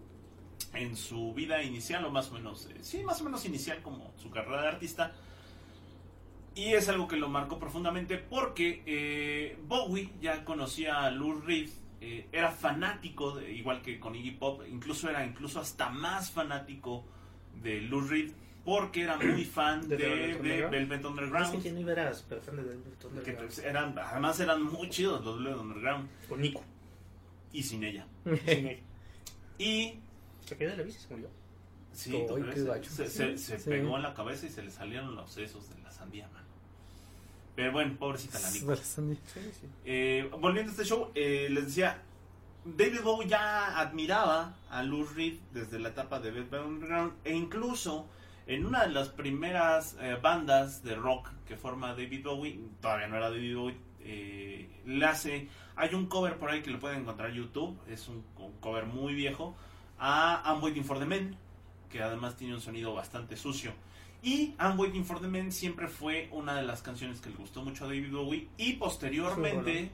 en 0.73 0.97
su 0.97 1.33
vida 1.35 1.63
inicial, 1.63 2.05
o 2.05 2.11
más 2.11 2.31
o 2.31 2.35
menos, 2.35 2.67
eh, 2.67 2.79
sí, 2.81 3.05
más 3.05 3.21
o 3.21 3.25
menos 3.25 3.45
inicial 3.45 3.81
como 3.83 4.13
su 4.17 4.31
carrera 4.31 4.63
de 4.63 4.69
artista. 4.69 5.13
Y 6.57 6.73
es 6.75 6.89
algo 6.89 7.09
que 7.09 7.17
lo 7.17 7.29
marcó 7.29 7.59
profundamente 7.59 8.17
porque 8.19 8.83
eh, 8.87 9.59
Bowie 9.67 10.11
ya 10.21 10.45
conocía 10.45 11.03
a 11.05 11.11
Lou 11.11 11.41
Reed, 11.41 11.69
eh, 12.01 12.29
era 12.31 12.51
fanático, 12.53 13.37
de- 13.37 13.53
igual 13.53 13.83
que 13.83 13.99
con 13.99 14.15
Iggy 14.15 14.33
Pop, 14.33 14.63
incluso 14.71 15.11
era 15.11 15.25
incluso 15.27 15.59
hasta 15.61 15.89
más 15.91 16.31
fanático 16.31 17.05
de 17.63 17.81
Lou 17.81 18.03
Reed 18.03 18.31
porque 18.65 19.03
era 19.03 19.17
muy 19.17 19.45
fan 19.57 19.89
¿De 19.89 19.97
de, 19.97 20.07
Velvet 20.09 20.23
de 20.23 20.37
Underground? 20.37 20.71
Velvet 20.71 21.03
No 21.03 21.09
Underground. 21.11 21.63
quién 21.63 21.79
iba 21.79 21.93
a 21.93 22.15
super 22.15 22.41
fan 22.41 22.57
de 22.57 22.63
Velvet 22.63 22.99
que 22.99 23.07
Underground. 23.09 23.39
pues, 23.47 23.59
eran, 23.59 23.99
además 23.99 24.41
eran 24.41 24.63
muy 24.63 24.89
chidos 24.91 25.25
los 25.25 25.39
Velvet 25.39 25.57
Underground 25.61 26.09
Con 26.29 26.41
Nico. 26.41 26.63
y 27.53 27.63
sin 27.65 27.83
ella. 27.85 28.07
Sin 28.47 28.79
Y 29.59 29.99
Se 30.47 30.57
cayó 30.57 30.71
de 30.71 30.77
la 30.77 30.83
bici 30.85 30.99
y 30.99 31.01
se 31.03 31.09
murió. 31.15 31.31
sí, 31.93 32.13
se, 32.83 33.09
se- 33.09 33.39
se 33.39 33.59
Sí. 33.59 33.71
pegó 33.71 33.97
en 33.97 34.03
la 34.03 34.15
cabeza 34.15 34.47
y 34.47 34.51
se 34.51 34.63
le 34.63 34.71
salieron 34.71 35.15
los 35.15 35.31
sesos 35.33 35.69
de 35.75 35.81
la 35.83 35.91
sandía, 35.91 36.29
mano. 36.29 36.44
Pero 37.55 37.73
bueno, 37.73 37.95
pobrecita 37.99 38.39
la 38.41 38.51
Nico. 38.51 38.67
Eh, 39.85 40.29
volviendo 40.41 40.71
a 40.71 40.73
este 40.73 40.85
show, 40.85 41.11
eh, 41.15 41.49
les 41.51 41.67
decía, 41.67 42.03
David 42.65 43.03
Bowie 43.03 43.29
ya 43.29 43.79
admiraba 43.79 44.57
a 44.71 44.83
Lou 44.83 45.05
Reed 45.05 45.35
desde 45.53 45.79
la 45.79 45.91
etapa 45.91 46.19
de 46.19 46.31
Velvet 46.31 46.63
Underground 46.65 47.13
e 47.23 47.35
incluso 47.35 48.09
en 48.47 48.67
una 48.67 48.87
de 48.87 48.93
las 48.93 49.09
primeras 49.09 49.97
eh, 50.01 50.19
bandas 50.21 50.83
de 50.83 50.95
rock 50.95 51.31
que 51.47 51.57
forma 51.57 51.89
David 51.89 52.25
Bowie, 52.25 52.59
todavía 52.81 53.07
no 53.07 53.17
era 53.17 53.31
David 53.31 53.57
Bowie, 53.57 53.77
eh, 54.01 54.69
le 54.85 55.05
hace, 55.07 55.49
hay 55.77 55.95
un 55.95 56.07
cover 56.07 56.39
por 56.39 56.51
ahí 56.51 56.63
que 56.63 56.71
lo 56.71 56.79
pueden 56.79 57.01
encontrar 57.01 57.31
en 57.31 57.37
YouTube, 57.37 57.79
es 57.89 58.09
un, 58.09 58.25
un 58.39 58.53
cover 58.61 58.87
muy 58.87 59.15
viejo, 59.15 59.55
a 59.99 60.43
I'm 60.47 60.63
Waiting 60.63 60.85
for 60.85 60.99
the 60.99 61.07
Men, 61.07 61.37
que 61.91 62.03
además 62.03 62.37
tiene 62.37 62.55
un 62.55 62.61
sonido 62.61 62.93
bastante 62.95 63.37
sucio. 63.37 63.73
Y 64.25 64.55
I'm 64.59 64.79
Waiting 64.79 65.05
for 65.05 65.21
the 65.21 65.27
Men 65.29 65.53
siempre 65.53 65.87
fue 65.89 66.29
una 66.33 66.55
de 66.57 66.63
las 66.63 66.81
canciones 66.83 67.21
que 67.21 67.29
le 67.31 67.37
gustó 67.37 67.63
mucho 67.63 67.85
a 67.85 67.89
David 67.89 68.11
Bowie. 68.11 68.49
Y 68.57 68.75
posteriormente 68.75 69.91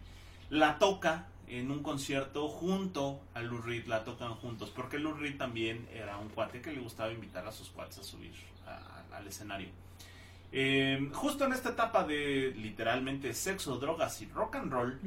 la 0.51 0.79
toca 0.79 1.27
en 1.49 1.71
un 1.71 1.83
concierto 1.83 2.49
junto 2.49 3.21
a 3.35 3.41
Lou 3.43 3.59
Reed, 3.61 3.87
la 3.87 4.05
tocan 4.05 4.35
juntos, 4.35 4.71
porque 4.71 4.99
Lou 5.01 5.15
Reed 5.15 5.37
también 5.37 5.89
era 5.93 6.17
un 6.17 6.29
cuate 6.29 6.61
que 6.61 6.73
le 6.73 6.81
gustaba 6.81 7.13
invitar 7.13 7.45
a 7.47 7.51
sus 7.51 7.71
cuates 7.71 7.99
a 7.99 8.05
subir 8.05 8.31
a- 8.67 9.17
al 9.17 9.27
escenario. 9.27 9.69
Eh, 10.53 11.09
justo 11.13 11.45
en 11.45 11.53
esta 11.53 11.71
etapa 11.71 12.05
de 12.05 12.53
literalmente 12.57 13.33
sexo, 13.35 13.79
drogas 13.79 14.21
y 14.23 14.27
rock 14.27 14.57
and 14.57 14.73
roll, 14.73 15.01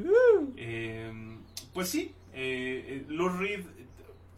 eh, 0.57 1.37
pues 1.73 1.89
sí, 1.89 2.13
eh, 2.33 2.85
eh, 2.87 3.05
Lou 3.09 3.29
Reed 3.29 3.65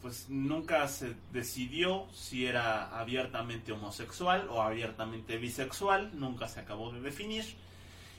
pues 0.05 0.29
nunca 0.29 0.87
se 0.87 1.15
decidió 1.33 2.05
si 2.13 2.45
era 2.45 2.95
abiertamente 2.95 3.71
homosexual 3.71 4.47
o 4.51 4.61
abiertamente 4.61 5.37
bisexual, 5.37 6.11
nunca 6.13 6.47
se 6.47 6.59
acabó 6.59 6.91
de 6.91 7.01
definir. 7.01 7.43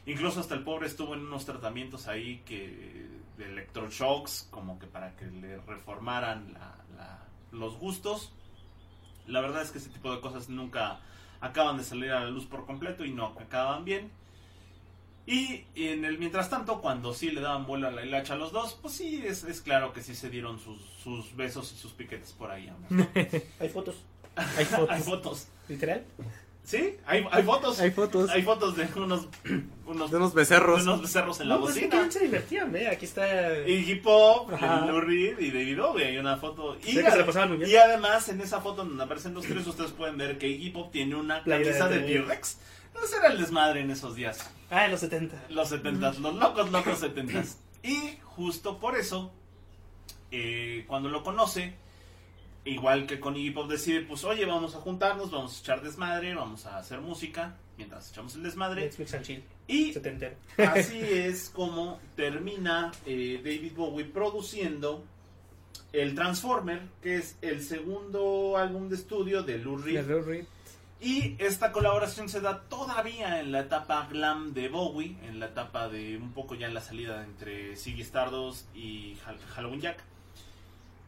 Incluso 0.05 0.41
hasta 0.41 0.57
el 0.57 0.65
pobre 0.65 0.89
estuvo 0.89 1.15
en 1.15 1.21
unos 1.21 1.45
tratamientos 1.45 2.09
ahí 2.09 2.43
que 2.45 3.07
de 3.39 3.45
electroshocks, 3.45 4.49
como 4.51 4.81
que 4.81 4.89
para 4.89 5.15
que 5.15 5.27
le 5.27 5.59
reformaran 5.59 6.59
los 7.53 7.77
gustos. 7.77 8.33
La 9.29 9.41
verdad 9.41 9.63
es 9.63 9.71
que 9.71 9.79
ese 9.79 9.91
tipo 9.91 10.13
de 10.13 10.21
cosas 10.21 10.49
nunca 10.49 10.99
acaban 11.41 11.77
de 11.77 11.85
salir 11.85 12.11
a 12.11 12.25
la 12.25 12.31
luz 12.31 12.47
por 12.47 12.67
completo 12.67 13.05
y 13.05 13.13
no 13.13 13.27
acaban 13.27 13.85
bien. 13.85 14.11
Y 15.27 15.65
en 15.75 16.05
el 16.05 16.19
mientras 16.19 16.49
tanto, 16.49 16.81
cuando 16.81 17.13
sí 17.13 17.31
le 17.33 17.41
daban 17.41 17.67
vuelo 17.67 17.89
a 17.89 17.91
la 17.91 18.05
hilacha 18.05 18.35
a 18.35 18.37
los 18.37 18.53
dos, 18.53 18.79
pues 18.81 18.95
sí, 18.95 19.25
es, 19.27 19.43
es 19.43 19.61
claro 19.61 19.93
que 19.93 20.01
sí 20.03 20.15
se 20.15 20.31
dieron 20.31 20.61
sus, 20.61 20.79
sus 21.03 21.35
besos 21.35 21.73
y 21.73 21.77
sus 21.77 21.93
piquetes 21.93 22.33
por 22.33 22.51
ahí. 22.51 22.69
ambos. 22.69 23.09
Hay 23.59 23.69
fotos. 23.69 23.97
Hay 24.37 24.65
fotos. 24.67 24.91
hay 24.91 25.03
fotos. 25.03 25.49
¿Literal? 25.69 26.05
¿Sí? 26.63 26.97
Hay, 27.07 27.25
hay 27.31 27.43
fotos. 27.45 27.79
Hay 27.81 27.91
fotos. 27.93 28.29
Hay 28.29 28.43
fotos 28.43 28.77
de 28.77 28.89
unos, 28.97 29.29
unos, 29.87 30.11
De 30.11 30.17
unos 30.17 30.35
de 30.35 30.41
becerros. 30.41 30.83
unos 30.83 31.01
becerros 31.01 31.41
en 31.41 31.49
la 31.49 31.55
no, 31.55 31.61
pues 31.61 31.77
es 31.77 31.81
que 31.81 31.87
bocina. 31.87 32.03
bien 32.03 32.13
se 32.13 32.21
divertían, 32.21 32.77
¿eh? 32.77 32.89
Aquí 32.89 33.05
está. 33.05 33.61
Iggy 33.67 33.95
Pop. 33.97 34.51
Lou 34.51 35.01
Reed 35.01 35.39
y 35.39 35.53
David 35.53 35.79
Bowie. 35.79 36.07
Hay 36.07 36.19
una 36.19 36.37
foto. 36.37 36.77
Y, 36.85 36.95
la 36.95 37.67
y 37.67 37.77
además, 37.77 38.29
en 38.29 38.41
esa 38.41 38.61
foto 38.61 38.85
donde 38.85 39.03
aparecen 39.03 39.33
los 39.33 39.47
tres, 39.47 39.67
ustedes 39.67 39.93
pueden 39.93 40.19
ver 40.19 40.39
que 40.39 40.49
Iggy 40.49 40.71
Pop 40.71 40.91
tiene 40.91 41.15
una 41.15 41.43
camisa 41.45 41.89
de 41.89 42.01
de. 42.01 42.15
T-Rex. 42.15 42.59
Ese 43.03 43.17
era 43.17 43.29
el 43.29 43.39
desmadre 43.39 43.81
en 43.81 43.91
esos 43.91 44.15
días. 44.15 44.51
Ah, 44.71 44.85
en 44.87 44.91
los 44.91 45.01
70. 45.01 45.47
Los 45.51 45.69
70 45.69 46.13
los 46.21 46.35
locos, 46.35 46.71
locos 46.71 46.99
70 46.99 47.45
Y 47.83 48.19
justo 48.23 48.79
por 48.79 48.97
eso, 48.97 49.33
eh, 50.31 50.85
cuando 50.89 51.09
lo 51.09 51.23
conoce, 51.23 51.75
igual 52.65 53.07
que 53.07 53.21
con 53.21 53.37
Iggy 53.37 53.51
Pop 53.51 53.71
decide, 53.71 54.03
pues 54.03 54.25
oye, 54.25 54.45
vamos 54.45 54.75
a 54.75 54.79
juntarnos, 54.79 55.31
vamos 55.31 55.57
a 55.57 55.61
echar 55.61 55.83
desmadre, 55.83 56.35
vamos 56.35 56.67
a 56.67 56.79
hacer 56.79 57.01
música, 57.01 57.57
mientras 57.77 58.11
echamos 58.11 58.35
el 58.35 58.43
desmadre. 58.43 58.83
Netflix 58.83 59.15
and 59.15 59.25
Chill. 59.25 59.45
Y 59.69 59.93
70. 59.93 60.33
así 60.59 60.99
es 61.01 61.51
como 61.51 62.01
termina 62.15 62.93
eh, 63.05 63.41
David 63.43 63.73
Bowie 63.75 64.05
produciendo 64.05 65.05
el 65.93 66.15
Transformer, 66.15 66.83
que 67.03 67.17
es 67.17 67.37
el 67.41 67.63
segundo 67.63 68.57
álbum 68.57 68.89
de 68.89 68.97
estudio 68.97 69.43
de 69.43 69.59
Lou 69.59 69.77
Reed. 69.79 70.45
Y 71.01 71.37
esta 71.39 71.73
colaboración 71.73 72.29
se 72.29 72.41
da 72.41 72.63
todavía 72.63 73.41
en 73.41 73.53
la 73.53 73.61
etapa 73.61 74.07
glam 74.11 74.55
de 74.55 74.69
Bowie, 74.69 75.17
en 75.25 75.39
la 75.41 75.47
etapa 75.47 75.89
de 75.89 76.17
un 76.17 76.33
poco 76.33 76.55
ya 76.55 76.67
en 76.67 76.75
la 76.75 76.81
salida 76.81 77.23
entre 77.23 77.77
Ziggy 77.77 78.01
Stardust 78.03 78.75
y 78.75 79.17
Hal- 79.27 79.39
Halloween 79.55 79.81
Jack. 79.83 80.03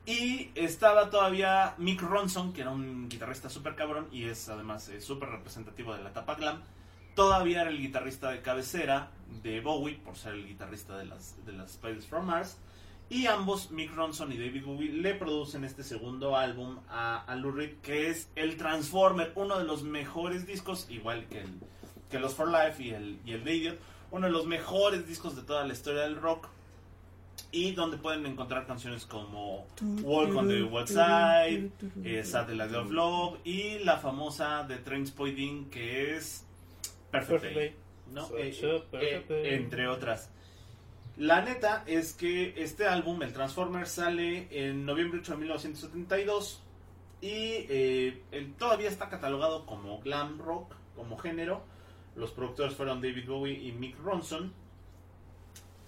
Y 0.05 0.51
estaba 0.55 1.11
todavía 1.11 1.75
Mick 1.79 2.01
Ronson, 2.03 2.53
que 2.53 2.63
era 2.63 2.71
un 2.71 3.09
guitarrista 3.09 3.49
súper 3.51 3.75
cabrón 3.75 4.09
y 4.13 4.25
es 4.25 4.49
además 4.49 4.89
eh, 4.89 5.01
súper 5.01 5.31
representativo 5.31 5.95
de 5.95 6.03
la 6.03 6.11
etapa 6.11 6.35
glam. 6.35 6.63
Todavía 7.15 7.63
era 7.63 7.71
el 7.71 7.79
guitarrista 7.79 8.31
de 8.31 8.43
cabecera 8.43 9.11
de 9.43 9.61
Bowie, 9.61 9.97
por 9.97 10.17
ser 10.17 10.35
el 10.35 10.47
guitarrista 10.47 10.97
de 10.99 11.07
las, 11.07 11.45
de 11.45 11.53
las 11.53 11.73
Spiders 11.73 12.07
from 12.07 12.27
Mars. 12.27 12.59
Y 13.11 13.27
ambos, 13.27 13.71
Mick 13.71 13.95
Ronson 13.95 14.33
y 14.33 14.37
David 14.37 14.65
Bowie, 14.67 14.93
le 14.93 15.15
producen 15.15 15.65
este 15.65 15.83
segundo 15.83 16.37
álbum 16.37 16.79
a, 16.89 17.23
a 17.25 17.37
Lou 17.37 17.53
Reed, 17.53 17.77
que 17.83 18.11
es 18.11 18.29
el 18.37 18.57
Transformer, 18.59 19.33
uno 19.35 19.59
de 19.59 19.65
los 19.65 19.83
mejores 19.83 20.47
discos, 20.47 20.87
igual 20.91 21.27
que, 21.29 21.41
el, 21.41 21.49
que 22.11 22.19
los 22.19 22.35
For 22.35 22.49
Life 22.51 22.83
y 22.83 22.91
el, 22.91 23.19
y 23.25 23.33
el 23.33 23.45
The 23.45 23.55
Idiot, 23.55 23.79
uno 24.11 24.27
de 24.27 24.33
los 24.33 24.47
mejores 24.47 25.07
discos 25.09 25.37
de 25.37 25.43
toda 25.43 25.67
la 25.67 25.73
historia 25.73 26.03
del 26.03 26.17
rock. 26.17 26.49
Y 27.53 27.71
donde 27.71 27.97
pueden 27.97 28.27
encontrar 28.27 28.67
canciones 28.67 29.07
como 29.07 29.67
Walk 30.03 30.35
on 30.37 30.49
the 30.49 30.65
Wild 30.65 30.89
Side, 30.89 31.71
eh, 32.05 32.23
Satellite 32.25 32.77
of 32.77 32.91
Love 32.91 33.39
y 33.45 33.79
la 33.79 33.97
famosa 33.97 34.65
de 34.65 34.77
Trainspotting 34.79 35.71
que 35.71 36.17
es 36.17 36.45
Perfect, 37.11 37.43
Perfect 37.43 37.55
Day. 37.57 37.69
Day. 37.69 37.77
¿no? 38.13 38.27
Such 38.27 38.39
Eh, 38.39 38.77
a 38.77 38.91
perfect 38.91 39.31
eh, 39.31 39.35
day. 39.35 39.55
entre 39.55 39.87
otras. 39.89 40.31
La 41.19 41.43
neta 41.43 41.83
es 41.85 42.13
que 42.13 42.55
este 42.57 42.87
álbum, 42.87 43.21
el 43.25 43.33
Transformer, 43.33 43.89
sale 43.89 44.47
en 44.53 44.87
noviembre 44.87 45.19
8 45.19 45.33
de 45.33 45.39
1972 45.39 46.63
y 47.21 47.67
eh, 47.69 48.23
todavía 48.57 48.89
está 48.89 49.09
catalogado 49.09 49.67
como 49.67 50.01
glam 50.01 50.39
rock, 50.39 50.77
como 50.95 51.19
género. 51.19 51.65
Los 52.15 52.31
productores 52.31 52.75
fueron 52.75 53.03
David 53.03 53.27
Bowie 53.27 53.61
y 53.61 53.73
Mick 53.73 53.99
Ronson. 53.99 54.53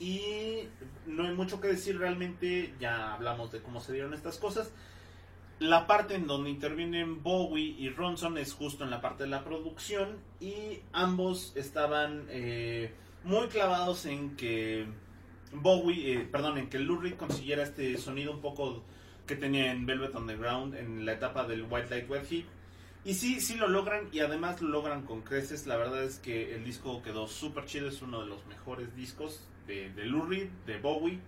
Y 0.00 0.64
no 1.06 1.28
hay 1.28 1.34
mucho 1.34 1.60
que 1.60 1.68
decir 1.68 1.96
realmente, 1.96 2.74
ya 2.80 3.14
hablamos 3.14 3.52
de 3.52 3.62
cómo 3.62 3.80
se 3.80 3.92
dieron 3.92 4.14
estas 4.14 4.36
cosas. 4.36 4.72
La 5.60 5.86
parte 5.86 6.16
en 6.16 6.26
donde 6.26 6.50
intervienen 6.50 7.22
Bowie 7.22 7.76
y 7.78 7.88
Ronson 7.90 8.36
es 8.36 8.52
justo 8.52 8.82
en 8.82 8.90
la 8.90 9.00
parte 9.00 9.22
de 9.22 9.30
la 9.30 9.44
producción 9.44 10.18
y 10.40 10.80
ambos 10.92 11.52
estaban 11.54 12.26
eh, 12.30 12.92
muy 13.22 13.46
clavados 13.46 14.06
en 14.06 14.34
que 14.34 14.88
Bowie, 15.52 16.14
eh, 16.14 16.28
perdón, 16.30 16.58
en 16.58 16.68
que 16.68 16.78
Lou 16.78 17.00
Reed 17.00 17.14
consiguiera 17.14 17.62
este 17.62 17.96
sonido 17.98 18.32
un 18.32 18.40
poco 18.40 18.84
que 19.26 19.36
tenía 19.36 19.72
en 19.72 19.86
Velvet 19.86 20.14
Underground 20.14 20.74
en 20.74 21.04
la 21.04 21.12
etapa 21.12 21.46
del 21.46 21.66
White 21.68 21.88
Light 21.90 22.10
Wet 22.10 22.26
Heat. 22.28 22.44
Y 23.04 23.14
sí, 23.14 23.40
sí 23.40 23.54
lo 23.54 23.68
logran 23.68 24.08
y 24.12 24.20
además 24.20 24.60
lo 24.60 24.68
logran 24.68 25.02
con 25.02 25.22
creces. 25.22 25.66
La 25.66 25.76
verdad 25.76 26.04
es 26.04 26.18
que 26.18 26.54
el 26.54 26.64
disco 26.64 27.02
quedó 27.02 27.26
súper 27.26 27.64
chido, 27.64 27.88
es 27.88 28.02
uno 28.02 28.20
de 28.20 28.26
los 28.26 28.44
mejores 28.46 28.94
discos 28.94 29.46
de, 29.66 29.90
de 29.90 30.50
de 30.66 30.78
Bowie. 30.78 31.18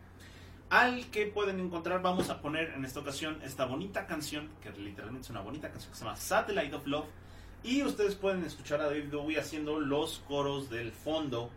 Al 0.68 1.10
que 1.10 1.26
pueden 1.26 1.60
encontrar, 1.60 2.02
vamos 2.02 2.30
a 2.30 2.40
poner 2.40 2.72
en 2.74 2.84
esta 2.84 3.00
ocasión 3.00 3.38
esta 3.42 3.66
bonita 3.66 4.06
canción, 4.06 4.48
que 4.62 4.70
literalmente 4.70 5.26
es 5.26 5.30
una 5.30 5.40
bonita 5.40 5.70
canción 5.70 5.92
que 5.92 5.98
se 5.98 6.04
llama 6.04 6.16
Satellite 6.16 6.74
of 6.74 6.86
Love. 6.86 7.06
Y 7.62 7.82
ustedes 7.82 8.16
pueden 8.16 8.42
escuchar 8.44 8.80
a 8.80 8.86
David 8.86 9.12
Bowie 9.12 9.38
haciendo 9.38 9.78
los 9.78 10.18
coros 10.26 10.68
del 10.68 10.90
fondo. 10.92 11.50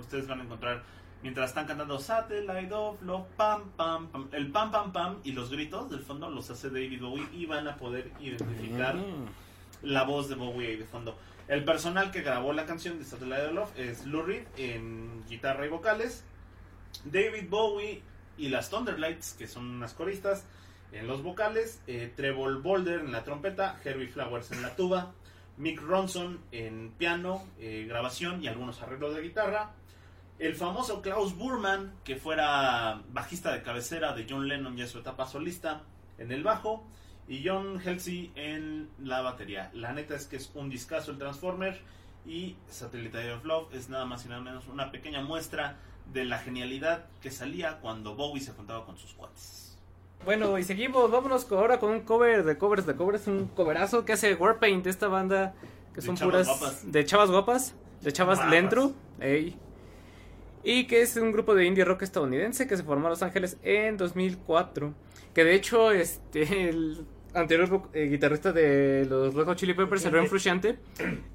Ustedes 0.00 0.26
van 0.26 0.40
a 0.40 0.44
encontrar 0.44 0.82
mientras 1.22 1.50
están 1.50 1.66
cantando 1.66 1.98
Satellite 1.98 2.72
of 2.72 3.00
Love, 3.02 3.26
pam, 3.36 3.70
pam, 3.76 4.08
pam. 4.08 4.28
El 4.32 4.50
pam, 4.50 4.70
pam, 4.70 4.92
pam 4.92 5.18
y 5.24 5.32
los 5.32 5.50
gritos 5.50 5.90
del 5.90 6.00
fondo 6.00 6.28
los 6.30 6.50
hace 6.50 6.68
David 6.68 7.00
Bowie 7.00 7.28
y 7.32 7.46
van 7.46 7.68
a 7.68 7.76
poder 7.76 8.10
identificar 8.20 8.96
la 9.82 10.04
voz 10.04 10.28
de 10.28 10.34
Bowie 10.34 10.68
ahí 10.68 10.76
de 10.76 10.84
fondo. 10.84 11.16
El 11.48 11.64
personal 11.64 12.10
que 12.10 12.22
grabó 12.22 12.52
la 12.52 12.66
canción 12.66 12.98
de 12.98 13.04
Satellite 13.04 13.46
of 13.46 13.52
Love 13.52 13.78
es 13.78 14.06
Lou 14.06 14.22
Reed 14.22 14.46
en 14.56 15.24
guitarra 15.28 15.66
y 15.66 15.68
vocales, 15.68 16.24
David 17.04 17.48
Bowie 17.48 18.02
y 18.38 18.48
las 18.48 18.70
Thunderlights, 18.70 19.34
que 19.34 19.46
son 19.46 19.68
unas 19.68 19.92
coristas, 19.94 20.46
en 20.92 21.06
los 21.06 21.22
vocales, 21.22 21.80
eh, 21.86 22.12
Trevor 22.14 22.62
Boulder 22.62 23.00
en 23.00 23.12
la 23.12 23.24
trompeta, 23.24 23.80
Herbie 23.82 24.08
Flowers 24.08 24.52
en 24.52 24.62
la 24.62 24.76
tuba, 24.76 25.12
Mick 25.56 25.80
Ronson 25.80 26.40
en 26.52 26.92
piano, 26.98 27.46
eh, 27.58 27.86
grabación 27.88 28.42
y 28.42 28.48
algunos 28.48 28.80
arreglos 28.82 29.14
de 29.14 29.22
guitarra, 29.22 29.72
el 30.46 30.54
famoso 30.56 31.02
Klaus 31.02 31.36
Burman, 31.36 31.92
que 32.04 32.16
fuera 32.16 33.00
bajista 33.12 33.52
de 33.52 33.62
cabecera 33.62 34.12
de 34.14 34.26
John 34.28 34.48
Lennon 34.48 34.76
ya 34.76 34.84
en 34.84 34.90
su 34.90 34.98
etapa 34.98 35.26
solista, 35.26 35.82
en 36.18 36.32
el 36.32 36.42
bajo, 36.42 36.84
y 37.28 37.46
John 37.46 37.80
Halsey 37.84 38.32
en 38.34 38.88
la 39.02 39.20
batería. 39.22 39.70
La 39.72 39.92
neta 39.92 40.14
es 40.16 40.26
que 40.26 40.36
es 40.36 40.50
un 40.54 40.68
discazo 40.68 41.12
el 41.12 41.18
Transformer 41.18 41.80
y 42.26 42.56
Satellite 42.68 43.32
of 43.32 43.44
Love 43.44 43.72
es 43.74 43.88
nada 43.88 44.04
más 44.04 44.24
y 44.26 44.28
nada 44.28 44.40
menos 44.40 44.66
una 44.66 44.90
pequeña 44.90 45.22
muestra 45.22 45.76
de 46.12 46.24
la 46.24 46.38
genialidad 46.38 47.06
que 47.20 47.30
salía 47.30 47.78
cuando 47.80 48.16
Bowie 48.16 48.40
se 48.42 48.52
juntaba 48.52 48.84
con 48.84 48.96
sus 48.96 49.12
cuates. 49.14 49.78
Bueno, 50.24 50.58
y 50.58 50.64
seguimos, 50.64 51.10
vámonos 51.10 51.50
ahora 51.52 51.78
con 51.78 51.90
un 51.90 52.00
cover 52.00 52.44
de 52.44 52.58
covers 52.58 52.86
de 52.86 52.94
covers, 52.96 53.26
un 53.28 53.46
coverazo 53.48 54.04
que 54.04 54.12
hace 54.12 54.34
Warpaint, 54.34 54.86
esta 54.86 55.08
banda 55.08 55.54
que 55.94 56.00
De 56.00 56.06
son 56.06 56.16
puras 56.16 56.46
guapas. 56.46 56.90
de 56.92 57.04
chavas 57.04 57.30
guapas, 57.30 57.74
de 58.00 58.12
chavas 58.12 58.38
Guapas. 58.38 58.52
lentro, 58.52 58.92
ey. 59.20 59.56
Y 60.64 60.86
que 60.86 61.02
es 61.02 61.16
un 61.16 61.32
grupo 61.32 61.54
de 61.54 61.64
indie 61.66 61.84
rock 61.84 62.02
estadounidense 62.02 62.66
que 62.66 62.76
se 62.76 62.82
formó 62.82 63.06
en 63.06 63.10
Los 63.10 63.22
Ángeles 63.22 63.56
en 63.62 63.96
2004, 63.96 64.94
que 65.34 65.44
de 65.44 65.54
hecho 65.54 65.90
este 65.92 66.42
el 66.70 67.04
anterior 67.34 67.88
eh, 67.94 68.08
guitarrista 68.10 68.52
de 68.52 69.06
los 69.08 69.34
Red 69.34 69.44
Hot 69.46 69.56
Chili 69.56 69.74
Peppers, 69.74 70.04
el 70.04 70.12
Ron 70.12 70.26
Frusciante, 70.28 70.78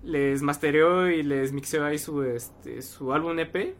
les 0.04 0.42
mastereó 0.44 1.10
y 1.10 1.24
les 1.24 1.52
mixeó 1.54 1.84
ahí 1.86 1.98
su 1.98 2.24
este 2.24 2.82
su 2.82 3.14
álbum 3.14 3.38
EP 3.40 3.76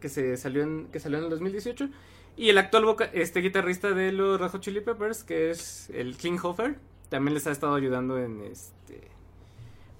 que 0.00 0.08
se 0.08 0.36
salió 0.36 0.62
en 0.62 0.86
que 0.92 1.00
salió 1.00 1.18
en 1.18 1.24
el 1.24 1.30
2018 1.30 1.88
y 2.36 2.50
el 2.50 2.58
actual 2.58 2.84
voca- 2.84 3.10
este 3.12 3.40
guitarrista 3.40 3.90
de 3.92 4.12
los 4.12 4.40
Red 4.40 4.50
Hot 4.50 4.60
Chili 4.60 4.80
Peppers, 4.80 5.24
que 5.24 5.50
es 5.50 5.90
el 5.90 6.16
Klinghoffer, 6.16 6.76
también 7.08 7.34
les 7.34 7.46
ha 7.48 7.50
estado 7.50 7.74
ayudando 7.74 8.18
en 8.18 8.42
este 8.42 9.08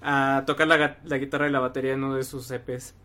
a 0.01 0.43
tocar 0.47 0.67
la, 0.67 0.97
la 1.03 1.17
guitarra 1.17 1.49
y 1.49 1.51
la 1.51 1.59
batería 1.59 1.93
en 1.93 2.03
uno 2.03 2.15
de 2.15 2.23
sus 2.23 2.49
EPs. 2.51 2.95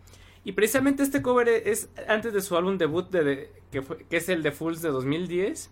Y 0.45 0.53
precisamente 0.53 1.03
este 1.03 1.23
cover 1.23 1.49
es 1.49 1.89
antes 2.07 2.33
de 2.35 2.41
su 2.43 2.57
álbum 2.57 2.77
debut 2.79 3.11
de, 3.11 3.25
de- 3.25 3.53
que, 3.73 3.83
fue- 3.83 4.05
que 4.09 4.19
es 4.19 4.29
el 4.29 4.43
de 4.43 4.53
Fools 4.53 4.83
de 4.83 4.91
2010. 4.91 5.71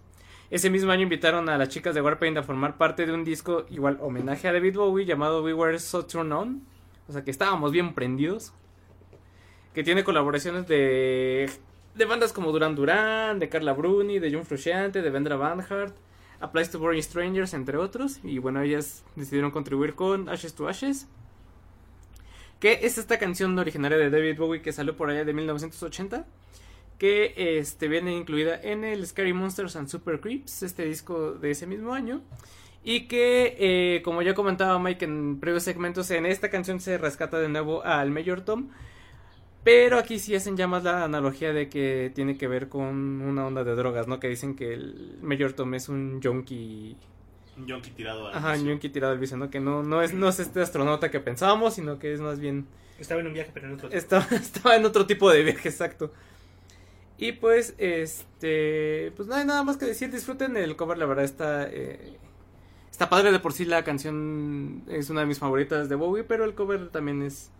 Ese 0.51 0.71
mismo 0.71 0.91
año 0.93 1.03
invitaron 1.03 1.49
a 1.49 1.57
las 1.59 1.69
chicas 1.69 1.95
de 1.95 2.01
Warpaint 2.03 2.37
a 2.39 2.43
formar 2.43 2.77
parte 2.79 3.07
de 3.07 3.13
un 3.13 3.25
disco 3.25 3.65
igual 3.71 3.99
homenaje 4.01 4.49
a 4.49 4.53
David 4.53 4.77
Bowie 4.77 5.05
llamado 5.07 5.43
We 5.43 5.55
Were 5.55 5.79
So 5.79 6.05
Turned 6.07 6.33
On. 6.33 6.63
O 7.09 7.13
sea 7.13 7.23
que 7.25 7.31
estábamos 7.31 7.73
bien 7.73 7.95
prendidos. 7.95 8.53
Que 9.75 9.83
tiene 9.83 10.05
colaboraciones 10.05 10.67
de, 10.69 11.51
de 11.95 12.05
bandas 12.05 12.33
como 12.33 12.53
Duran 12.53 12.75
Duran, 12.75 13.39
de 13.39 13.49
Carla 13.49 13.73
Bruni, 13.73 14.19
de 14.19 14.33
John 14.33 14.45
Frusciante, 14.45 15.01
de 15.01 15.11
Vendra 15.11 15.37
Van 15.37 15.61
Hart, 15.61 15.95
Applies 16.41 16.71
to 16.71 16.79
Boring 16.79 17.03
Strangers, 17.03 17.55
entre 17.55 17.79
otros. 17.79 18.21
Y 18.23 18.39
bueno, 18.39 18.61
ellas 18.61 19.05
decidieron 19.17 19.51
contribuir 19.51 19.95
con 19.95 20.29
Ashes 20.29 20.55
to 20.55 20.69
Ashes. 20.69 21.09
Que 22.63 22.79
es 22.83 22.97
esta 22.97 23.19
canción 23.19 23.59
originaria 23.59 23.99
de 23.99 24.09
David 24.09 24.39
Bowie 24.39 24.63
que 24.63 24.73
salió 24.73 24.97
por 24.97 25.11
allá 25.11 25.25
de 25.25 25.33
1980. 25.33 26.25
Que 26.97 27.35
este, 27.59 27.89
viene 27.89 28.17
incluida 28.17 28.55
en 28.63 28.85
el 28.85 29.05
Scary 29.05 29.33
Monsters 29.33 29.75
and 29.75 29.89
Super 29.89 30.21
Creeps, 30.21 30.63
este 30.63 30.85
disco 30.85 31.33
de 31.33 31.51
ese 31.51 31.67
mismo 31.67 31.93
año. 31.93 32.23
Y 32.85 33.09
que, 33.09 33.57
eh, 33.59 34.03
como 34.05 34.23
ya 34.23 34.35
comentaba 34.35 34.79
Mike 34.79 35.05
en 35.05 35.41
previos 35.41 35.65
segmentos, 35.65 36.09
en 36.13 36.25
esta 36.25 36.51
canción 36.51 36.79
se 36.79 36.99
rescata 36.99 37.41
de 37.41 37.49
nuevo 37.49 37.83
al 37.83 38.13
Mayor 38.13 38.43
Tom. 38.43 38.69
Pero 39.65 39.99
aquí 39.99 40.21
sí 40.21 40.37
hacen 40.37 40.57
ya 40.57 40.69
más 40.69 40.85
la 40.85 41.03
analogía 41.03 41.53
de 41.53 41.69
que 41.69 42.13
tiene 42.15 42.39
que 42.39 42.47
ver 42.47 42.69
con 42.69 43.23
una 43.23 43.45
onda 43.45 43.65
de 43.65 43.75
drogas, 43.75 44.07
¿no? 44.07 44.21
Que 44.21 44.29
dicen 44.29 44.55
que 44.55 44.73
el 44.73 45.19
Mayor 45.21 45.55
Tom 45.55 45.75
es 45.75 45.89
un 45.89 46.21
junkie. 46.23 46.97
Un 47.57 47.67
yonki 47.67 47.91
tirado 47.91 48.29
al 48.29 48.35
Ajá, 48.35 48.57
junkie 48.57 48.89
tirado 48.89 49.13
al 49.13 49.19
vicio, 49.19 49.37
¿no? 49.37 49.51
Que 49.51 49.61
no, 49.61 49.83
no, 49.83 50.03
es, 50.03 50.15
no 50.15 50.29
es 50.29 50.39
este 50.41 50.61
astronauta 50.61 51.11
que 51.11 51.21
pensábamos, 51.21 51.75
sino 51.75 51.99
que 51.99 52.13
es 52.13 52.21
más 52.21 52.41
bien 52.41 52.67
Estaba 52.99 53.21
en 53.21 53.27
un 53.27 53.35
viaje, 53.35 53.51
pero 53.53 53.67
en 53.67 53.75
otro. 53.75 53.91
estaba, 53.91 54.27
estaba 54.31 54.77
en 54.77 54.85
otro 54.85 55.07
tipo 55.07 55.31
de 55.31 55.43
viaje, 55.43 55.69
exacto. 55.69 56.13
Y 57.19 57.33
pues, 57.33 57.75
este, 57.79 59.13
pues 59.17 59.29
no 59.29 59.35
hay 59.35 59.45
nada 59.45 59.63
más 59.63 59.77
que 59.77 59.85
decir, 59.85 60.11
disfruten 60.11 60.57
el 60.57 60.77
cover, 60.77 60.99
la 60.99 61.07
verdad 61.07 61.25
está, 61.25 61.69
eh, 61.71 62.17
está 62.91 63.11
padre 63.11 63.31
de 63.31 63.39
por 63.39 63.53
sí, 63.53 63.65
la 63.65 63.85
canción 63.85 64.83
es 64.89 65.11
una 65.11 65.21
de 65.21 65.27
mis 65.27 65.39
favoritas 65.39 65.89
de 65.89 65.95
Bowie, 65.95 66.25
pero 66.25 66.45
el 66.45 66.55
cover 66.55 66.89
también 66.89 67.23
es, 67.23 67.51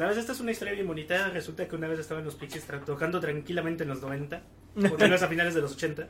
¿Sabes? 0.00 0.16
Esta 0.16 0.32
es 0.32 0.40
una 0.40 0.50
historia 0.50 0.72
bien 0.72 0.86
bonita. 0.86 1.28
Resulta 1.28 1.68
que 1.68 1.76
una 1.76 1.86
vez 1.86 1.98
estaba 1.98 2.20
en 2.20 2.24
los 2.24 2.34
Pixies 2.34 2.66
tocando 2.86 3.20
tranquilamente 3.20 3.82
en 3.82 3.90
los 3.90 4.00
90, 4.00 4.42
o 4.90 4.96
tal 4.96 5.10
vez 5.10 5.22
a 5.22 5.28
finales 5.28 5.52
de 5.52 5.60
los 5.60 5.72
80, 5.72 6.08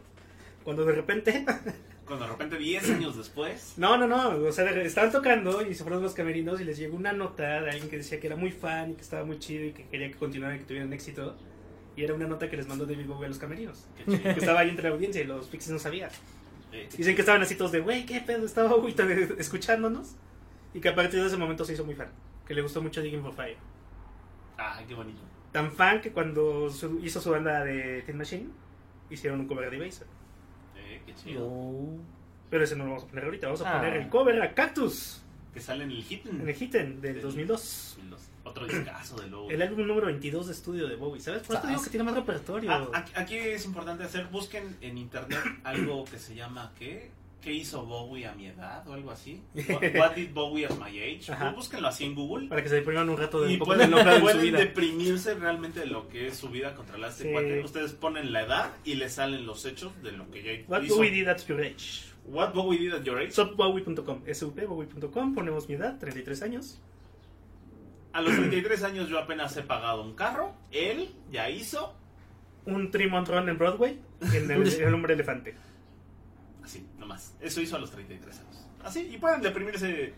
cuando 0.64 0.84
de 0.84 0.92
repente. 0.92 1.44
Cuando 2.06 2.26
de 2.26 2.32
repente 2.32 2.58
10 2.58 2.90
años 2.90 3.16
después, 3.16 3.74
No, 3.76 3.96
no, 3.96 4.08
no. 4.08 4.30
O 4.30 4.50
sea, 4.50 4.68
estaban 4.82 5.12
tocando 5.12 5.62
y 5.64 5.74
se 5.76 5.84
fueron 5.84 6.02
los 6.02 6.12
camerinos 6.12 6.61
y 6.61 6.64
les 6.64 6.76
llegó 6.76 6.96
una 6.96 7.12
nota 7.12 7.61
de 7.61 7.70
alguien 7.70 7.88
que 7.88 7.98
decía 7.98 8.18
que 8.18 8.26
era 8.26 8.34
muy 8.34 8.50
fan 8.50 8.90
y 8.90 8.94
que 8.94 9.02
estaba 9.02 9.24
muy 9.24 9.38
chido 9.38 9.66
y 9.66 9.70
que 9.70 9.84
quería 9.84 10.11
que 10.11 10.16
continuaran 10.16 10.56
y 10.56 10.58
que 10.58 10.64
tuvieran 10.64 10.92
éxito. 10.92 11.36
Y 11.94 12.02
era 12.02 12.14
una 12.14 12.26
nota 12.26 12.50
que 12.50 12.56
les 12.56 12.66
mandó 12.66 12.84
David 12.84 13.06
Bowie 13.06 13.26
a 13.26 13.28
los 13.28 13.38
camerinos. 13.38 13.86
Que 14.06 14.30
estaba 14.30 14.58
ahí 14.58 14.70
entre 14.70 14.88
la 14.88 14.94
audiencia 14.96 15.22
y 15.22 15.24
los 15.24 15.46
Pixies 15.46 15.70
no 15.70 15.78
sabían. 15.78 16.11
Dicen 16.96 17.14
que 17.14 17.20
estaban 17.20 17.42
así 17.42 17.54
todos 17.54 17.70
de, 17.70 17.78
güey, 17.78 18.04
¿qué 18.06 18.20
pedo? 18.20 18.44
Estaba 18.44 18.70
Bowie 18.70 18.94
también 18.94 19.36
escuchándonos. 19.38 20.16
Y 20.74 20.80
que 20.80 20.88
a 20.88 20.96
partir 20.96 21.20
de 21.20 21.28
ese 21.28 21.36
momento 21.36 21.64
se 21.64 21.74
hizo 21.74 21.84
muy 21.84 21.94
fan. 21.94 22.08
Que 22.44 22.54
le 22.54 22.62
gustó 22.62 22.82
mucho 22.82 23.02
Digging 23.02 23.22
for 23.22 23.34
Fire. 23.34 23.56
Ah, 24.58 24.82
qué 24.86 24.94
bonito. 24.94 25.20
Tan 25.52 25.70
fan 25.70 26.00
que 26.00 26.11
cuando 26.11 26.68
hizo 27.02 27.20
su 27.20 27.30
banda 27.30 27.64
de 27.64 28.02
Tin 28.02 28.16
Machine, 28.16 28.48
hicieron 29.11 29.38
un 29.38 29.46
cover 29.46 29.70
de 29.70 29.78
Baser. 29.78 30.08
Qué 31.07 31.14
chido. 31.14 31.48
Pero 32.51 32.64
ese 32.64 32.76
no 32.76 32.84
lo 32.84 32.90
vamos 32.90 33.05
a 33.05 33.07
poner 33.09 33.24
ahorita. 33.24 33.46
Vamos 33.46 33.62
a 33.62 33.70
Ah. 33.76 33.80
poner 33.80 33.96
el 33.96 34.09
cover 34.09 34.42
a 34.42 34.55
Cactus 34.55 35.22
Que 35.55 35.61
sale 35.61 35.84
en 35.84 35.90
el 35.92 36.03
hit. 36.03 36.26
en 36.26 36.48
el 36.48 36.55
Hitten 36.62 37.01
del 37.01 37.20
2002. 37.20 37.98
Otro 38.42 38.66
discazo 38.66 39.16
de 39.20 39.28
lobo. 39.28 39.51
El 39.51 39.61
álbum 39.62 39.86
número 39.86 40.07
22 40.07 40.46
de 40.46 40.53
estudio 40.53 40.88
de 40.88 40.96
Bowie. 40.96 41.20
¿Sabes? 41.20 41.42
Por 41.42 41.57
eso 41.57 41.62
te 41.62 41.68
digo 41.68 41.82
que 41.82 41.90
tiene 41.90 42.05
más 42.05 42.14
repertorio. 42.14 42.72
Ah, 42.72 42.88
aquí, 42.94 43.12
aquí 43.14 43.34
es 43.36 43.64
importante 43.66 44.03
hacer, 44.03 44.26
busquen 44.28 44.76
en 44.80 44.96
internet 44.98 45.40
algo 45.62 46.05
que 46.07 46.18
se 46.18 46.34
llama 46.34 46.72
¿qué? 46.78 47.11
¿Qué 47.41 47.53
hizo 47.55 47.84
Bowie 47.86 48.26
a 48.26 48.34
mi 48.34 48.47
edad? 48.47 48.86
o 48.86 48.93
algo 48.93 49.11
así. 49.11 49.43
What, 49.55 49.82
what 49.97 50.14
did 50.14 50.32
Bowie 50.34 50.66
at 50.66 50.72
my 50.72 50.91
age? 51.01 51.32
Ajá. 51.32 51.51
Búsquenlo 51.51 51.88
así 51.88 52.05
en 52.05 52.14
Google. 52.14 52.49
Para 52.49 52.62
que 52.62 52.68
se 52.68 52.74
depriman 52.76 53.09
un 53.09 53.16
rato 53.16 53.41
de 53.41 53.51
Y 53.51 53.53
un 53.55 53.59
poco 53.61 53.70
pueden, 53.72 53.91
de 53.91 53.97
de 53.97 54.14
su 54.16 54.20
pueden 54.20 54.43
vida. 54.43 54.59
deprimirse 54.59 55.34
realmente 55.34 55.80
de 55.80 55.86
lo 55.86 56.09
que 56.09 56.26
es 56.28 56.36
su 56.36 56.51
vida 56.51 56.74
contra 56.74 56.99
la 56.99 57.09
este 57.09 57.24
Sí. 57.32 57.64
Ustedes 57.64 57.93
ponen 57.93 58.32
la 58.32 58.43
edad 58.43 58.72
y 58.84 58.95
les 58.95 59.14
salen 59.14 59.47
los 59.47 59.64
hechos 59.64 59.93
de 60.03 60.12
lo 60.12 60.30
que 60.30 60.43
ya 60.43 60.64
What 60.68 60.82
hizo. 60.82 60.97
Bowie 60.97 61.11
did 61.11 61.28
at 61.28 61.38
your 61.47 61.61
age. 61.62 62.05
What 62.26 62.53
Bowie 62.53 62.78
did 62.78 62.93
at 62.93 63.05
your 63.05 63.18
age. 63.18 63.32
Subbowie.com. 63.32 64.22
supbowie.com. 64.32 65.34
Ponemos 65.34 65.68
mi 65.68 65.74
edad, 65.76 65.99
33 65.99 66.43
años. 66.43 66.78
A 68.12 68.20
los 68.20 68.34
33 68.34 68.82
años 68.82 69.09
yo 69.09 69.18
apenas 69.18 69.57
he 69.57 69.62
pagado 69.62 70.03
un 70.03 70.14
carro. 70.14 70.53
Él 70.72 71.09
ya 71.30 71.49
hizo. 71.49 71.95
Un 72.66 72.91
Tremont 72.91 73.26
Run 73.26 73.49
en 73.49 73.57
Broadway. 73.57 73.99
En 74.34 74.51
el, 74.51 74.68
el 74.82 74.95
hombre 74.95 75.14
elefante. 75.14 75.55
Nomás. 77.11 77.34
Eso 77.40 77.61
hizo 77.61 77.76
a 77.76 77.78
los 77.80 77.90
33 77.90 78.38
años. 78.38 78.66
Así, 78.84 79.00
y 79.12 79.18
pueden 79.18 79.42
deprimirse, 79.42 80.14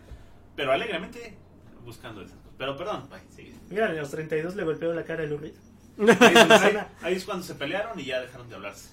pero 0.55 0.71
alegremente 0.71 1.35
buscando 1.83 2.21
esas 2.21 2.35
cosas. 2.37 2.53
Pero 2.57 2.77
perdón, 2.77 3.09
bye, 3.09 3.19
sigue. 3.35 3.55
Mira, 3.69 3.87
a 3.87 3.93
los 3.93 4.11
32 4.11 4.55
le 4.55 4.63
golpeó 4.63 4.93
la 4.93 5.03
cara 5.03 5.23
a 5.23 5.25
Lou 5.25 5.37
Reed. 5.39 5.53
Ahí 5.99 6.35
ahí- 6.49 6.77
ahí 7.01 7.15
es 7.15 7.25
cuando 7.25 7.43
se 7.43 7.55
pelearon 7.55 7.99
y 7.99 8.05
ya 8.05 8.21
dejaron 8.21 8.47
de 8.49 8.55
hablarse. 8.55 8.89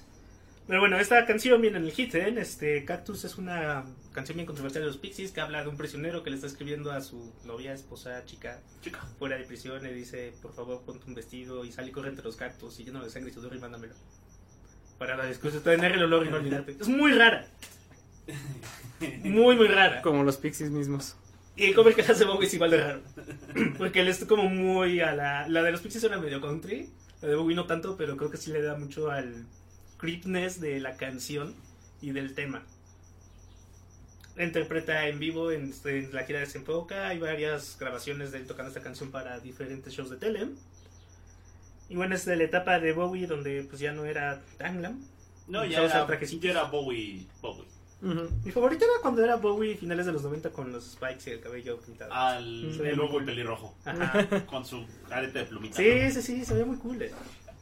Pero 0.67 0.81
bueno, 0.81 0.99
esta 0.99 1.25
canción 1.27 1.61
viene 1.61 1.79
en 1.79 1.85
el 1.85 1.93
hit, 1.93 2.15
¿eh? 2.15 2.33
Este, 2.39 2.85
Cactus 2.85 3.25
es 3.25 3.37
una 3.37 3.85
canción 4.13 4.37
bien 4.37 4.47
controversial 4.47 4.83
de 4.83 4.87
los 4.89 4.99
Pixies 4.99 5.33
que 5.33 5.41
habla 5.41 5.63
de 5.63 5.69
un 5.69 5.77
prisionero 5.77 6.23
que 6.23 6.31
le 6.31 6.37
está 6.37 6.47
escribiendo 6.47 6.93
a 6.93 7.01
su 7.01 7.33
novia, 7.45 7.73
esposa, 7.75 8.25
chica, 8.25 8.61
Chica. 8.81 9.01
fuera 9.19 9.37
de 9.37 9.45
prisión. 9.45 9.83
Le 9.83 9.93
dice, 9.93 10.33
por 10.41 10.55
favor, 10.55 10.83
ponte 10.83 11.07
un 11.07 11.15
vestido 11.15 11.65
y 11.65 11.73
sal 11.73 11.89
y 11.89 11.93
corre 11.93 12.09
entre 12.11 12.25
los 12.25 12.37
cactus 12.37 12.79
y 12.81 12.85
lleno 12.85 13.03
de 13.05 13.11
sangre 13.11 13.31
y 13.31 13.35
sudor 13.35 13.55
y 13.55 13.59
mándamelo. 13.59 13.95
Para 14.99 15.17
la 15.17 15.25
de 15.27 15.35
tener 15.35 15.93
el 15.93 16.03
olor 16.05 16.27
y 16.27 16.31
no 16.31 16.37
olvidarte. 16.37 16.77
Es 16.79 16.89
muy 16.89 17.13
rara. 17.15 17.47
Muy, 19.23 19.57
muy 19.57 19.69
rara. 19.69 20.03
Como 20.03 20.23
los 20.25 20.37
Pixies 20.37 20.71
mismos. 20.71 21.17
Y 21.57 21.65
el 21.67 21.75
cover 21.75 21.95
que 21.95 22.03
hace 22.03 22.25
Bowie 22.25 22.47
es 22.47 22.55
igual 22.55 22.71
de 22.71 22.77
raro. 22.79 23.01
Porque 23.79 24.01
él 24.01 24.09
es 24.09 24.25
como 24.25 24.45
muy 24.45 25.01
a 25.01 25.15
la... 25.15 25.49
La 25.49 25.63
de 25.63 25.73
los 25.73 25.81
Pixies 25.81 26.05
era 26.05 26.19
medio 26.19 26.41
country. 26.41 26.89
La 27.23 27.29
de 27.29 27.35
Bowie 27.35 27.57
no 27.57 27.67
tanto, 27.67 27.97
pero 27.97 28.17
creo 28.17 28.31
que 28.31 28.37
sí 28.37 28.51
le 28.51 28.63
da 28.63 28.77
mucho 28.77 29.11
al 29.11 29.47
creepness 29.99 30.61
de 30.61 30.81
la 30.81 30.97
canción 30.97 31.55
y 32.01 32.13
del 32.13 32.35
tema. 32.35 32.63
La 34.37 34.45
interpreta 34.45 35.07
en 35.09 35.19
vivo 35.19 35.51
en, 35.51 35.75
en 35.85 36.15
la 36.15 36.25
gira 36.25 36.39
de 36.39 36.47
Desenfoca. 36.47 37.09
Hay 37.09 37.19
varias 37.19 37.77
grabaciones 37.79 38.33
de 38.33 38.39
él 38.39 38.47
tocando 38.47 38.69
esta 38.69 38.83
canción 38.83 39.11
para 39.11 39.39
diferentes 39.41 39.93
shows 39.93 40.09
de 40.09 40.17
tele. 40.17 40.49
Y 41.91 41.97
bueno, 41.97 42.15
es 42.15 42.25
de 42.25 42.37
la 42.37 42.45
etapa 42.45 42.79
de 42.79 42.93
Bowie 42.93 43.27
donde 43.27 43.65
pues 43.65 43.81
ya 43.81 43.93
no 43.93 44.05
era 44.05 44.41
tan 44.57 44.79
glam. 44.79 45.05
No, 45.49 45.65
ya 45.65 45.83
era, 45.83 46.07
ya 46.19 46.51
era 46.51 46.63
Bowie. 46.65 47.27
Bowie. 47.43 47.80
Mi 48.03 48.51
favorito 48.51 48.85
era 48.85 48.95
cuando 49.03 49.23
era 49.23 49.37
Bowie 49.37 49.77
finales 49.77 50.07
de 50.07 50.13
los 50.13 50.23
90 50.23 50.51
con 50.51 50.73
los 50.73 50.93
spikes 50.93 51.29
y 51.29 51.33
el 51.35 51.41
cabello 51.41 51.79
pintado. 51.81 52.13
Al 52.13 52.73
Sí. 52.75 52.81
el 52.83 52.99
Bowie 52.99 53.27
pelirrojo. 53.27 53.75
Ajá. 53.85 54.27
Con 54.47 54.65
su 54.65 54.85
arete 55.11 55.41
de 55.41 55.45
plumita. 55.45 55.77
Sí, 55.77 56.11
sí, 56.13 56.23
sí, 56.23 56.45
se 56.45 56.55
veía 56.55 56.67
muy 56.67 56.77
cool. 56.79 57.03
eh. 57.03 57.13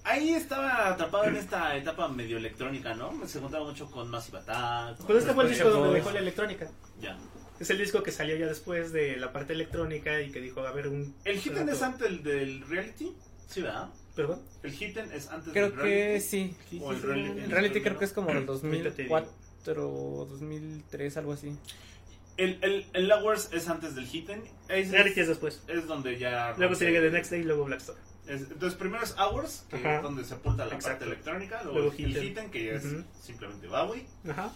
Ahí 0.05 0.30
estaba 0.30 0.89
atrapado 0.89 1.24
en 1.24 1.36
esta 1.36 1.76
etapa 1.76 2.09
medio 2.09 2.39
electrónica, 2.39 2.95
¿no? 2.95 3.26
Se 3.26 3.41
juntaba 3.41 3.64
mucho 3.66 3.91
con 3.91 4.09
Massive 4.09 4.39
Attack. 4.39 4.99
Pues 5.05 5.18
este 5.18 5.34
fue 5.34 5.45
el 5.45 5.51
disco 5.51 5.68
donde 5.70 5.95
dejó 5.95 6.11
la 6.12 6.20
electrónica. 6.20 6.70
Ya. 7.01 7.18
Es 7.61 7.68
el 7.70 7.78
disco 7.78 8.03
que 8.05 8.12
salió 8.12 8.36
ya 8.36 8.47
después 8.47 8.93
de 8.93 9.16
la 9.16 9.32
parte 9.32 9.53
electrónica 9.53 10.20
y 10.22 10.30
que 10.30 10.41
dijo, 10.41 10.61
a 10.61 10.70
ver, 10.72 10.86
un... 10.89 11.14
¿El 11.24 11.39
Hidden 11.39 11.68
es 11.68 11.82
antes 11.82 12.09
del, 12.09 12.22
del 12.22 12.61
reality? 12.68 13.12
Sí, 13.49 13.61
¿verdad? 13.61 13.89
¿Perdón? 14.14 14.41
¿El 14.62 14.72
Hidden 14.72 15.12
es 15.12 15.28
antes 15.28 15.53
Creo 15.53 15.70
del 15.70 15.78
que 15.78 15.82
reality? 15.82 16.20
sí. 16.24 16.57
O 16.80 16.93
el 16.93 17.03
reality. 17.03 17.41
En 17.41 17.51
reality 17.51 17.80
creo 17.82 17.99
que 17.99 18.05
es 18.05 18.12
como 18.12 18.30
el 18.30 18.36
Ahorita 18.49 18.53
te 18.61 18.66
2004, 18.68 19.32
2003, 19.64 21.16
algo 21.16 21.32
así. 21.32 21.56
El, 22.36 22.59
el, 22.62 22.86
el 22.92 23.09
Lowers 23.09 23.50
es 23.52 23.68
antes 23.68 23.94
del 23.96 24.06
Hidden. 24.06 24.42
Es, 24.68 24.90
Reality 24.92 25.20
es 25.20 25.28
después. 25.28 25.62
es 25.66 25.86
donde 25.86 26.18
ya... 26.18 26.54
Luego 26.56 26.74
se 26.76 26.86
llega 26.86 27.00
The 27.00 27.11
Next 27.11 27.30
Day 27.32 27.40
y 27.40 27.44
luego 27.44 27.64
Black 27.64 27.80
Star. 27.80 27.96
Es- 28.28 28.42
entonces 28.42 28.74
primero 28.78 29.02
es 29.02 29.16
Hours, 29.18 29.64
que 29.70 29.76
Ajá. 29.76 29.96
es 29.96 30.02
donde 30.02 30.22
se 30.24 30.34
apunta 30.34 30.64
la 30.66 30.74
Exacto. 30.74 30.98
parte 31.00 31.04
electrónica. 31.06 31.62
Luego, 31.64 31.78
Luego 31.80 31.92
el. 31.98 32.22
Hidden, 32.24 32.50
que 32.50 32.74
es 32.76 32.84
Ujú. 32.84 33.02
simplemente 33.20 33.66
Bowie. 33.66 34.06
Ajá. 34.30 34.52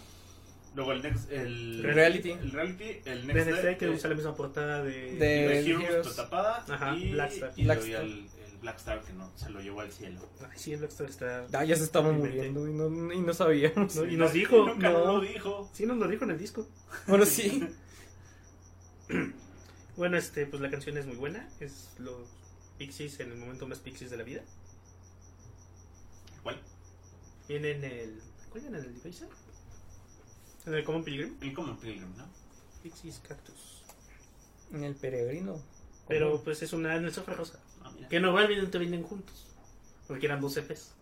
Luego 0.76 0.92
el 0.92 1.02
Next... 1.02 1.30
El 1.32 1.82
Reality. 1.82 2.30
El 2.30 2.50
Reality. 2.52 2.84
El 2.84 3.02
The 3.02 3.14
Next, 3.14 3.34
Next 3.34 3.50
Day 3.50 3.62
Day, 3.64 3.76
que 3.78 3.88
usa 3.88 4.08
la 4.10 4.14
misma 4.16 4.34
portada 4.36 4.82
de... 4.84 4.90
De- 4.92 5.16
The 5.18 5.58
el 5.58 5.66
Heroes, 5.66 5.88
Heroes. 5.90 6.16
tapada. 6.16 6.64
Ajá, 6.68 6.96
y, 6.96 7.10
Black 7.12 7.32
Star. 7.32 7.52
y 7.56 7.64
Black 7.64 7.78
luego 7.84 7.92
ya 7.92 8.02
Star. 8.02 8.41
Black 8.62 8.78
Star 8.78 9.02
que 9.02 9.12
no, 9.12 9.30
se 9.36 9.50
lo 9.50 9.60
llevó 9.60 9.80
al 9.80 9.92
cielo. 9.92 10.20
Ay, 10.40 10.56
sí, 10.56 10.72
el 10.72 10.78
Black 10.78 10.92
Star 10.92 11.10
está... 11.10 11.46
Ah, 11.52 11.64
ya 11.64 11.76
se 11.76 11.82
estaba 11.82 12.12
muriendo 12.12 12.66
y 12.68 12.72
no, 12.72 13.12
y 13.12 13.20
no 13.20 13.34
sabíamos. 13.34 13.94
No, 13.96 14.06
y 14.06 14.16
nos 14.16 14.32
dijo, 14.32 14.66
Nunca 14.66 14.90
no. 14.90 14.98
nos 14.98 15.06
lo 15.06 15.20
dijo. 15.20 15.68
Sí, 15.74 15.84
nos 15.84 15.98
lo 15.98 16.08
dijo 16.08 16.24
en 16.24 16.30
el 16.30 16.38
disco. 16.38 16.66
Bueno, 17.06 17.26
sí. 17.26 17.68
Bueno, 19.94 20.16
este, 20.16 20.46
pues 20.46 20.62
la 20.62 20.70
canción 20.70 20.96
es 20.96 21.04
muy 21.04 21.16
buena. 21.16 21.46
Es 21.60 21.90
los 21.98 22.26
Pixies 22.78 23.20
en 23.20 23.30
el 23.30 23.36
momento 23.36 23.68
más 23.68 23.78
Pixies 23.78 24.10
de 24.10 24.16
la 24.16 24.22
vida. 24.22 24.40
¿Cuál? 26.42 26.58
Viene 27.46 27.72
en 27.72 27.84
el... 27.84 28.22
¿Cuál 28.48 28.64
en 28.64 28.74
el 28.76 28.94
Divisor? 28.94 29.28
En 30.64 30.74
el 30.74 30.84
Common 30.84 31.04
Pilgrim. 31.04 31.36
El 31.42 31.52
Common 31.52 31.76
Pilgrim, 31.76 32.16
¿no? 32.16 32.24
Pixies 32.82 33.20
Cactus. 33.28 33.82
En 34.72 34.82
el 34.82 34.94
peregrino. 34.94 35.60
Pero 36.08 36.42
pues 36.42 36.62
es 36.62 36.72
una 36.72 36.96
en 36.96 37.04
el 37.04 37.12
sofá 37.12 37.34
rosa. 37.34 37.60
Mira. 37.96 38.08
Que 38.08 38.20
normalmente 38.20 38.78
vienen 38.78 39.02
juntos. 39.02 39.46
Porque 40.08 40.26
eran 40.26 40.40
dos 40.40 40.56
EPs. 40.56 40.92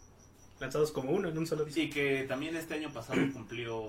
Lanzados 0.60 0.92
como 0.92 1.10
uno 1.12 1.28
en 1.28 1.38
un 1.38 1.46
solo 1.46 1.64
disco. 1.64 1.80
Y 1.80 1.90
que 1.90 2.24
también 2.28 2.54
este 2.56 2.74
año 2.74 2.92
pasado 2.92 3.20
cumplió, 3.32 3.82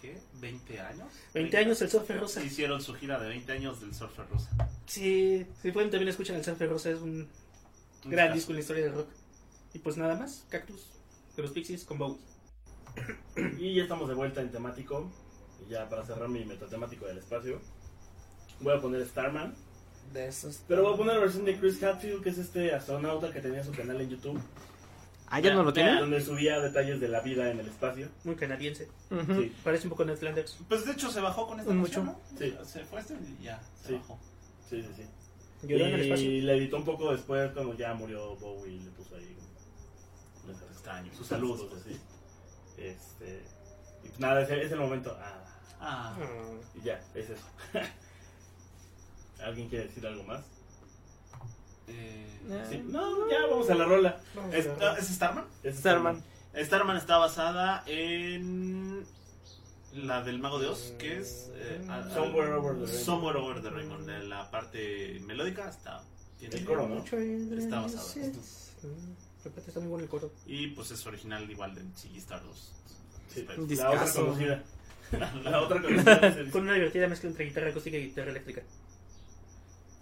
¿qué? 0.00 0.18
¿20 0.40 0.80
años? 0.80 1.08
20 1.34 1.56
años 1.56 1.82
el 1.82 1.90
Surfer 1.90 2.20
Rosa. 2.20 2.42
Hicieron 2.42 2.80
su 2.80 2.94
gira 2.94 3.18
de 3.18 3.28
20 3.28 3.52
años 3.52 3.80
del 3.80 3.94
Surfer 3.94 4.26
Rosa. 4.28 4.50
Sí, 4.86 5.44
si 5.62 5.72
pueden 5.72 5.90
también 5.90 6.08
escuchan 6.08 6.36
el 6.36 6.44
Surfer 6.44 6.68
Rosa, 6.70 6.90
es 6.90 7.00
un 7.00 7.28
Un 8.04 8.10
gran 8.10 8.32
discazo. 8.32 8.34
disco 8.34 8.50
en 8.52 8.56
la 8.56 8.60
historia 8.60 8.84
del 8.84 8.94
rock. 8.94 9.08
Y 9.72 9.78
pues 9.80 9.96
nada 9.96 10.14
más, 10.14 10.44
Cactus 10.50 10.86
de 11.36 11.42
los 11.42 11.50
Pixies 11.50 11.84
con 11.84 11.98
Bowie. 11.98 12.18
Y 13.58 13.74
ya 13.74 13.82
estamos 13.82 14.08
de 14.08 14.14
vuelta 14.14 14.40
en 14.40 14.52
temático. 14.52 15.10
Y 15.66 15.70
ya 15.70 15.88
para 15.88 16.04
cerrar 16.04 16.28
mi 16.28 16.44
metatemático 16.44 17.06
del 17.06 17.18
espacio, 17.18 17.60
voy 18.60 18.76
a 18.76 18.80
poner 18.80 19.04
Starman. 19.04 19.52
De 20.14 20.28
esos. 20.28 20.62
Pero 20.68 20.82
voy 20.84 20.94
a 20.94 20.96
poner 20.96 21.14
la 21.14 21.20
versión 21.20 21.44
de 21.44 21.58
Chris 21.58 21.82
Hadfield, 21.82 22.22
que 22.22 22.30
es 22.30 22.38
este 22.38 22.72
astronauta 22.72 23.30
que 23.32 23.40
tenía 23.40 23.62
su 23.62 23.72
canal 23.72 24.00
en 24.00 24.08
YouTube. 24.10 24.40
Ah, 25.26 25.40
ya 25.40 25.52
no 25.52 25.62
lo 25.64 25.72
tiene. 25.72 25.98
Donde 25.98 26.20
subía 26.20 26.60
detalles 26.60 27.00
de 27.00 27.08
la 27.08 27.20
vida 27.20 27.50
en 27.50 27.58
el 27.58 27.66
espacio. 27.66 28.08
Muy 28.22 28.36
canadiense. 28.36 28.88
Sí. 29.10 29.52
Parece 29.64 29.84
un 29.86 29.90
poco 29.90 30.04
Ned 30.04 30.16
Flanders. 30.16 30.56
Pues 30.68 30.84
de 30.86 30.92
hecho 30.92 31.10
se 31.10 31.20
bajó 31.20 31.46
con 31.48 31.58
esta 31.58 31.72
mucho. 31.72 32.04
¿no? 32.04 32.20
Sí. 32.38 32.56
Se 32.64 32.84
fue 32.84 33.00
este 33.00 33.14
y 33.40 33.42
ya, 33.44 33.60
se 33.82 33.88
Sí. 33.88 33.94
bajó. 33.94 34.18
Sí, 34.70 34.82
sí, 34.82 34.88
sí. 34.96 35.02
El 35.72 36.00
espacio. 36.00 36.30
Y 36.30 36.40
la 36.42 36.52
editó 36.52 36.76
un 36.76 36.84
poco 36.84 37.10
después 37.10 37.50
cuando 37.52 37.74
ya 37.76 37.92
murió 37.94 38.36
Bowie 38.36 38.74
y 38.74 38.80
le 38.80 38.90
puso 38.90 39.16
ahí 39.16 39.36
mensajes 40.46 40.72
extraños, 40.72 41.16
sus 41.16 41.26
saludos 41.26 41.72
así. 41.80 41.98
Este, 42.76 43.42
y 44.04 44.08
pues 44.08 44.20
nada, 44.20 44.42
ese 44.42 44.62
es 44.62 44.70
el 44.72 44.78
momento. 44.78 45.16
Ah, 45.20 45.40
Ah, 45.80 46.16
Ah, 46.16 46.16
y 46.76 46.82
ya, 46.82 47.00
es 47.14 47.30
eso. 47.30 47.42
¿Alguien 49.42 49.68
quiere 49.68 49.86
decir 49.86 50.06
algo 50.06 50.22
más? 50.24 50.42
eh, 51.88 52.20
Eh, 52.48 52.66
Sí. 52.70 52.82
No, 52.86 53.30
ya 53.30 53.46
vamos 53.50 53.68
a 53.70 53.74
la 53.74 53.84
rola. 53.84 54.20
vamos 54.34 54.54
¿Es, 54.54 54.66
a 54.66 54.74
ver. 54.74 54.82
ah, 54.84 54.96
¿Es 54.98 55.06
Starman? 55.08 55.44
Es 55.62 55.76
Starman. 55.78 56.22
Starman 56.56 56.96
está 56.98 57.16
basada 57.18 57.82
en 57.86 59.04
la 59.94 60.22
del 60.22 60.38
Mago 60.40 60.58
de 60.58 60.66
Oz, 60.68 60.92
que 60.98 61.18
es 61.18 61.50
eh, 61.54 61.84
a- 61.88 61.98
a- 61.98 62.10
Somewhere 62.14 62.52
Over 62.52 62.74
the 62.74 62.80
Rainbow. 62.86 63.04
Somewhere 63.04 63.38
Over 63.38 63.62
the 63.62 63.70
Rainbow. 63.70 63.98
De 64.02 64.24
la 64.24 64.50
parte 64.50 65.20
melódica 65.20 65.68
está 65.68 66.02
tiene 66.38 66.56
El 66.56 66.64
coro, 66.64 66.88
¿no? 66.88 67.04
Está 67.56 67.80
basado. 67.80 68.08
Mm, 68.82 69.14
Repete, 69.44 69.68
está 69.68 69.80
muy 69.80 69.88
bueno 69.88 70.04
el 70.04 70.10
coro. 70.10 70.30
y 70.46 70.68
pues 70.68 70.90
es 70.90 71.06
original 71.06 71.50
igual 71.50 71.74
de 71.74 71.82
Ziggy 71.96 72.18
Stardust. 72.18 72.72
Sí, 73.32 73.46
la 73.76 73.90
otra 73.90 74.12
conocida. 74.12 74.62
La 75.44 75.60
otra 75.62 75.80
conocida 75.82 76.50
Con 76.50 76.62
una 76.62 76.74
divertida 76.74 77.08
mezcla 77.08 77.28
entre 77.30 77.44
guitarra 77.46 77.70
acústica 77.70 77.96
y 77.96 78.06
guitarra 78.06 78.30
eléctrica. 78.30 78.62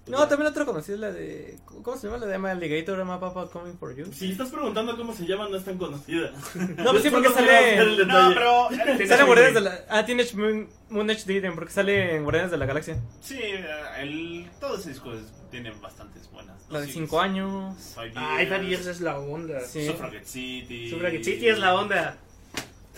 No, 0.07 0.27
también 0.27 0.51
otra 0.51 0.65
conocida 0.65 0.95
es 0.95 1.01
la 1.01 1.13
de. 1.13 1.59
¿Cómo 1.65 1.97
se 1.97 2.09
llama? 2.09 2.19
La 2.19 2.27
de 2.27 2.37
My 2.39 2.49
Alligator, 2.51 2.99
My 3.05 3.19
Papa 3.21 3.49
Coming 3.53 3.79
for 3.79 3.95
You. 3.95 4.13
Si 4.13 4.33
estás 4.33 4.49
preguntando 4.51 4.97
cómo 4.97 5.15
se 5.15 5.25
llama, 5.27 5.49
no 5.49 5.57
es 5.57 5.65
tan 5.65 5.79
conocida. 5.79 6.33
No, 6.79 6.91
pues 6.91 7.03
sí, 7.05 7.11
porque 7.11 7.29
sale. 7.29 8.05
No, 8.07 8.31
pero 8.35 8.71
eh, 8.73 8.77
Sale 8.77 9.03
en 9.03 9.09
Moon 9.09 9.27
Guardianes 9.27 9.55
de 9.55 9.61
la. 9.61 9.85
Ah, 9.89 10.05
Teenage 10.05 10.37
Moon, 10.37 10.69
Moon 10.91 11.07
Diadem, 11.07 11.55
porque 11.55 11.73
sale 11.73 12.17
en 12.17 12.25
Guardianes 12.25 12.51
de 12.51 12.57
la 12.59 12.67
Galaxia. 12.67 12.97
sí, 13.21 13.39
eh, 13.41 13.65
el, 14.01 14.51
todo 14.59 14.77
ese 14.77 14.89
disco 14.89 15.13
es- 15.13 15.33
tiene 15.53 15.71
bastantes 15.81 16.29
buenas. 16.33 16.57
La 16.71 16.81
de 16.81 16.87
Sí, 16.87 16.95
5 16.95 17.21
años. 17.21 17.77
Ay, 17.97 18.47
Five 18.47 18.67
Years 18.67 18.87
es 18.87 19.01
la 19.03 19.19
onda. 19.21 19.61
Sí. 19.61 19.87
Suffragette 19.87 20.27
City. 20.27 20.91
Suffragette 20.91 21.25
City 21.25 21.49
es 21.49 21.59
la 21.61 21.75
onda. 21.75 22.17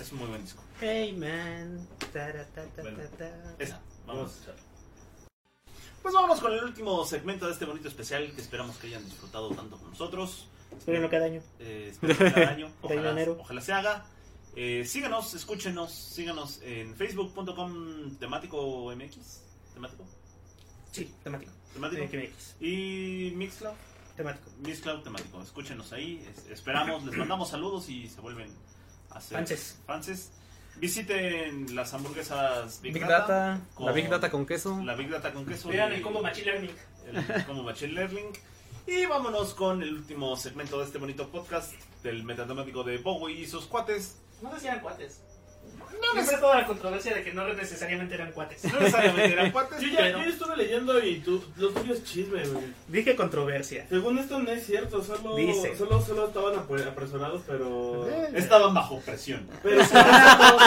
Es 0.00 0.10
un 0.12 0.18
muy 0.20 0.28
buen 0.28 0.40
disco. 0.42 0.62
Hey 0.80 1.12
man. 1.12 1.86
Ta, 2.12 2.32
ta, 2.54 2.64
Bueno. 2.80 2.98
ta, 2.98 3.16
ta. 3.18 3.30
Esa, 3.58 3.80
Vamos 4.06 4.06
vamos. 4.06 4.30
a 4.30 4.34
escuchar. 4.34 4.54
Pues 6.04 6.14
vámonos 6.14 6.38
con 6.38 6.52
el 6.52 6.62
último 6.62 7.02
segmento 7.06 7.46
de 7.46 7.52
este 7.54 7.64
bonito 7.64 7.88
especial 7.88 8.30
que 8.34 8.42
esperamos 8.42 8.76
que 8.76 8.88
hayan 8.88 9.02
disfrutado 9.06 9.48
tanto 9.54 9.78
como 9.78 9.88
nosotros. 9.88 10.46
Espérenlo 10.76 11.08
cada 11.08 11.24
año. 11.24 11.40
Eh, 11.58 11.94
cada 12.02 12.50
año. 12.50 12.66
De 12.88 12.98
Ojalá, 12.98 13.30
ojalá 13.40 13.60
se 13.62 13.72
haga. 13.72 14.04
Eh, 14.54 14.84
síganos, 14.86 15.32
escúchenos, 15.32 15.90
síganos 15.94 16.60
en 16.62 16.94
facebook.com 16.94 18.16
temático 18.16 18.94
MX. 18.94 19.40
Temático. 19.72 20.04
Sí, 20.92 21.10
temático. 21.24 21.50
Temático. 21.72 22.04
MX. 22.04 22.56
Y 22.60 23.32
Mixcloud. 23.34 23.72
Temático. 24.14 24.50
Mixcloud 24.60 25.00
temático. 25.02 25.42
Escúchenos 25.42 25.90
ahí. 25.94 26.22
es- 26.30 26.50
esperamos, 26.50 27.02
les 27.06 27.16
mandamos 27.16 27.48
saludos 27.48 27.88
y 27.88 28.10
se 28.10 28.20
vuelven 28.20 28.52
a 29.08 29.16
hacer 29.16 29.38
Fanses. 29.38 29.78
fanses. 29.86 30.30
Visiten 30.76 31.74
las 31.74 31.94
hamburguesas 31.94 32.80
Big, 32.82 32.92
Big 32.94 33.02
Data. 33.02 33.18
Data. 33.18 33.60
con- 33.74 33.86
La 33.86 33.92
Big 33.92 34.08
Data 34.08 34.30
con 34.30 34.44
queso. 34.46 34.80
La 34.84 34.94
Big 34.94 35.08
Data 35.08 35.32
con 35.32 35.46
queso. 35.46 35.68
Vean 35.68 35.92
el 35.92 36.02
combo 36.02 36.20
Machine 36.22 36.46
Learning. 36.52 36.70
el 37.06 37.44
como 37.46 37.62
Machine 37.62 37.92
Learning. 37.92 38.26
Y 38.86 39.06
vámonos 39.06 39.54
con 39.54 39.82
el 39.82 39.94
último 39.94 40.36
segmento 40.36 40.78
de 40.78 40.84
este 40.84 40.98
bonito 40.98 41.30
podcast 41.30 41.72
del 42.02 42.22
metatemático 42.24 42.82
de 42.84 42.98
Bowie 42.98 43.40
y 43.40 43.46
sus 43.46 43.64
cuates. 43.66 44.18
No 44.42 44.52
decían 44.52 44.80
cuates. 44.80 45.22
Siempre 46.12 46.36
toda 46.36 46.60
la 46.60 46.66
controversia 46.66 47.12
de 47.14 47.24
que 47.24 47.32
no 47.32 47.48
necesariamente 47.54 48.14
eran 48.14 48.30
cuates. 48.30 48.62
No 48.64 48.78
necesariamente 48.78 49.32
eran 49.32 49.50
cuates, 49.50 49.80
Yo 49.80 49.88
ya, 49.88 49.98
pero... 49.98 50.18
yo 50.22 50.28
estuve 50.28 50.56
leyendo 50.56 51.02
y 51.04 51.18
tú, 51.20 51.42
lo 51.56 51.70
tuyo 51.70 51.92
es 51.94 52.04
chisme, 52.04 52.46
güey. 52.46 52.64
Dije 52.86 53.16
controversia. 53.16 53.86
Según 53.88 54.18
esto 54.18 54.38
no 54.38 54.48
es 54.52 54.64
cierto, 54.64 55.02
solo, 55.02 55.34
Dice. 55.34 55.74
solo, 55.76 56.00
solo 56.00 56.28
estaban 56.28 56.54
apre- 56.54 56.86
apresurados, 56.86 57.42
pero... 57.48 58.06
Estaban 58.32 58.74
bajo 58.74 59.00
presión. 59.00 59.48
Pero, 59.62 59.80
eso- 59.80 59.92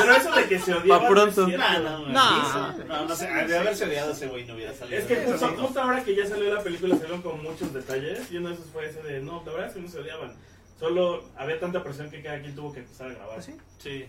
pero 0.01 0.15
eso 0.15 0.31
de 0.35 0.47
que 0.49 0.59
se 0.59 0.73
odiaban 0.73 1.07
pronto. 1.07 1.41
no 1.41 1.47
cierto. 1.47 1.67
No, 1.67 1.79
no, 1.79 2.07
No. 2.09 2.73
no, 2.73 2.83
no, 2.85 3.05
no 3.05 3.15
sé, 3.15 3.27
de 3.27 3.57
haberse 3.57 3.85
odiado 3.85 4.11
ese 4.11 4.27
güey 4.27 4.45
no 4.45 4.55
hubiera 4.55 4.73
salido. 4.73 4.99
Es 4.99 5.05
que 5.05 5.15
justo, 5.17 5.71
no. 5.75 5.81
ahora 5.81 6.03
que 6.03 6.13
ya 6.15 6.25
salió 6.27 6.53
la 6.53 6.61
película 6.61 6.95
salieron 6.95 7.21
con 7.21 7.41
muchos 7.41 7.73
detalles 7.73 8.29
y 8.31 8.37
uno 8.37 8.49
de 8.49 8.55
esos 8.55 8.65
fue 8.73 8.87
ese 8.89 9.01
de, 9.03 9.21
no, 9.21 9.43
la 9.45 9.51
verdad 9.53 9.67
es 9.69 9.73
que 9.75 9.79
no 9.81 9.87
se 9.87 9.99
odiaban. 9.99 10.33
Solo 10.77 11.23
había 11.37 11.57
tanta 11.59 11.81
presión 11.83 12.09
que 12.09 12.21
cada 12.21 12.39
quien 12.41 12.53
tuvo 12.53 12.73
que 12.73 12.79
empezar 12.79 13.07
a 13.11 13.13
grabar. 13.13 13.41
¿Sí? 13.41 13.55
Sí. 13.77 14.05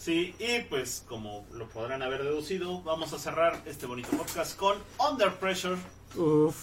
Sí, 0.00 0.34
y 0.38 0.60
pues 0.70 1.04
como 1.06 1.46
lo 1.52 1.68
podrán 1.68 2.02
haber 2.02 2.22
deducido, 2.22 2.80
vamos 2.82 3.12
a 3.12 3.18
cerrar 3.18 3.60
este 3.66 3.84
bonito 3.84 4.08
podcast 4.16 4.56
con 4.56 4.78
Under 5.10 5.34
Pressure, 5.34 5.76
Uf. 6.16 6.56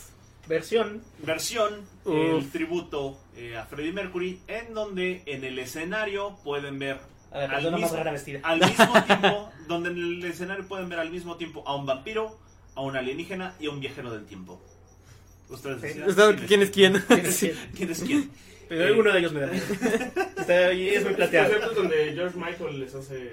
Versión. 0.48 1.04
versión, 1.20 1.82
Uf. 2.04 2.16
el 2.16 2.50
tributo 2.50 3.20
eh, 3.36 3.56
a 3.56 3.66
Freddie 3.66 3.92
Mercury, 3.94 4.42
en 4.48 4.74
donde 4.74 5.22
en 5.28 5.44
el 5.44 5.60
escenario 5.60 6.36
pueden 6.44 6.80
ver 6.80 7.00
A 7.32 7.38
la 7.38 7.44
al 7.44 7.50
persona 7.52 7.72
más 7.78 7.82
mismo, 7.82 7.98
rara 7.98 8.12
vestida. 8.12 8.40
al 8.42 8.60
mismo 8.60 9.04
tiempo, 9.06 9.52
donde 9.68 9.90
en 9.92 9.98
el 9.98 10.26
escenario 10.26 10.68
pueden 10.68 10.90
ver 10.90 10.98
al 11.00 11.12
mismo 11.12 11.36
tiempo 11.36 11.64
a 11.68 11.76
un 11.76 11.86
vampiro, 11.86 12.40
a 12.74 12.82
un 12.82 12.98
alienígena 12.98 13.54
y 13.60 13.68
a 13.68 13.70
un 13.70 13.80
viajero 13.80 14.10
del 14.12 14.26
tiempo. 14.26 14.60
Ustedes 15.50 16.16
¿Saben 16.16 16.38
¿Quién 16.48 16.62
es 16.64 16.72
quién? 16.72 17.04
¿Quién 17.08 17.20
es 17.28 17.38
quién? 17.40 17.56
¿Quién 17.76 17.92
es 17.92 18.00
quién? 18.02 18.32
Pero 18.68 19.00
uno 19.00 19.12
de 19.14 19.20
ellos 19.20 19.32
me 19.32 19.42
da 19.42 19.48
miedo. 19.48 19.66
Está 20.54 20.68
ahí, 20.70 20.90
es 20.90 21.04
muy 21.04 21.14
plateado. 21.14 21.50
cierto, 21.50 21.70
es 21.72 21.76
donde 21.76 22.14
George 22.14 22.38
Michael 22.38 22.80
les 22.80 22.96
hace 22.96 23.32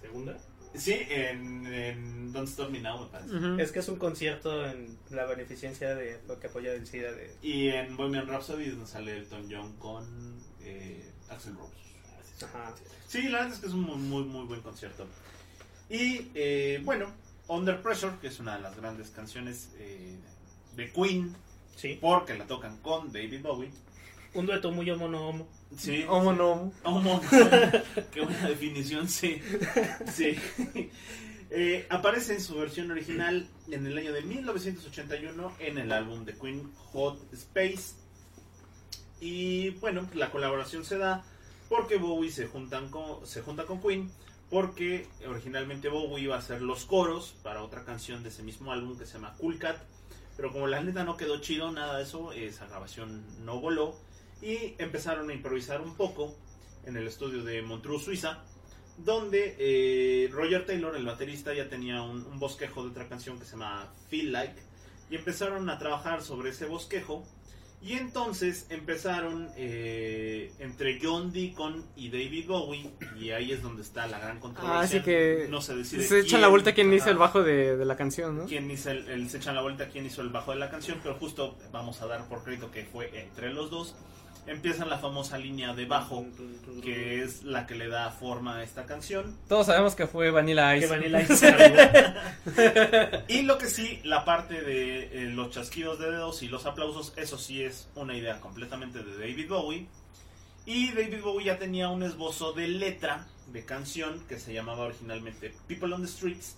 segunda. 0.00 0.36
Sí, 0.74 0.92
en, 1.08 1.66
en 1.66 2.32
Don't 2.32 2.48
Stop 2.48 2.70
Me 2.70 2.80
Now, 2.80 3.04
me 3.04 3.06
parece. 3.06 3.34
Ujú. 3.36 3.60
Es 3.60 3.70
que 3.72 3.78
es 3.78 3.88
un 3.88 3.96
concierto 3.96 4.66
en 4.68 4.98
la 5.10 5.24
beneficencia 5.24 5.94
de 5.94 6.20
lo 6.26 6.38
que 6.40 6.48
apoya 6.48 6.72
el 6.74 6.86
SIDA 6.86 7.12
de... 7.12 7.32
Y 7.42 7.68
en 7.68 7.96
Bohemian 7.96 8.26
Rhapsody 8.26 8.70
donde 8.70 8.86
sale 8.86 9.16
Elton 9.18 9.46
John 9.50 9.72
con 9.78 10.04
eh, 10.62 11.04
Axel 11.30 11.54
Rose. 11.56 11.72
Ajá. 12.44 12.74
Sí, 13.06 13.22
la 13.28 13.38
verdad 13.38 13.54
es 13.54 13.60
que 13.60 13.66
es 13.68 13.72
un 13.72 13.82
muy, 13.82 13.96
muy, 13.96 14.24
muy 14.24 14.46
buen 14.46 14.60
concierto. 14.62 15.06
Y 15.88 16.28
eh, 16.34 16.80
bueno, 16.84 17.06
Under 17.46 17.80
Pressure, 17.80 18.14
que 18.20 18.26
es 18.26 18.40
una 18.40 18.56
de 18.56 18.62
las 18.62 18.76
grandes 18.76 19.10
canciones 19.10 19.70
eh, 19.78 20.16
de 20.76 20.90
Queen, 20.92 21.34
Sí. 21.76 21.98
porque 22.00 22.34
la 22.34 22.46
tocan 22.46 22.76
con 22.78 23.12
David 23.12 23.42
Bowie. 23.42 23.70
Un 24.34 24.46
dueto 24.46 24.72
muy 24.72 24.90
homo 24.90 25.08
no 25.08 25.28
homo. 25.28 25.48
Sí. 25.76 26.04
Homo 26.08 26.32
no. 26.32 26.72
Homo. 26.82 27.20
Qué 28.12 28.20
buena 28.20 28.48
definición, 28.48 29.08
sí. 29.08 29.40
Sí. 30.12 30.36
Eh, 31.56 31.86
aparece 31.88 32.34
en 32.34 32.40
su 32.40 32.56
versión 32.56 32.90
original 32.90 33.46
en 33.70 33.86
el 33.86 33.96
año 33.96 34.12
de 34.12 34.22
1981 34.22 35.52
en 35.60 35.78
el 35.78 35.92
álbum 35.92 36.24
de 36.24 36.36
Queen 36.36 36.72
Hot 36.74 37.32
Space. 37.32 37.94
Y 39.20 39.70
bueno, 39.78 40.08
la 40.14 40.32
colaboración 40.32 40.84
se 40.84 40.98
da 40.98 41.22
porque 41.68 41.96
Bowie 41.96 42.32
se, 42.32 42.48
juntan 42.48 42.88
con, 42.90 43.24
se 43.24 43.42
junta 43.42 43.66
con 43.66 43.80
Queen 43.80 44.10
porque 44.50 45.06
originalmente 45.28 45.88
Bowie 45.88 46.24
iba 46.24 46.34
a 46.34 46.38
hacer 46.38 46.60
los 46.60 46.86
coros 46.86 47.36
para 47.44 47.62
otra 47.62 47.84
canción 47.84 48.24
de 48.24 48.30
ese 48.30 48.42
mismo 48.42 48.72
álbum 48.72 48.98
que 48.98 49.06
se 49.06 49.14
llama 49.14 49.36
Cool 49.38 49.58
Cat. 49.58 49.76
Pero 50.36 50.50
como 50.50 50.66
la 50.66 50.82
neta 50.82 51.04
no 51.04 51.16
quedó 51.16 51.40
chido, 51.40 51.70
nada 51.70 51.98
de 51.98 52.02
eso, 52.02 52.32
esa 52.32 52.66
grabación 52.66 53.24
no 53.44 53.60
voló. 53.60 53.94
Y 54.42 54.74
empezaron 54.78 55.30
a 55.30 55.32
improvisar 55.32 55.80
un 55.80 55.96
poco 55.96 56.34
en 56.84 56.96
el 56.96 57.06
estudio 57.06 57.42
de 57.44 57.62
Montreux, 57.62 58.02
Suiza, 58.04 58.42
donde 58.98 59.56
eh, 59.58 60.28
Roger 60.32 60.66
Taylor, 60.66 60.94
el 60.96 61.04
baterista, 61.06 61.54
ya 61.54 61.68
tenía 61.68 62.02
un, 62.02 62.24
un 62.26 62.38
bosquejo 62.38 62.84
de 62.84 62.90
otra 62.90 63.08
canción 63.08 63.38
que 63.38 63.44
se 63.44 63.52
llama 63.52 63.92
Feel 64.08 64.32
Like. 64.32 64.60
Y 65.10 65.16
empezaron 65.16 65.68
a 65.70 65.78
trabajar 65.78 66.22
sobre 66.22 66.50
ese 66.50 66.66
bosquejo. 66.66 67.26
Y 67.82 67.94
entonces 67.94 68.66
empezaron 68.70 69.50
eh, 69.58 70.50
entre 70.58 70.98
John 71.02 71.32
Deacon 71.32 71.84
y 71.96 72.08
David 72.08 72.46
Bowie. 72.48 72.90
Y 73.18 73.30
ahí 73.30 73.52
es 73.52 73.62
donde 73.62 73.82
está 73.82 74.06
la 74.06 74.18
gran 74.18 74.40
controversia. 74.40 74.78
Ah, 74.78 74.80
así 74.80 75.00
que 75.02 75.46
no 75.50 75.60
se 75.60 75.74
decide 75.76 76.02
Se 76.04 76.20
echan 76.20 76.40
la 76.40 76.48
vuelta 76.48 76.72
quién 76.72 76.90
hizo 76.94 77.10
el 77.10 77.18
bajo 77.18 77.42
de, 77.42 77.76
de 77.76 77.84
la 77.84 77.96
canción, 77.96 78.38
¿no? 78.38 78.44
quién 78.46 78.70
hizo 78.70 78.90
el, 78.90 79.06
el- 79.10 79.28
se 79.28 79.36
echan 79.36 79.54
la 79.54 79.60
vuelta 79.60 79.88
quién 79.90 80.06
hizo 80.06 80.22
el 80.22 80.30
bajo 80.30 80.52
de 80.52 80.58
la 80.60 80.70
canción, 80.70 80.98
pero 81.02 81.16
justo 81.16 81.58
vamos 81.72 82.00
a 82.00 82.06
dar 82.06 82.26
por 82.26 82.42
crédito 82.42 82.70
que 82.70 82.84
fue 82.86 83.10
entre 83.20 83.52
los 83.52 83.70
dos. 83.70 83.94
Empiezan 84.46 84.90
la 84.90 84.98
famosa 84.98 85.38
línea 85.38 85.72
de 85.72 85.86
bajo, 85.86 86.26
que 86.82 87.22
es 87.22 87.44
la 87.44 87.66
que 87.66 87.74
le 87.74 87.88
da 87.88 88.10
forma 88.10 88.58
a 88.58 88.62
esta 88.62 88.84
canción. 88.84 89.36
Todos 89.48 89.66
sabemos 89.66 89.94
que 89.94 90.06
fue 90.06 90.30
Vanilla 90.30 90.72
Que 90.72 90.80
Ice. 90.80 90.88
Vanilla. 90.88 92.34
Y 93.28 93.42
lo 93.42 93.56
que 93.56 93.66
sí, 93.66 94.00
la 94.04 94.24
parte 94.26 94.60
de 94.60 95.24
eh, 95.24 95.30
los 95.30 95.50
chasquidos 95.50 95.98
de 95.98 96.10
dedos 96.10 96.42
y 96.42 96.48
los 96.48 96.66
aplausos, 96.66 97.14
eso 97.16 97.38
sí 97.38 97.62
es 97.62 97.88
una 97.94 98.14
idea 98.16 98.38
completamente 98.40 99.02
de 99.02 99.16
David 99.16 99.48
Bowie. 99.48 99.86
Y 100.66 100.92
David 100.92 101.22
Bowie 101.22 101.46
ya 101.46 101.58
tenía 101.58 101.88
un 101.88 102.02
esbozo 102.02 102.52
de 102.52 102.68
letra 102.68 103.26
de 103.52 103.64
canción 103.64 104.22
que 104.28 104.38
se 104.38 104.52
llamaba 104.52 104.84
originalmente 104.84 105.54
People 105.66 105.92
on 105.94 106.02
the 106.02 106.08
Streets. 106.08 106.56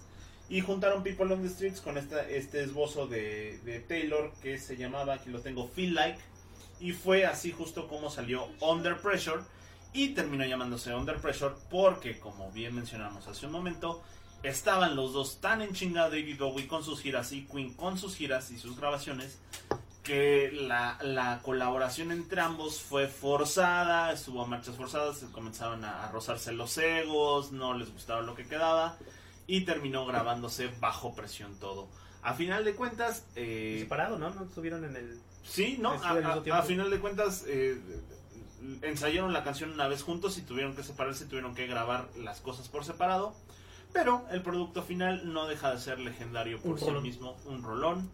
Y 0.49 0.61
juntaron 0.61 1.03
People 1.05 1.33
on 1.33 1.43
the 1.43 1.49
Streets 1.49 1.81
con 1.81 1.99
esta, 1.99 2.29
este 2.29 2.63
esbozo 2.63 3.07
de, 3.07 3.59
de 3.65 3.81
Taylor 3.81 4.33
que 4.43 4.59
se 4.59 4.77
llamaba, 4.77 5.15
aquí 5.15 5.31
lo 5.31 5.41
tengo, 5.41 5.69
Feel 5.69 5.95
Like. 5.95 6.19
Y 6.81 6.93
fue 6.93 7.27
así 7.27 7.53
justo 7.53 7.89
como 7.89 8.11
salió 8.11 8.49
Under 8.61 9.01
Pressure. 9.01 9.43
Y 9.93 10.09
terminó 10.09 10.45
llamándose 10.45 10.95
Under 10.95 11.17
Pressure 11.17 11.55
porque, 11.71 12.19
como 12.19 12.51
bien 12.53 12.75
mencionamos 12.75 13.27
hace 13.29 13.47
un 13.47 13.53
momento, 13.53 14.03
estaban 14.43 14.95
los 14.95 15.13
dos 15.13 15.41
tan 15.41 15.63
en 15.63 15.73
chinga 15.73 16.11
David 16.11 16.39
Bowie 16.39 16.67
con 16.67 16.85
sus 16.85 17.01
giras 17.01 17.33
y 17.33 17.47
Queen 17.47 17.73
con 17.75 17.97
sus 17.99 18.15
giras 18.15 18.51
y 18.51 18.59
sus 18.59 18.77
grabaciones 18.77 19.39
que 20.03 20.53
la, 20.53 20.99
la 21.03 21.41
colaboración 21.43 22.13
entre 22.13 22.41
ambos 22.41 22.81
fue 22.81 23.09
forzada, 23.09 24.13
estuvo 24.13 24.43
a 24.43 24.47
marchas 24.47 24.77
forzadas, 24.77 25.25
comenzaban 25.33 25.85
a, 25.85 26.05
a 26.05 26.13
rozarse 26.13 26.53
los 26.53 26.79
egos, 26.79 27.51
no 27.51 27.75
les 27.75 27.93
gustaba 27.93 28.23
lo 28.23 28.37
que 28.37 28.47
quedaba 28.47 28.97
y 29.47 29.63
terminó 29.63 30.07
grabándose 30.07 30.71
bajo 30.81 31.15
presión 31.15 31.59
todo. 31.59 31.89
A 32.23 32.35
final 32.35 32.65
de 32.65 32.75
cuentas, 32.75 33.25
eh, 33.37 33.79
Separado, 33.81 34.19
¿no? 34.19 34.31
No 34.31 34.45
estuvieron 34.45 34.85
en 34.85 34.97
el... 34.97 35.21
Sí, 35.49 35.79
¿no? 35.81 35.93
A, 35.93 36.63
final 36.63 36.91
de 36.91 36.99
cuentas, 36.99 37.45
eh, 37.47 37.81
ensayaron 38.83 39.33
la 39.33 39.45
canción 39.45 39.73
una 39.73 39.89
vez 39.89 40.03
juntos 40.03 40.39
y 40.39 40.43
tuvieron 40.43 40.75
que 40.75 40.83
separarse, 40.83 41.27
tuvieron 41.27 41.55
que 41.55 41.67
grabar 41.67 42.09
las 42.19 42.41
cosas 42.41 42.69
por 42.69 42.85
separado. 42.85 43.35
Pero 43.93 44.27
el 44.31 44.43
producto 44.43 44.83
final 44.83 45.33
no 45.33 45.47
deja 45.47 45.73
de 45.73 45.81
ser 45.81 45.99
legendario 45.99 46.61
por 46.61 46.73
Un 46.73 46.79
sí 46.79 46.85
rolón. 46.87 47.03
mismo, 47.03 47.37
un 47.47 47.63
rolón. 47.63 48.11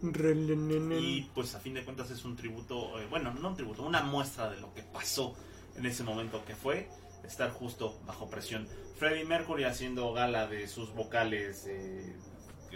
Y 1.00 1.22
pues 1.34 1.54
a 1.54 1.60
fin 1.60 1.74
de 1.74 1.84
cuentas 1.84 2.10
es 2.10 2.24
un 2.24 2.36
tributo, 2.36 3.00
eh, 3.00 3.06
bueno, 3.10 3.32
no 3.34 3.48
un 3.48 3.56
tributo, 3.56 3.82
una 3.82 4.02
muestra 4.02 4.50
de 4.50 4.60
lo 4.60 4.72
que 4.74 4.82
pasó 4.82 5.34
en 5.76 5.86
ese 5.86 6.04
momento 6.04 6.44
que 6.44 6.54
fue 6.54 6.88
estar 7.24 7.50
justo 7.50 7.98
bajo 8.06 8.28
presión. 8.28 8.68
Freddie 8.96 9.24
Mercury 9.24 9.64
haciendo 9.64 10.12
gala 10.12 10.46
de 10.46 10.68
sus 10.68 10.94
vocales 10.94 11.66
eh, 11.66 12.14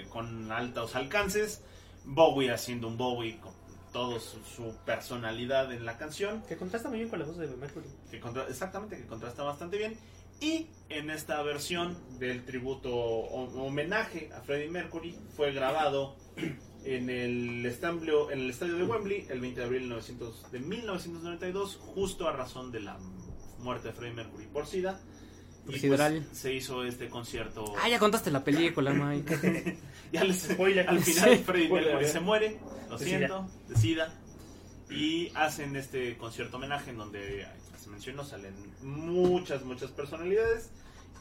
con 0.09 0.51
altos 0.51 0.97
alcances, 0.97 1.63
Bowie 2.05 2.51
haciendo 2.51 2.89
un 2.89 2.97
Bowie 2.97 3.39
con 3.39 3.53
toda 3.97 4.20
su, 4.20 4.36
su 4.44 4.74
personalidad 4.84 5.72
en 5.72 5.86
la 5.86 5.97
canción, 5.97 6.42
Que 6.47 6.59
contrasta 6.59 6.90
muy 6.90 6.99
bien 6.99 7.09
con 7.09 7.18
la 7.18 7.24
voz 7.24 7.38
de 7.38 7.47
Mercury. 7.47 7.86
que 8.11 8.20
contra- 8.20 8.47
exactamente, 8.47 8.99
que 8.99 9.07
contrasta 9.07 9.42
bastante 9.42 9.78
bien. 9.78 9.97
Y 10.38 10.66
en 10.90 11.09
esta 11.09 11.42
versión 11.42 11.97
del 12.18 12.44
tributo 12.44 12.94
o- 12.94 13.64
homenaje 13.66 14.30
a 14.36 14.42
Freddie 14.42 14.68
Mercury 14.68 15.18
fue 15.34 15.53
grabado 15.53 16.14
en 16.84 17.09
el, 17.09 17.64
estadio, 17.64 18.30
en 18.30 18.40
el 18.40 18.51
estadio 18.51 18.74
de 18.76 18.84
Wembley 18.84 19.26
el 19.30 19.40
20 19.40 19.61
de 19.61 19.66
abril 19.66 19.80
de 19.88 19.94
1900 19.94 20.53
de 20.53 20.61
1992, 20.61 21.76
justo 21.80 22.28
a 22.28 22.32
razón 22.32 22.70
de 22.70 22.80
la 22.80 22.99
muerte 23.61 23.88
de 23.88 23.94
Freddie 23.94 24.14
Mercury 24.14 24.47
por 24.47 24.66
SIDA. 24.66 25.01
Pues, 25.67 25.81
se 26.33 26.55
hizo 26.55 26.85
este 26.85 27.09
concierto. 27.09 27.75
Ah, 27.83 27.89
ya 27.89 27.99
contaste 27.99 28.31
la 28.31 28.45
película, 28.45 28.93
Mike. 28.93 29.79
Ya 30.12 30.23
les- 30.23 30.43
Spoiler. 30.43 30.89
al 30.89 31.01
final 31.01 31.31
Sí. 31.31 31.39
Spoiler, 31.43 31.71
Mercury 31.71 31.97
ver. 31.97 32.09
se 32.09 32.21
muere, 32.21 32.59
lo 32.89 32.97
De 32.97 33.05
siento, 33.05 33.49
de 33.69 33.77
SIDA. 33.77 34.14
Y 34.89 35.33
hacen 35.35 35.75
este 35.75 36.17
concierto 36.17 36.59
homenaje 36.59 36.91
en 36.91 36.99
donde, 36.99 37.45
se 37.83 37.91
mencionó, 37.91 38.25
salen 38.25 38.55
muchas, 38.83 39.64
muchas 39.64 39.91
personalidades. 39.91 40.71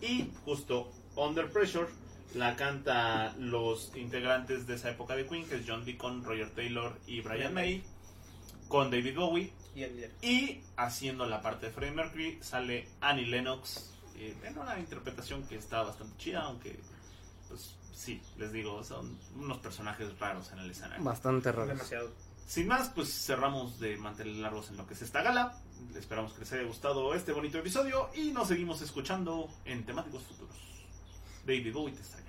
Y 0.02 0.30
justo 0.43 0.91
Under 1.16 1.50
Pressure 1.50 1.88
la 2.36 2.56
canta 2.56 3.34
los 3.39 3.91
integrantes 3.96 4.68
de 4.68 4.76
esa 4.76 4.91
época 4.91 5.16
de 5.16 5.26
Queen, 5.26 5.48
que 5.48 5.56
es 5.56 5.62
John 5.68 5.84
Deacon, 5.84 6.24
Roger 6.24 6.52
Taylor 6.52 6.96
y 7.08 7.22
Brian 7.22 7.54
May, 7.56 7.82
con 8.68 8.91
David 8.91 9.16
Bowie. 9.16 9.52
Y 9.76 9.82
el... 9.84 10.12
Y 10.22 10.62
haciendo 10.78 11.26
la 11.26 11.41
parte 11.41 11.66
de 11.68 11.72
Freddie 11.72 11.96
Mercury 11.96 12.38
sale 12.41 12.88
Annie 13.02 13.26
Lennox 13.26 13.91
eh, 14.18 14.36
en 14.43 14.57
una 14.57 14.80
interpretación 14.80 15.43
que 15.43 15.57
está 15.57 15.84
bastante 15.84 16.18
chida, 16.18 16.43
aunque 16.43 16.80
pues 17.47 17.76
sí, 17.93 18.22
les 18.38 18.51
digo, 18.51 18.84
son 18.84 19.18
unos 19.36 19.59
personajes 19.59 20.18
raros 20.20 20.51
en 20.51 20.59
el 20.59 20.72
escenario. 20.72 21.03
Bastante 21.03 21.51
raro. 21.51 21.68
Demasiado. 21.68 22.11
Sin 22.47 22.68
más, 22.68 22.89
pues 22.89 23.09
cerramos 23.09 23.80
de 23.80 23.97
mantener 23.97 24.36
largos 24.36 24.70
en 24.70 24.78
lo 24.78 24.86
que 24.86 24.93
es 24.93 25.01
esta 25.01 25.24
gala. 25.24 25.57
Esperamos 25.95 26.34
que 26.34 26.41
les 26.41 26.53
haya 26.53 26.63
gustado 26.63 27.13
este 27.16 27.32
bonito 27.32 27.57
episodio 27.57 28.09
y 28.13 28.32
nos 28.32 28.47
seguimos 28.47 28.82
escuchando 28.82 29.49
en 29.66 29.84
temáticos 29.86 30.24
futuros. 30.24 30.55
David 31.45 31.74
Bowie 31.74 31.93
te 31.93 32.01
extraño. 32.01 32.24